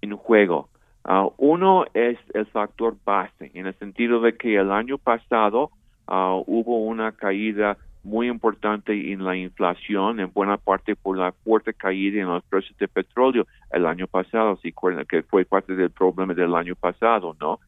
en 0.00 0.16
juego. 0.16 0.68
Uh, 1.04 1.30
uno 1.38 1.86
es 1.94 2.18
el 2.34 2.46
factor 2.46 2.96
base, 3.04 3.50
en 3.54 3.66
el 3.66 3.74
sentido 3.78 4.20
de 4.20 4.36
que 4.36 4.56
el 4.56 4.70
año 4.70 4.98
pasado 4.98 5.70
uh, 6.06 6.44
hubo 6.46 6.84
una 6.84 7.12
caída 7.12 7.78
muy 8.02 8.28
importante 8.28 9.12
en 9.12 9.24
la 9.24 9.36
inflación, 9.36 10.20
en 10.20 10.32
buena 10.32 10.56
parte 10.56 10.96
por 10.96 11.18
la 11.18 11.32
fuerte 11.32 11.74
caída 11.74 12.20
en 12.20 12.28
los 12.28 12.44
precios 12.44 12.76
de 12.78 12.88
petróleo 12.88 13.46
el 13.70 13.86
año 13.86 14.06
pasado, 14.06 14.56
si 14.62 14.68
recuerdan 14.68 15.04
que 15.06 15.22
fue 15.22 15.44
parte 15.44 15.74
del 15.74 15.90
problema 15.90 16.32
del 16.32 16.54
año 16.54 16.74
pasado, 16.76 17.36
¿no? 17.40 17.60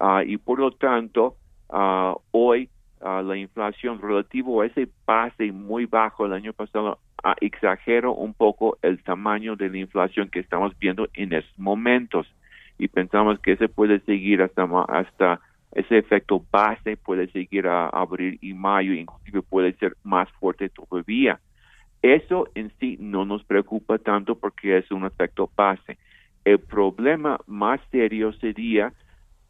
Ah, 0.00 0.22
y 0.24 0.36
por 0.38 0.58
lo 0.58 0.72
tanto, 0.72 1.36
uh, 1.68 2.14
hoy 2.32 2.68
uh, 3.00 3.22
la 3.22 3.36
inflación 3.36 4.00
relativo 4.00 4.60
a 4.60 4.66
ese 4.66 4.88
base 5.06 5.52
muy 5.52 5.86
bajo 5.86 6.26
el 6.26 6.32
año 6.32 6.52
pasado 6.52 6.98
exagero 7.40 8.12
un 8.12 8.34
poco 8.34 8.76
el 8.82 9.02
tamaño 9.02 9.56
de 9.56 9.70
la 9.70 9.78
inflación 9.78 10.28
que 10.28 10.40
estamos 10.40 10.78
viendo 10.78 11.08
en 11.14 11.32
estos 11.32 11.58
momentos. 11.58 12.26
Y 12.78 12.88
pensamos 12.88 13.38
que 13.38 13.52
ese 13.52 13.68
puede 13.68 14.00
seguir 14.00 14.42
hasta 14.42 14.64
hasta 14.88 15.40
ese 15.72 15.98
efecto 15.98 16.44
base 16.52 16.96
puede 16.96 17.26
seguir 17.32 17.66
a 17.66 17.88
abril 17.88 18.38
y 18.40 18.54
mayo 18.54 18.92
inclusive 18.92 19.42
puede 19.42 19.72
ser 19.74 19.96
más 20.04 20.30
fuerte 20.32 20.68
todavía. 20.68 21.40
Eso 22.00 22.48
en 22.54 22.70
sí 22.78 22.96
no 23.00 23.24
nos 23.24 23.42
preocupa 23.44 23.98
tanto 23.98 24.36
porque 24.36 24.78
es 24.78 24.90
un 24.90 25.04
efecto 25.04 25.50
base. 25.56 25.98
El 26.44 26.60
problema 26.60 27.40
más 27.46 27.80
serio 27.90 28.32
sería 28.34 28.92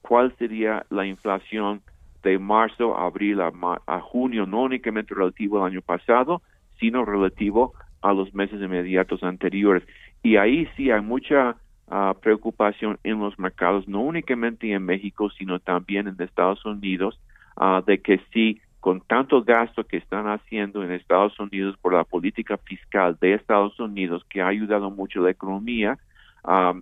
cuál 0.07 0.34
sería 0.36 0.84
la 0.90 1.07
inflación 1.07 1.80
de 2.22 2.38
marzo, 2.38 2.96
abril 2.96 3.40
a, 3.40 3.52
a, 3.86 4.00
junio, 4.00 4.44
no 4.46 4.62
únicamente 4.62 5.14
relativo 5.14 5.59
al 5.59 5.72
año 5.72 5.80
pasado, 5.80 6.42
sino 6.78 7.05
relativo 7.05 7.72
a 8.02 8.12
los 8.12 8.34
meses 8.34 8.61
inmediatos 8.61 9.22
anteriores. 9.22 9.82
Y 10.22 10.36
ahí 10.36 10.68
sí 10.76 10.90
hay 10.90 11.00
mucha 11.00 11.57
uh, 11.86 12.14
preocupación 12.20 12.98
en 13.02 13.18
los 13.18 13.38
mercados, 13.38 13.88
no 13.88 14.02
únicamente 14.02 14.70
en 14.72 14.84
México, 14.84 15.30
sino 15.30 15.59
también 15.59 16.07
en 16.07 16.20
Estados 16.20 16.64
Unidos, 16.66 17.18
uh, 17.57 17.82
de 17.86 18.00
que 18.00 18.20
sí, 18.32 18.61
con 18.80 19.00
tanto 19.00 19.42
gasto 19.42 19.84
que 19.84 19.96
están 19.96 20.26
haciendo 20.28 20.82
en 20.82 20.92
Estados 20.92 21.38
Unidos 21.40 21.76
por 21.80 21.94
la 21.94 22.05
política 22.05 22.59
fiscal 22.59 23.16
de 23.22 23.34
Estados 23.34 23.80
Unidos, 23.80 24.22
que 24.28 24.42
ha 24.42 24.48
ayudado 24.48 24.90
mucho 24.90 25.22
la 25.22 25.30
economía, 25.30 25.98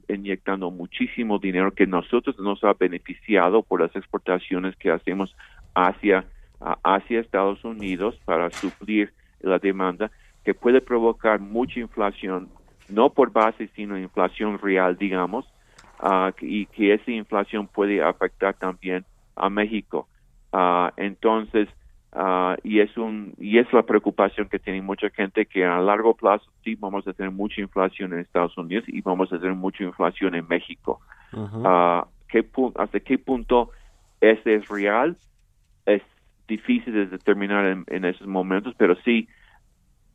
inyectando 0.09 0.71
muchísimo 0.71 1.39
dinero 1.39 1.73
que 1.73 1.87
nosotros 1.87 2.39
nos 2.39 2.63
ha 2.65 2.75
beneficiado 2.75 3.63
por 3.63 3.81
las 3.81 3.95
exportaciones 3.95 4.75
que 4.77 4.91
hacemos 4.91 5.35
hacia, 5.75 6.25
hacia 6.83 7.21
Estados 7.21 7.65
Unidos 7.65 8.19
para 8.25 8.51
suplir 8.51 9.13
la 9.41 9.59
demanda, 9.59 10.11
que 10.45 10.55
puede 10.55 10.81
provocar 10.81 11.41
mucha 11.41 11.81
inflación, 11.81 12.49
no 12.89 13.11
por 13.11 13.31
base, 13.31 13.69
sino 13.77 13.97
inflación 13.97 14.59
real, 14.59 14.97
digamos, 14.97 15.47
uh, 16.03 16.33
y 16.41 16.67
que 16.67 16.95
esa 16.95 17.11
inflación 17.11 17.69
puede 17.69 18.03
afectar 18.03 18.55
también 18.55 19.05
a 19.37 19.49
México. 19.49 20.09
Uh, 20.53 20.91
entonces, 20.97 21.69
Uh, 22.15 22.57
y 22.63 22.81
es 22.81 22.95
un 22.99 23.33
y 23.39 23.57
es 23.57 23.73
la 23.73 23.85
preocupación 23.85 24.47
que 24.51 24.59
tiene 24.59 24.83
mucha 24.83 25.09
gente 25.09 25.47
que 25.47 25.65
a 25.65 25.81
largo 25.81 26.15
plazo 26.15 26.45
sí 26.63 26.75
vamos 26.75 27.09
a 27.09 27.15
tener 27.15 27.33
mucha 27.33 27.63
inflación 27.63 28.13
en 28.13 28.19
Estados 28.19 28.57
Unidos 28.59 28.85
y 28.87 29.01
vamos 29.01 29.33
a 29.33 29.39
tener 29.39 29.55
mucha 29.55 29.83
inflación 29.83 30.35
en 30.35 30.47
México. 30.47 31.01
uh, 31.33 32.05
¿qué 32.29 32.47
¿Hasta 32.75 33.01
qué 33.01 33.17
punto 33.17 33.71
ese 34.21 34.57
es 34.57 34.69
real? 34.69 35.17
Es 35.87 36.03
difícil 36.47 36.93
de 36.93 37.07
determinar 37.07 37.65
en, 37.65 37.85
en, 37.87 38.05
esos 38.05 38.27
momentos, 38.27 38.75
pero 38.77 38.95
sí 39.07 39.27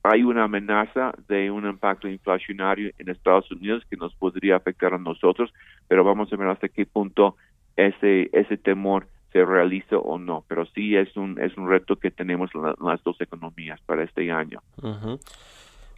hay 0.04 0.22
una 0.22 0.44
amenaza 0.44 1.16
de 1.28 1.50
un 1.50 1.66
impacto 1.66 2.08
inflacionario 2.08 2.92
en 3.00 3.10
Estados 3.10 3.50
Unidos 3.52 3.84
que 3.90 3.98
nos 3.98 4.14
podría 4.14 4.58
afectar 4.58 4.94
a 4.94 5.00
nosotros, 5.00 5.52
pero 5.88 6.04
vamos 6.04 6.32
a 6.32 6.36
ver 6.36 6.48
hasta 6.48 6.70
qué 6.70 6.86
punto 6.86 7.38
ese 7.76 8.30
ese 8.34 8.58
temor 8.58 9.08
se 9.32 9.44
realiza 9.44 9.98
o 9.98 10.18
no, 10.18 10.44
pero 10.48 10.66
sí 10.68 10.96
es 10.96 11.16
un 11.18 11.40
es 11.40 11.56
un 11.58 11.70
reto 11.70 11.98
que 11.98 12.12
tenemos 12.12 12.50
las 12.54 13.04
dos 13.04 13.20
economías 13.22 13.80
para 13.82 14.04
este 14.04 14.32
año. 14.32 14.62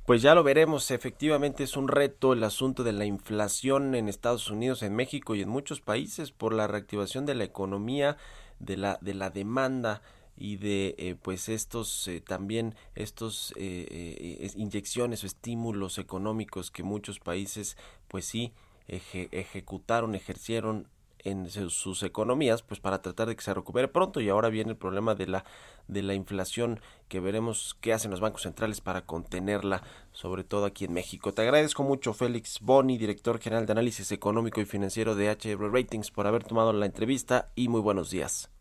Pues 0.05 0.23
ya 0.23 0.33
lo 0.33 0.43
veremos, 0.43 0.89
efectivamente 0.89 1.63
es 1.63 1.77
un 1.77 1.87
reto 1.87 2.33
el 2.33 2.43
asunto 2.43 2.83
de 2.83 2.93
la 2.93 3.05
inflación 3.05 3.93
en 3.93 4.09
Estados 4.09 4.49
Unidos, 4.49 4.81
en 4.81 4.95
México 4.95 5.35
y 5.35 5.41
en 5.41 5.49
muchos 5.49 5.81
países 5.81 6.31
por 6.31 6.53
la 6.53 6.67
reactivación 6.67 7.27
de 7.27 7.35
la 7.35 7.43
economía, 7.43 8.17
de 8.59 8.77
la 8.77 8.97
de 9.01 9.13
la 9.13 9.29
demanda 9.29 10.01
y 10.35 10.55
de 10.55 10.95
eh, 10.97 11.15
pues 11.21 11.49
estos 11.49 12.07
eh, 12.07 12.21
también 12.21 12.73
estos 12.95 13.53
eh, 13.57 14.49
inyecciones 14.55 15.23
o 15.23 15.27
estímulos 15.27 15.99
económicos 15.99 16.71
que 16.71 16.81
muchos 16.81 17.19
países 17.19 17.77
pues 18.07 18.25
sí 18.25 18.53
ejecutaron, 18.87 20.15
ejercieron 20.15 20.87
en 21.23 21.49
sus 21.49 22.03
economías 22.03 22.61
pues 22.63 22.79
para 22.79 23.01
tratar 23.01 23.27
de 23.27 23.35
que 23.35 23.41
se 23.41 23.53
recupere 23.53 23.87
pronto 23.87 24.21
y 24.21 24.29
ahora 24.29 24.49
viene 24.49 24.71
el 24.71 24.77
problema 24.77 25.15
de 25.15 25.27
la 25.27 25.43
de 25.87 26.03
la 26.03 26.13
inflación 26.13 26.79
que 27.07 27.19
veremos 27.19 27.77
qué 27.81 27.93
hacen 27.93 28.11
los 28.11 28.19
bancos 28.19 28.43
centrales 28.43 28.79
para 28.81 29.01
contenerla 29.01 29.81
sobre 30.11 30.43
todo 30.43 30.65
aquí 30.65 30.85
en 30.85 30.93
México. 30.93 31.33
Te 31.33 31.41
agradezco 31.41 31.83
mucho 31.83 32.13
Félix 32.13 32.59
Boni, 32.61 32.97
director 32.97 33.39
general 33.39 33.65
de 33.65 33.71
análisis 33.71 34.11
económico 34.11 34.61
y 34.61 34.65
financiero 34.65 35.15
de 35.15 35.29
HR 35.29 35.71
Ratings 35.71 36.11
por 36.11 36.27
haber 36.27 36.43
tomado 36.43 36.73
la 36.73 36.85
entrevista 36.85 37.47
y 37.55 37.67
muy 37.67 37.81
buenos 37.81 38.11
días. 38.11 38.51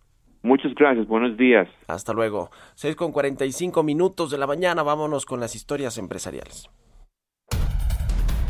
Muchas 0.42 0.72
gracias, 0.74 1.06
buenos 1.08 1.36
días. 1.36 1.68
Hasta 1.88 2.12
luego. 2.12 2.50
6 2.74 2.96
con 2.96 3.12
45 3.12 3.82
minutos 3.82 4.30
de 4.30 4.38
la 4.38 4.46
mañana, 4.46 4.82
vámonos 4.82 5.26
con 5.26 5.40
las 5.40 5.54
historias 5.54 5.98
empresariales. 5.98 6.70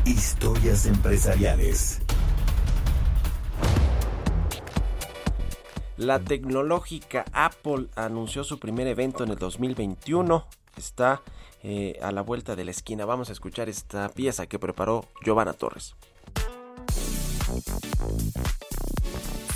Historias 0.04 0.86
empresariales. 0.86 2.02
La 5.98 6.20
tecnológica 6.20 7.24
Apple 7.32 7.88
anunció 7.96 8.44
su 8.44 8.58
primer 8.58 8.86
evento 8.86 9.24
en 9.24 9.30
el 9.30 9.36
2021 9.36 10.46
está 10.76 11.22
eh, 11.64 11.98
a 12.00 12.12
la 12.12 12.22
vuelta 12.22 12.54
de 12.54 12.64
la 12.64 12.70
esquina. 12.70 13.04
Vamos 13.04 13.30
a 13.30 13.32
escuchar 13.32 13.68
esta 13.68 14.08
pieza 14.08 14.46
que 14.46 14.60
preparó 14.60 15.04
Giovanna 15.24 15.52
Torres. 15.52 15.96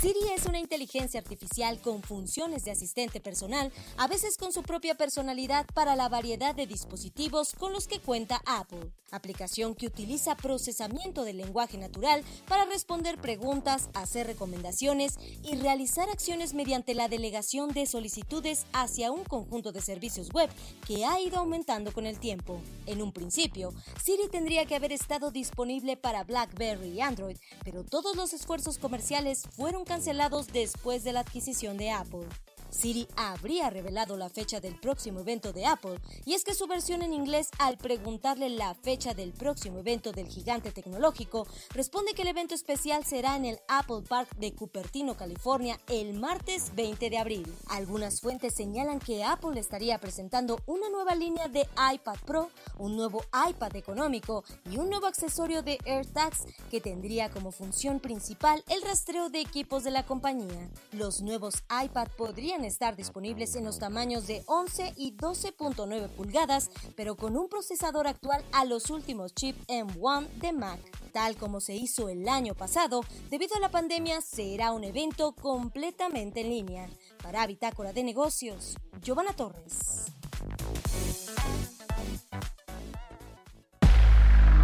Siri 0.03 0.19
es 0.35 0.45
una 0.47 0.59
inteligencia 0.59 1.21
artificial 1.21 1.79
con 1.79 2.03
funciones 2.03 2.65
de 2.65 2.71
asistente 2.71 3.21
personal, 3.21 3.71
a 3.95 4.05
veces 4.09 4.35
con 4.35 4.51
su 4.51 4.61
propia 4.61 4.95
personalidad 4.95 5.65
para 5.73 5.95
la 5.95 6.09
variedad 6.09 6.53
de 6.53 6.67
dispositivos 6.67 7.53
con 7.53 7.71
los 7.71 7.87
que 7.87 8.01
cuenta 8.01 8.41
Apple. 8.45 8.91
Aplicación 9.11 9.75
que 9.75 9.87
utiliza 9.87 10.35
procesamiento 10.35 11.23
del 11.23 11.37
lenguaje 11.37 11.77
natural 11.77 12.21
para 12.49 12.65
responder 12.65 13.17
preguntas, 13.17 13.87
hacer 13.93 14.27
recomendaciones 14.27 15.13
y 15.41 15.55
realizar 15.55 16.09
acciones 16.09 16.53
mediante 16.53 16.95
la 16.95 17.07
delegación 17.07 17.69
de 17.69 17.85
solicitudes 17.85 18.65
hacia 18.73 19.09
un 19.09 19.23
conjunto 19.23 19.71
de 19.71 19.81
servicios 19.81 20.33
web 20.33 20.49
que 20.85 21.05
ha 21.05 21.21
ido 21.21 21.37
aumentando 21.37 21.93
con 21.93 22.07
el 22.07 22.19
tiempo. 22.19 22.59
En 22.87 23.01
un 23.01 23.13
principio, 23.13 23.73
Siri 24.03 24.27
tendría 24.29 24.65
que 24.65 24.75
haber 24.75 24.91
estado 24.91 25.31
disponible 25.31 25.95
para 25.95 26.25
BlackBerry 26.25 26.89
y 26.89 26.99
Android, 26.99 27.37
pero 27.63 27.85
todos 27.85 28.17
los 28.17 28.33
esfuerzos 28.33 28.77
comerciales 28.79 29.43
fueron 29.55 29.85
cancelados 29.93 30.47
después 30.47 31.03
de 31.03 31.13
la 31.13 31.19
adquisición 31.19 31.77
de 31.77 31.91
Apple. 31.91 32.25
Siri 32.73 33.07
habría 33.15 33.69
revelado 33.69 34.17
la 34.17 34.29
fecha 34.29 34.59
del 34.59 34.79
próximo 34.79 35.19
evento 35.19 35.53
de 35.53 35.65
Apple, 35.65 35.99
y 36.25 36.33
es 36.33 36.43
que 36.43 36.55
su 36.55 36.67
versión 36.67 37.03
en 37.03 37.13
inglés, 37.13 37.49
al 37.59 37.77
preguntarle 37.77 38.49
la 38.49 38.73
fecha 38.73 39.13
del 39.13 39.31
próximo 39.31 39.79
evento 39.79 40.11
del 40.11 40.27
gigante 40.27 40.71
tecnológico, 40.71 41.47
responde 41.73 42.13
que 42.13 42.23
el 42.23 42.29
evento 42.29 42.55
especial 42.55 43.05
será 43.05 43.35
en 43.35 43.45
el 43.45 43.59
Apple 43.67 44.01
Park 44.07 44.35
de 44.37 44.53
Cupertino, 44.53 45.15
California, 45.15 45.79
el 45.87 46.13
martes 46.19 46.73
20 46.75 47.09
de 47.09 47.17
abril. 47.17 47.55
Algunas 47.69 48.19
fuentes 48.19 48.55
señalan 48.55 48.99
que 48.99 49.23
Apple 49.23 49.59
estaría 49.59 49.99
presentando 49.99 50.59
una 50.65 50.89
nueva 50.89 51.15
línea 51.15 51.47
de 51.47 51.67
iPad 51.93 52.17
Pro, 52.25 52.49
un 52.77 52.95
nuevo 52.95 53.23
iPad 53.49 53.75
económico 53.75 54.43
y 54.69 54.77
un 54.77 54.89
nuevo 54.89 55.07
accesorio 55.07 55.61
de 55.61 55.77
AirTags 55.85 56.43
que 56.71 56.81
tendría 56.81 57.29
como 57.29 57.51
función 57.51 57.99
principal 57.99 58.63
el 58.67 58.81
rastreo 58.81 59.29
de 59.29 59.41
equipos 59.41 59.83
de 59.83 59.91
la 59.91 60.05
compañía. 60.05 60.69
Los 60.91 61.21
nuevos 61.21 61.63
iPad 61.83 62.07
podrían 62.17 62.62
estar 62.63 62.95
disponibles 62.95 63.55
en 63.55 63.65
los 63.65 63.79
tamaños 63.79 64.27
de 64.27 64.43
11 64.47 64.93
y 64.97 65.15
12.9 65.15 66.09
pulgadas, 66.09 66.69
pero 66.95 67.15
con 67.15 67.37
un 67.37 67.49
procesador 67.49 68.07
actual 68.07 68.43
a 68.51 68.65
los 68.65 68.89
últimos 68.89 69.33
chip 69.33 69.55
M1 69.67 70.27
de 70.35 70.53
Mac. 70.53 70.79
Tal 71.11 71.35
como 71.37 71.59
se 71.59 71.75
hizo 71.75 72.09
el 72.09 72.27
año 72.27 72.55
pasado, 72.55 73.01
debido 73.29 73.55
a 73.55 73.59
la 73.59 73.69
pandemia 73.69 74.21
será 74.21 74.71
un 74.71 74.83
evento 74.83 75.33
completamente 75.33 76.41
en 76.41 76.49
línea. 76.49 76.89
Para 77.21 77.45
Bitácora 77.47 77.93
de 77.93 78.03
Negocios, 78.03 78.75
Giovanna 79.01 79.33
Torres. 79.33 80.11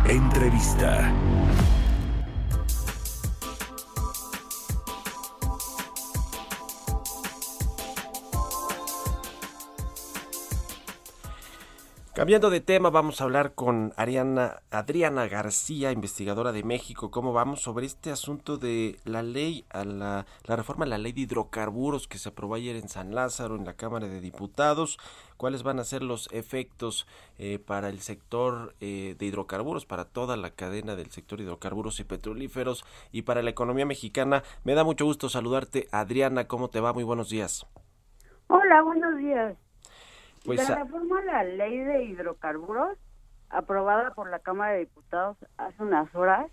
Entrevista. 0.10 1.14
Cambiando 12.20 12.50
de 12.50 12.60
tema, 12.60 12.90
vamos 12.90 13.22
a 13.22 13.24
hablar 13.24 13.54
con 13.56 13.94
Ariana, 13.96 14.62
Adriana 14.72 15.26
García, 15.30 15.94
investigadora 15.94 16.52
de 16.52 16.64
México. 16.66 17.12
¿Cómo 17.12 17.32
vamos 17.32 17.62
sobre 17.62 17.86
este 17.86 18.12
asunto 18.12 18.58
de 18.58 19.00
la 19.06 19.24
ley, 19.24 19.64
a 19.70 19.86
la, 19.86 20.26
reforma 20.44 20.84
a 20.84 20.90
la 20.90 20.98
ley 20.98 21.14
de 21.14 21.22
hidrocarburos 21.22 22.10
que 22.10 22.18
se 22.18 22.28
aprobó 22.28 22.56
ayer 22.56 22.76
en 22.76 22.90
San 22.90 23.16
Lázaro, 23.16 23.56
en 23.56 23.64
la 23.64 23.76
Cámara 23.78 24.10
de 24.10 24.20
Diputados? 24.20 25.00
¿Cuáles 25.38 25.64
van 25.64 25.80
a 25.80 25.86
ser 25.86 26.04
los 26.04 26.28
efectos 26.34 27.08
eh, 27.38 27.58
para 27.58 27.88
el 27.88 28.02
sector 28.02 28.76
eh, 28.82 29.16
de 29.18 29.26
hidrocarburos, 29.26 29.86
para 29.86 30.04
toda 30.04 30.36
la 30.36 30.50
cadena 30.50 30.98
del 30.98 31.12
sector 31.12 31.40
hidrocarburos 31.40 32.02
y 32.02 32.04
petrolíferos 32.04 32.84
y 33.14 33.22
para 33.22 33.44
la 33.44 33.52
economía 33.52 33.86
mexicana? 33.86 34.44
Me 34.66 34.74
da 34.74 34.84
mucho 34.84 35.06
gusto 35.06 35.30
saludarte, 35.30 35.88
Adriana. 35.94 36.50
¿Cómo 36.50 36.70
te 36.70 36.82
va? 36.82 36.92
Muy 36.92 37.06
buenos 37.06 37.30
días. 37.30 37.66
Hola, 38.48 38.82
buenos 38.82 39.18
días. 39.20 39.69
Pues, 40.46 40.68
la 40.70 40.84
reforma 40.84 41.20
a 41.20 41.24
la 41.24 41.44
ley 41.44 41.78
de 41.80 42.04
hidrocarburos, 42.06 42.98
aprobada 43.50 44.14
por 44.14 44.30
la 44.30 44.40
Cámara 44.40 44.74
de 44.74 44.80
Diputados 44.80 45.38
hace 45.58 45.84
unas 45.84 46.14
horas, 46.16 46.50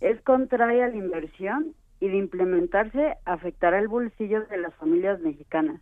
es 0.00 0.20
contraria 0.22 0.84
a 0.84 0.88
la 0.88 0.96
inversión 0.96 1.74
y 2.00 2.08
de 2.08 2.16
implementarse 2.16 3.16
afectará 3.24 3.78
el 3.78 3.88
bolsillo 3.88 4.44
de 4.46 4.58
las 4.58 4.74
familias 4.74 5.20
mexicanas, 5.20 5.80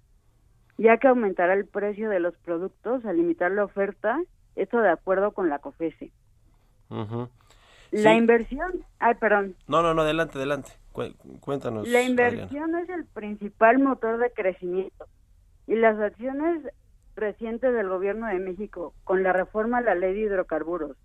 ya 0.79 0.97
que 0.99 1.09
aumentará 1.09 1.55
el 1.55 1.67
precio 1.67 2.09
de 2.09 2.21
los 2.21 2.37
productos 2.39 3.05
al 3.05 3.17
limitar 3.17 3.51
la 3.51 3.65
oferta, 3.65 4.19
esto 4.55 4.81
de 4.81 4.91
acuerdo 4.91 5.33
con 5.33 5.49
la 5.49 5.59
COFESE. 5.59 6.13
La 7.91 8.15
inversión, 8.15 8.85
ay, 8.99 9.15
perdón. 9.15 9.57
No, 9.69 9.83
no, 9.83 9.95
no, 9.95 10.03
adelante, 10.03 10.39
adelante. 10.39 10.73
Cuéntanos. 11.41 11.87
La 11.89 12.03
inversión 12.03 12.75
es 12.77 12.89
el 12.89 13.05
principal 13.05 13.79
motor 13.79 14.19
de 14.19 14.31
crecimiento 14.33 15.07
y 15.67 15.75
las 15.75 15.99
acciones 15.99 16.63
reciente 17.17 17.73
del 17.73 17.89
gobierno 17.89 18.27
de 18.29 18.39
México 18.39 18.95
con 19.05 19.23
la 19.23 19.33
reforma 19.33 19.79
a 19.79 19.83
la 19.83 19.95
ley 19.95 20.15
de 20.15 20.21
hidrocarburos 20.21 20.97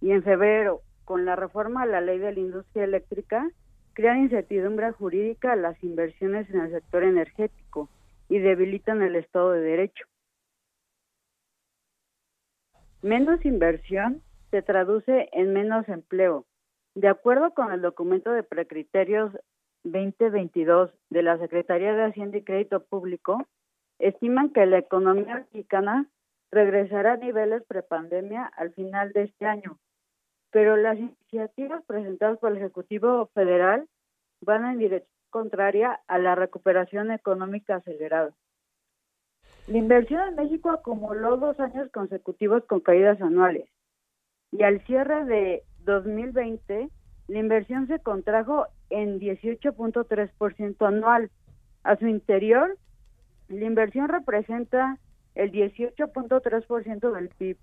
y 0.00 0.10
en 0.10 0.22
febrero 0.22 0.80
con 1.04 1.24
la 1.24 1.36
reforma 1.36 1.82
a 1.82 1.86
la 1.86 2.00
ley 2.00 2.18
de 2.18 2.32
la 2.32 2.40
industria 2.40 2.84
eléctrica 2.84 3.48
crean 3.92 4.18
incertidumbre 4.18 4.92
jurídica 4.92 5.52
a 5.52 5.56
las 5.56 5.82
inversiones 5.82 6.48
en 6.50 6.60
el 6.60 6.70
sector 6.70 7.04
energético 7.04 7.88
y 8.28 8.38
debilitan 8.38 9.02
el 9.02 9.16
Estado 9.16 9.52
de 9.52 9.60
Derecho. 9.60 10.04
Menos 13.02 13.44
inversión 13.44 14.22
se 14.50 14.62
traduce 14.62 15.28
en 15.32 15.52
menos 15.52 15.88
empleo. 15.88 16.46
De 16.94 17.08
acuerdo 17.08 17.54
con 17.54 17.72
el 17.72 17.80
documento 17.80 18.32
de 18.32 18.42
precriterios 18.42 19.32
2022 19.84 20.90
de 21.10 21.22
la 21.22 21.38
Secretaría 21.38 21.94
de 21.94 22.04
Hacienda 22.04 22.38
y 22.38 22.44
Crédito 22.44 22.84
Público, 22.84 23.46
estiman 23.98 24.50
que 24.50 24.66
la 24.66 24.78
economía 24.78 25.36
mexicana 25.36 26.08
regresará 26.50 27.14
a 27.14 27.16
niveles 27.16 27.62
prepandemia 27.66 28.44
al 28.56 28.72
final 28.72 29.12
de 29.12 29.24
este 29.24 29.46
año, 29.46 29.78
pero 30.50 30.76
las 30.76 30.98
iniciativas 30.98 31.84
presentadas 31.84 32.38
por 32.38 32.52
el 32.52 32.58
Ejecutivo 32.58 33.26
Federal 33.34 33.88
van 34.40 34.64
en 34.66 34.78
dirección 34.78 35.12
contraria 35.30 36.00
a 36.06 36.18
la 36.18 36.34
recuperación 36.34 37.10
económica 37.10 37.76
acelerada. 37.76 38.32
La 39.66 39.76
inversión 39.76 40.26
en 40.28 40.36
México 40.36 40.70
acumuló 40.70 41.36
dos 41.36 41.60
años 41.60 41.90
consecutivos 41.92 42.64
con 42.64 42.80
caídas 42.80 43.20
anuales 43.20 43.68
y 44.50 44.62
al 44.62 44.80
cierre 44.86 45.24
de 45.26 45.64
2020 45.84 46.88
la 47.28 47.38
inversión 47.38 47.86
se 47.86 47.98
contrajo 47.98 48.66
en 48.88 49.20
18.3% 49.20 50.86
anual. 50.86 51.30
A 51.84 51.96
su 51.96 52.06
interior, 52.06 52.76
la 53.48 53.64
inversión 53.64 54.08
representa 54.08 54.98
el 55.34 55.52
18.3% 55.52 57.12
del 57.12 57.28
PIB 57.30 57.56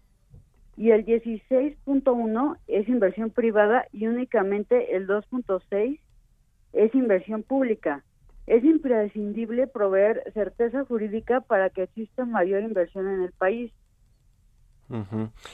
y 0.78 0.92
el 0.92 1.06
16.1 1.06 2.58
es 2.68 2.90
inversión 2.90 3.30
privada 3.30 3.86
y 3.92 4.08
únicamente 4.08 4.96
el 4.96 5.08
2.6 5.08 6.00
es 6.74 6.96
inversión 6.96 7.44
pública. 7.44 8.04
Es 8.48 8.64
imprescindible 8.64 9.68
proveer 9.68 10.24
certeza 10.34 10.86
jurídica 10.86 11.42
para 11.42 11.70
que 11.70 11.84
exista 11.84 12.26
mayor 12.26 12.64
inversión 12.64 13.08
en 13.08 13.24
el 13.24 13.32
país. 13.32 13.72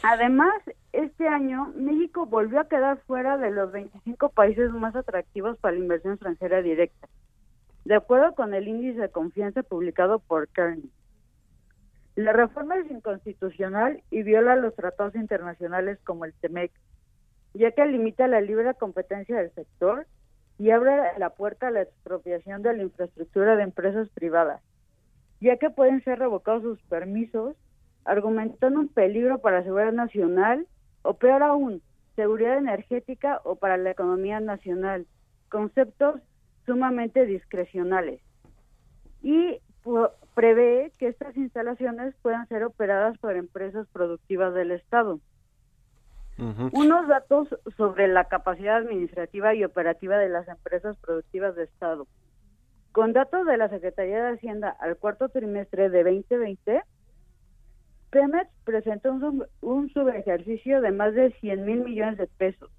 Además, 0.03 0.53
este 0.91 1.27
año 1.27 1.71
México 1.75 2.25
volvió 2.25 2.59
a 2.59 2.67
quedar 2.67 2.99
fuera 3.07 3.37
de 3.37 3.51
los 3.51 3.71
25 3.71 4.29
países 4.29 4.71
más 4.71 4.93
atractivos 4.95 5.57
para 5.59 5.73
la 5.73 5.79
inversión 5.79 6.13
extranjera 6.13 6.61
directa 6.61 7.07
de 7.85 7.95
acuerdo 7.95 8.35
con 8.35 8.53
el 8.53 8.67
índice 8.67 8.99
de 8.99 9.09
confianza 9.09 9.63
publicado 9.63 10.19
por 10.19 10.47
Kearney. 10.49 10.91
La 12.15 12.33
reforma 12.33 12.75
es 12.77 12.91
inconstitucional 12.91 14.03
y 14.11 14.23
viola 14.23 14.55
los 14.55 14.75
tratados 14.75 15.15
internacionales 15.15 15.97
como 16.03 16.25
el 16.25 16.33
TEMEC, 16.33 16.71
ya 17.53 17.71
que 17.71 17.85
limita 17.85 18.27
la 18.27 18.41
libre 18.41 18.73
competencia 18.75 19.37
del 19.37 19.51
sector 19.53 20.05
y 20.57 20.71
abre 20.71 20.93
la 21.17 21.31
puerta 21.31 21.67
a 21.67 21.71
la 21.71 21.81
expropiación 21.81 22.61
de 22.61 22.75
la 22.75 22.83
infraestructura 22.83 23.55
de 23.55 23.63
empresas 23.63 24.09
privadas, 24.09 24.61
ya 25.39 25.57
que 25.57 25.69
pueden 25.69 26.03
ser 26.03 26.19
revocados 26.19 26.63
sus 26.63 26.81
permisos, 26.83 27.55
argumentando 28.05 28.79
un 28.79 28.87
peligro 28.89 29.39
para 29.39 29.59
la 29.59 29.63
seguridad 29.63 29.93
nacional 29.93 30.67
o 31.01 31.15
peor 31.15 31.43
aún, 31.43 31.81
seguridad 32.15 32.57
energética 32.57 33.41
o 33.43 33.55
para 33.55 33.77
la 33.77 33.91
economía 33.91 34.39
nacional, 34.39 35.07
conceptos 35.49 36.21
sumamente 36.65 37.25
discrecionales 37.25 38.21
y 39.21 39.59
prevé 40.35 40.91
que 40.97 41.07
estas 41.07 41.35
instalaciones 41.35 42.15
puedan 42.21 42.47
ser 42.47 42.63
operadas 42.63 43.17
por 43.19 43.35
empresas 43.35 43.87
productivas 43.91 44.53
del 44.53 44.71
Estado. 44.71 45.19
Unos 46.71 47.07
datos 47.07 47.49
sobre 47.77 48.07
la 48.07 48.23
capacidad 48.23 48.77
administrativa 48.77 49.53
y 49.53 49.63
operativa 49.63 50.17
de 50.17 50.29
las 50.29 50.47
empresas 50.47 50.97
productivas 50.97 51.55
de 51.55 51.65
Estado. 51.65 52.07
Con 52.91 53.13
datos 53.13 53.45
de 53.45 53.57
la 53.57 53.69
Secretaría 53.69 54.23
de 54.23 54.33
Hacienda 54.33 54.69
al 54.79 54.97
cuarto 54.97 55.29
trimestre 55.29 55.89
de 55.89 56.03
2020, 56.03 56.81
Pemex 58.09 58.49
presentó 58.63 59.13
un, 59.13 59.45
un 59.61 59.89
subejercicio 59.91 60.81
de 60.81 60.91
más 60.91 61.13
de 61.13 61.31
100 61.31 61.63
mil 61.63 61.81
millones 61.81 62.17
de 62.17 62.27
pesos 62.27 62.71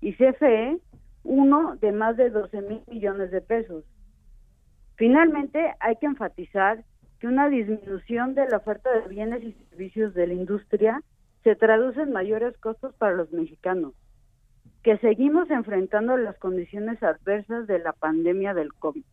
y 0.00 0.14
CFE 0.14 0.78
uno 1.24 1.76
de 1.76 1.92
más 1.92 2.16
de 2.16 2.30
12 2.30 2.62
mil 2.62 2.82
millones 2.86 3.30
de 3.30 3.40
pesos. 3.40 3.84
Finalmente, 4.96 5.74
hay 5.80 5.96
que 5.96 6.06
enfatizar 6.06 6.84
que 7.18 7.26
una 7.26 7.48
disminución 7.48 8.34
de 8.34 8.48
la 8.48 8.58
oferta 8.58 8.90
de 8.92 9.08
bienes 9.08 9.42
y 9.42 9.52
servicios 9.52 10.14
de 10.14 10.26
la 10.26 10.34
industria 10.34 11.02
se 11.44 11.56
traduce 11.56 12.02
en 12.02 12.12
mayores 12.12 12.56
costos 12.58 12.94
para 12.94 13.14
los 13.14 13.32
mexicanos, 13.32 13.94
que 14.82 14.98
seguimos 14.98 15.50
enfrentando 15.50 16.16
las 16.16 16.38
condiciones 16.38 17.02
adversas 17.02 17.66
de 17.66 17.78
la 17.78 17.92
pandemia 17.92 18.54
del 18.54 18.72
COVID. 18.74 19.04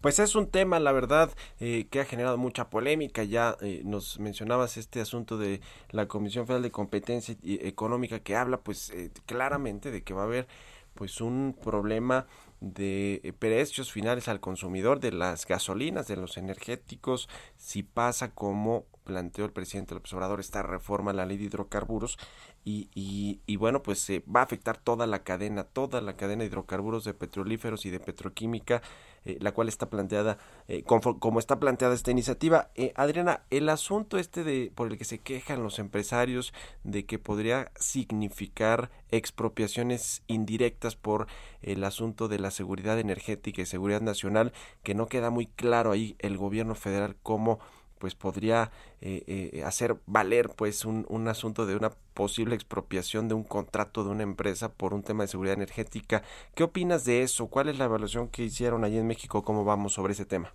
Pues 0.00 0.18
es 0.18 0.34
un 0.34 0.50
tema, 0.50 0.80
la 0.80 0.92
verdad, 0.92 1.30
eh, 1.60 1.86
que 1.90 2.00
ha 2.00 2.04
generado 2.04 2.36
mucha 2.36 2.68
polémica. 2.68 3.22
Ya 3.22 3.56
eh, 3.60 3.82
nos 3.84 4.18
mencionabas 4.18 4.76
este 4.76 5.00
asunto 5.00 5.38
de 5.38 5.60
la 5.90 6.08
Comisión 6.08 6.46
Federal 6.46 6.62
de 6.62 6.70
Competencia 6.70 7.36
Económica 7.44 8.20
que 8.20 8.36
habla, 8.36 8.60
pues, 8.60 8.90
eh, 8.90 9.10
claramente 9.26 9.90
de 9.90 10.02
que 10.02 10.14
va 10.14 10.22
a 10.22 10.24
haber, 10.24 10.48
pues, 10.94 11.20
un 11.20 11.56
problema 11.62 12.26
de 12.60 13.34
precios 13.38 13.90
finales 13.90 14.28
al 14.28 14.40
consumidor 14.40 15.00
de 15.00 15.12
las 15.12 15.46
gasolinas, 15.46 16.08
de 16.08 16.16
los 16.16 16.36
energéticos, 16.36 17.28
si 17.56 17.82
pasa 17.82 18.34
como 18.34 18.84
planteó 19.04 19.44
el 19.44 19.52
presidente 19.52 19.94
López 19.94 20.12
Obrador 20.12 20.40
esta 20.40 20.62
reforma 20.62 21.10
a 21.10 21.14
la 21.14 21.26
ley 21.26 21.36
de 21.36 21.44
hidrocarburos 21.44 22.18
y, 22.64 22.90
y, 22.94 23.56
bueno 23.56 23.82
pues 23.82 23.98
se 23.98 24.20
va 24.20 24.40
a 24.40 24.44
afectar 24.44 24.76
toda 24.76 25.06
la 25.06 25.24
cadena, 25.24 25.64
toda 25.64 26.00
la 26.00 26.16
cadena 26.16 26.42
de 26.42 26.48
hidrocarburos 26.48 27.04
de 27.04 27.14
petrolíferos 27.14 27.86
y 27.86 27.90
de 27.90 27.98
petroquímica 27.98 28.82
eh, 29.24 29.36
la 29.40 29.52
cual 29.52 29.68
está 29.68 29.90
planteada, 29.90 30.38
eh, 30.66 30.82
como, 30.82 31.38
está 31.38 31.60
planteada 31.60 31.94
esta 31.94 32.10
iniciativa. 32.10 32.70
Eh, 32.74 32.92
Adriana, 32.96 33.42
el 33.50 33.68
asunto 33.68 34.16
este 34.16 34.44
de 34.44 34.72
por 34.74 34.90
el 34.90 34.96
que 34.96 35.04
se 35.04 35.18
quejan 35.18 35.62
los 35.62 35.78
empresarios 35.78 36.54
de 36.84 37.04
que 37.04 37.18
podría 37.18 37.70
significar 37.76 38.90
expropiaciones 39.10 40.22
indirectas 40.26 40.96
por 40.96 41.26
el 41.60 41.84
asunto 41.84 42.28
de 42.28 42.38
la 42.38 42.50
seguridad 42.50 42.98
energética 42.98 43.60
y 43.60 43.66
seguridad 43.66 44.00
nacional, 44.00 44.52
que 44.82 44.94
no 44.94 45.06
queda 45.06 45.28
muy 45.28 45.46
claro 45.46 45.92
ahí 45.92 46.16
el 46.18 46.38
gobierno 46.38 46.74
federal 46.74 47.16
cómo 47.22 47.58
pues 48.00 48.14
podría 48.14 48.70
eh, 49.02 49.22
eh, 49.26 49.62
hacer 49.62 49.96
valer 50.06 50.48
pues 50.56 50.84
un, 50.84 51.06
un, 51.08 51.28
asunto 51.28 51.66
de 51.66 51.76
una 51.76 51.90
posible 52.14 52.54
expropiación 52.54 53.28
de 53.28 53.34
un 53.34 53.44
contrato 53.44 54.02
de 54.02 54.10
una 54.10 54.22
empresa 54.22 54.72
por 54.72 54.94
un 54.94 55.02
tema 55.02 55.22
de 55.24 55.28
seguridad 55.28 55.54
energética. 55.54 56.22
¿Qué 56.54 56.64
opinas 56.64 57.04
de 57.04 57.22
eso? 57.22 57.48
¿Cuál 57.48 57.68
es 57.68 57.78
la 57.78 57.84
evaluación 57.84 58.28
que 58.28 58.42
hicieron 58.42 58.84
allí 58.84 58.98
en 58.98 59.06
México? 59.06 59.44
¿Cómo 59.44 59.64
vamos 59.64 59.92
sobre 59.92 60.14
ese 60.14 60.24
tema? 60.24 60.52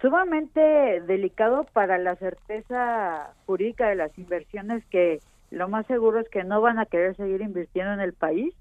Sumamente 0.00 1.02
delicado 1.02 1.64
para 1.72 1.98
la 1.98 2.16
certeza 2.16 3.34
jurídica 3.46 3.88
de 3.88 3.94
las 3.94 4.18
inversiones 4.18 4.84
que 4.86 5.20
lo 5.50 5.68
más 5.68 5.86
seguro 5.86 6.18
es 6.18 6.28
que 6.30 6.44
no 6.44 6.62
van 6.62 6.78
a 6.78 6.86
querer 6.86 7.14
seguir 7.14 7.42
invirtiendo 7.42 7.92
en 7.92 8.00
el 8.00 8.14
país 8.14 8.54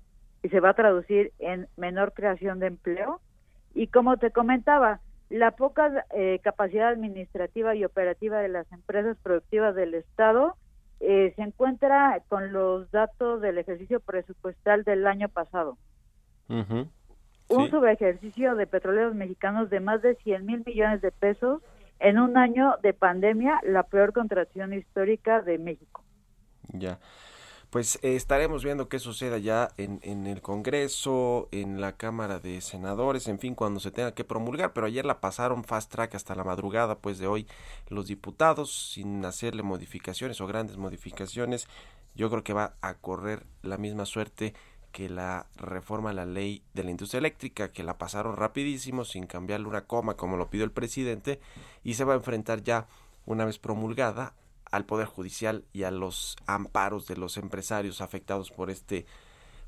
y 0.44 0.50
se 0.50 0.60
va 0.60 0.72
a 0.72 0.74
traducir 0.74 1.32
en 1.40 1.68
menor 1.78 2.14
creación 2.14 2.60
de 2.60 2.68
empleo. 2.68 3.22
Y 3.74 3.88
como 3.88 4.18
te 4.18 4.32
comentaba, 4.32 5.00
la 5.32 5.52
poca 5.52 6.06
eh, 6.14 6.40
capacidad 6.44 6.90
administrativa 6.90 7.74
y 7.74 7.86
operativa 7.86 8.40
de 8.40 8.50
las 8.50 8.70
empresas 8.74 9.18
productivas 9.24 9.74
del 9.76 9.94
Estado 9.94 10.58
eh, 11.00 11.32
se 11.38 11.42
encuentra 11.42 12.22
con 12.28 12.52
los 12.52 12.92
datos 12.92 13.42
del 13.42 13.58
ejercicio 13.58 14.02
presupuestal 14.02 14.84
del 14.84 15.08
año 15.08 15.30
pasado. 15.30 15.78
Un 16.50 17.70
subejercicio 17.70 18.56
de 18.56 18.68
petroleros 18.68 19.16
mexicanos 19.16 19.70
de 19.70 19.80
más 19.80 20.02
de 20.02 20.16
100 20.16 20.46
mil 20.46 20.64
millones 20.66 21.02
de 21.02 21.12
pesos 21.12 21.62
en 22.00 22.20
un 22.20 22.38
año 22.38 22.76
de 22.84 22.94
pandemia, 22.94 23.58
la 23.64 23.84
peor 23.84 24.12
contracción 24.12 24.74
histórica 24.74 25.42
de 25.42 25.58
México. 25.60 26.04
Ya 26.74 27.00
pues 27.72 28.00
eh, 28.02 28.18
estaremos 28.18 28.66
viendo 28.66 28.90
qué 28.90 29.00
suceda 29.00 29.38
ya 29.38 29.70
en, 29.78 30.02
en, 30.04 30.28
el 30.28 30.42
Congreso, 30.42 31.48
en 31.52 31.80
la 31.80 31.94
Cámara 31.94 32.40
de 32.40 32.60
Senadores, 32.60 33.30
en 33.30 33.40
fin, 33.40 33.56
cuando 33.56 33.80
se 33.80 33.92
tenga 33.92 34.14
que 34.14 34.26
promulgar, 34.26 34.74
pero 34.74 34.88
ayer 34.88 35.06
la 35.06 35.22
pasaron 35.22 35.64
fast 35.64 35.90
track 35.90 36.16
hasta 36.16 36.36
la 36.36 36.44
madrugada, 36.44 37.00
pues 37.00 37.18
de 37.18 37.28
hoy 37.28 37.48
los 37.88 38.08
diputados, 38.08 38.92
sin 38.92 39.24
hacerle 39.24 39.64
modificaciones 39.64 40.42
o 40.42 40.48
grandes 40.48 40.76
modificaciones, 40.76 41.66
yo 42.14 42.30
creo 42.30 42.44
que 42.44 42.52
va 42.52 42.76
a 42.82 42.96
correr 42.96 43.46
la 43.62 43.78
misma 43.78 44.06
suerte 44.06 44.54
que 44.92 45.08
la 45.08 45.48
reforma 45.56 46.10
a 46.10 46.14
la 46.14 46.26
ley 46.26 46.64
de 46.74 46.84
la 46.84 46.92
industria 46.92 47.20
eléctrica, 47.20 47.72
que 47.72 47.84
la 47.84 47.98
pasaron 47.98 48.36
rapidísimo, 48.36 49.06
sin 49.06 49.28
cambiarle 49.28 49.68
una 49.68 49.86
coma 49.86 50.18
como 50.18 50.36
lo 50.36 50.50
pidió 50.50 50.66
el 50.66 50.72
presidente, 50.72 51.40
y 51.86 51.94
se 51.94 52.04
va 52.04 52.14
a 52.14 52.18
enfrentar 52.18 52.64
ya, 52.64 52.88
una 53.26 53.46
vez 53.46 53.60
promulgada, 53.60 54.34
al 54.72 54.86
poder 54.86 55.08
judicial 55.08 55.66
y 55.74 55.84
a 55.84 55.92
los 55.92 56.38
amparos 56.48 57.08
de 57.08 57.18
los 57.18 57.38
empresarios 57.38 58.02
afectados 58.02 58.52
por 58.52 58.70
este 58.70 59.06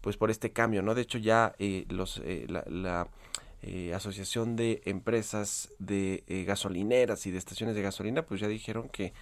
pues 0.01 0.17
por 0.17 0.31
este 0.31 0.51
cambio 0.51 0.81
no 0.81 0.95
de 0.95 1.01
hecho 1.01 1.17
ya 1.17 1.53
eh, 1.59 1.85
los 1.89 2.21
eh, 2.23 2.45
la, 2.47 3.07
eh, 3.61 3.93
asociación 3.93 4.55
de 4.55 4.81
empresas 4.85 5.71
de 5.79 6.23
gasolineras 6.47 7.25
y 7.25 7.31
de 7.31 7.37
estaciones 7.37 7.75
de 7.75 7.81
gasolina 7.81 8.23
pues 8.25 8.41
ya 8.41 8.47
dijeron 8.47 8.89
que 8.89 9.13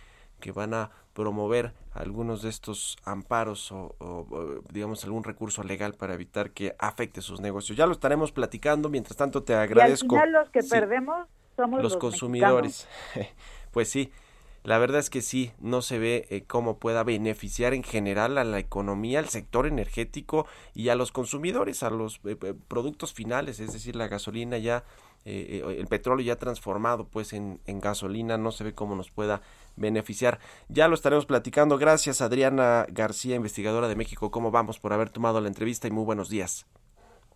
que 0.41 0.51
van 0.51 0.73
a 0.73 0.91
promover 1.13 1.71
algunos 1.93 2.41
de 2.41 2.49
estos 2.49 2.97
amparos 3.05 3.71
o, 3.71 4.65
digamos 4.71 5.03
algún 5.05 5.23
recurso 5.23 5.63
legal 5.63 5.93
para 5.93 6.13
evitar 6.13 6.51
que 6.51 6.75
afecte 6.79 7.21
sus 7.21 7.39
negocios. 7.39 7.77
Ya 7.77 7.86
lo 7.86 7.93
estaremos 7.93 8.32
platicando. 8.32 8.89
Mientras 8.89 9.15
tanto 9.15 9.43
te 9.43 9.53
agradezco. 9.53 10.15
Y 10.15 10.17
al 10.17 10.25
final 10.25 10.41
los 10.41 10.49
que 10.49 10.63
perdemos 10.63 11.27
somos 11.55 11.84
los, 11.84 11.95
consumidores. 11.97 12.88
pues 13.71 13.89
sí, 13.89 14.11
la 14.64 14.78
verdad 14.78 14.99
es 14.99 15.09
que 15.09 15.22
sí, 15.22 15.51
no 15.59 15.82
se 15.82 15.97
ve 15.97 16.28
eh, 16.30 16.43
cómo 16.45 16.78
pueda 16.78 17.03
beneficiar 17.03 17.74
en 17.74 17.84
general 17.84 18.38
a 18.38 18.43
la 18.43 18.59
economía, 18.59 19.20
al 19.20 19.28
sector 19.30 19.66
energético 19.66 20.45
y 20.76 20.89
a 20.89 20.95
los 20.95 21.12
consumidores, 21.12 21.82
a 21.82 21.89
los 21.89 22.18
eh, 22.26 22.38
eh, 22.41 22.53
productos 22.68 23.14
finales, 23.14 23.59
es 23.59 23.74
decir, 23.74 23.95
la 23.95 24.07
gasolina 24.07 24.57
ya, 24.57 24.84
el 25.24 25.86
petróleo 25.88 26.26
ya 26.26 26.36
transformado 26.38 27.05
pues 27.05 27.34
en, 27.34 27.59
en, 27.68 27.80
gasolina, 27.80 28.39
no 28.39 28.51
se 28.51 28.64
ve 28.64 28.74
cómo 28.74 28.95
nos 28.95 29.12
pueda 29.12 29.41
beneficiar. 29.76 30.39
Ya 30.68 30.88
lo 30.88 30.95
estaremos 30.95 31.28
platicando. 31.28 31.78
Gracias 31.78 32.22
Adriana 32.22 32.88
García, 32.89 33.36
investigadora 33.36 33.88
de 33.88 33.95
México. 33.95 34.32
¿Cómo 34.32 34.49
vamos 34.49 34.80
por 34.80 34.93
haber 34.93 35.12
tomado 35.12 35.39
la 35.39 35.47
entrevista 35.47 35.88
y 35.88 35.91
muy 35.91 36.05
buenos 36.05 36.30
días? 36.30 36.66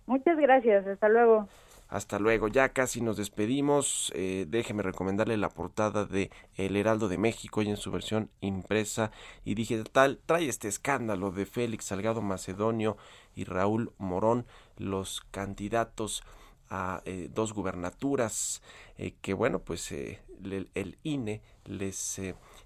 Muchas 0.08 0.36
gracias, 0.38 0.88
hasta 0.88 1.10
luego. 1.10 1.48
Hasta 1.88 2.18
luego, 2.18 2.48
ya 2.48 2.70
casi 2.70 3.02
nos 3.02 3.18
despedimos. 3.18 4.12
Eh, 4.16 4.46
déjeme 4.50 4.82
recomendarle 4.82 5.38
la 5.38 5.50
portada 5.50 6.06
de 6.06 6.32
El 6.56 6.76
Heraldo 6.76 7.08
de 7.08 7.20
México 7.20 7.62
y 7.62 7.70
en 7.70 7.78
su 7.78 7.92
versión 7.92 8.32
impresa 8.42 9.12
y 9.44 9.54
digital. 9.54 10.20
Trae 10.26 10.50
este 10.50 10.68
escándalo 10.68 11.32
de 11.32 11.46
Félix 11.46 11.86
Salgado 11.86 12.22
Macedonio 12.22 12.98
y 13.36 13.44
Raúl 13.44 13.94
Morón, 13.98 14.48
los 14.78 15.22
candidatos 15.32 16.24
a 16.70 17.04
eh, 17.06 17.30
dos 17.32 17.54
gubernaturas 17.54 18.64
eh, 18.98 19.14
que 19.22 19.36
bueno 19.36 19.60
pues 19.60 19.92
el, 19.92 20.98
INE 21.04 21.44
les 21.66 22.20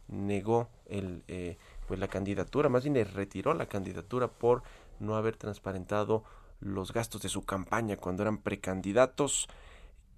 negó 0.07 0.69
pues 1.85 1.99
la 1.99 2.07
candidatura 2.07 2.69
más 2.69 2.83
bien 2.83 2.93
le 2.93 3.03
retiró 3.03 3.53
la 3.53 3.65
candidatura 3.65 4.29
por 4.29 4.63
no 4.99 5.17
haber 5.17 5.35
transparentado 5.35 6.23
los 6.59 6.93
gastos 6.93 7.21
de 7.21 7.29
su 7.29 7.43
campaña 7.43 7.97
cuando 7.97 8.23
eran 8.23 8.37
precandidatos. 8.37 9.47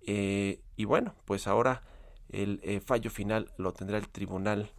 Eh, 0.05 0.61
y 0.75 0.85
bueno, 0.85 1.13
pues 1.25 1.47
ahora 1.47 1.83
el 2.29 2.59
eh, 2.63 2.79
fallo 2.79 3.11
final 3.11 3.51
lo 3.57 3.73
tendrá 3.73 3.97
el 3.97 4.07
Tribunal 4.07 4.71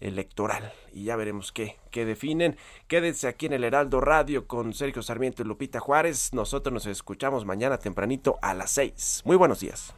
Electoral 0.00 0.72
y 0.92 1.04
ya 1.04 1.16
veremos 1.16 1.50
qué, 1.50 1.76
qué 1.90 2.04
definen. 2.04 2.56
Quédense 2.86 3.26
aquí 3.26 3.46
en 3.46 3.54
el 3.54 3.64
Heraldo 3.64 4.00
Radio 4.00 4.46
con 4.46 4.72
Sergio 4.72 5.02
Sarmiento 5.02 5.42
y 5.42 5.46
Lupita 5.46 5.80
Juárez. 5.80 6.32
Nosotros 6.32 6.72
nos 6.72 6.86
escuchamos 6.86 7.44
mañana 7.44 7.78
tempranito 7.78 8.38
a 8.40 8.54
las 8.54 8.70
6. 8.70 9.22
Muy 9.24 9.36
buenos 9.36 9.60
días. 9.60 9.97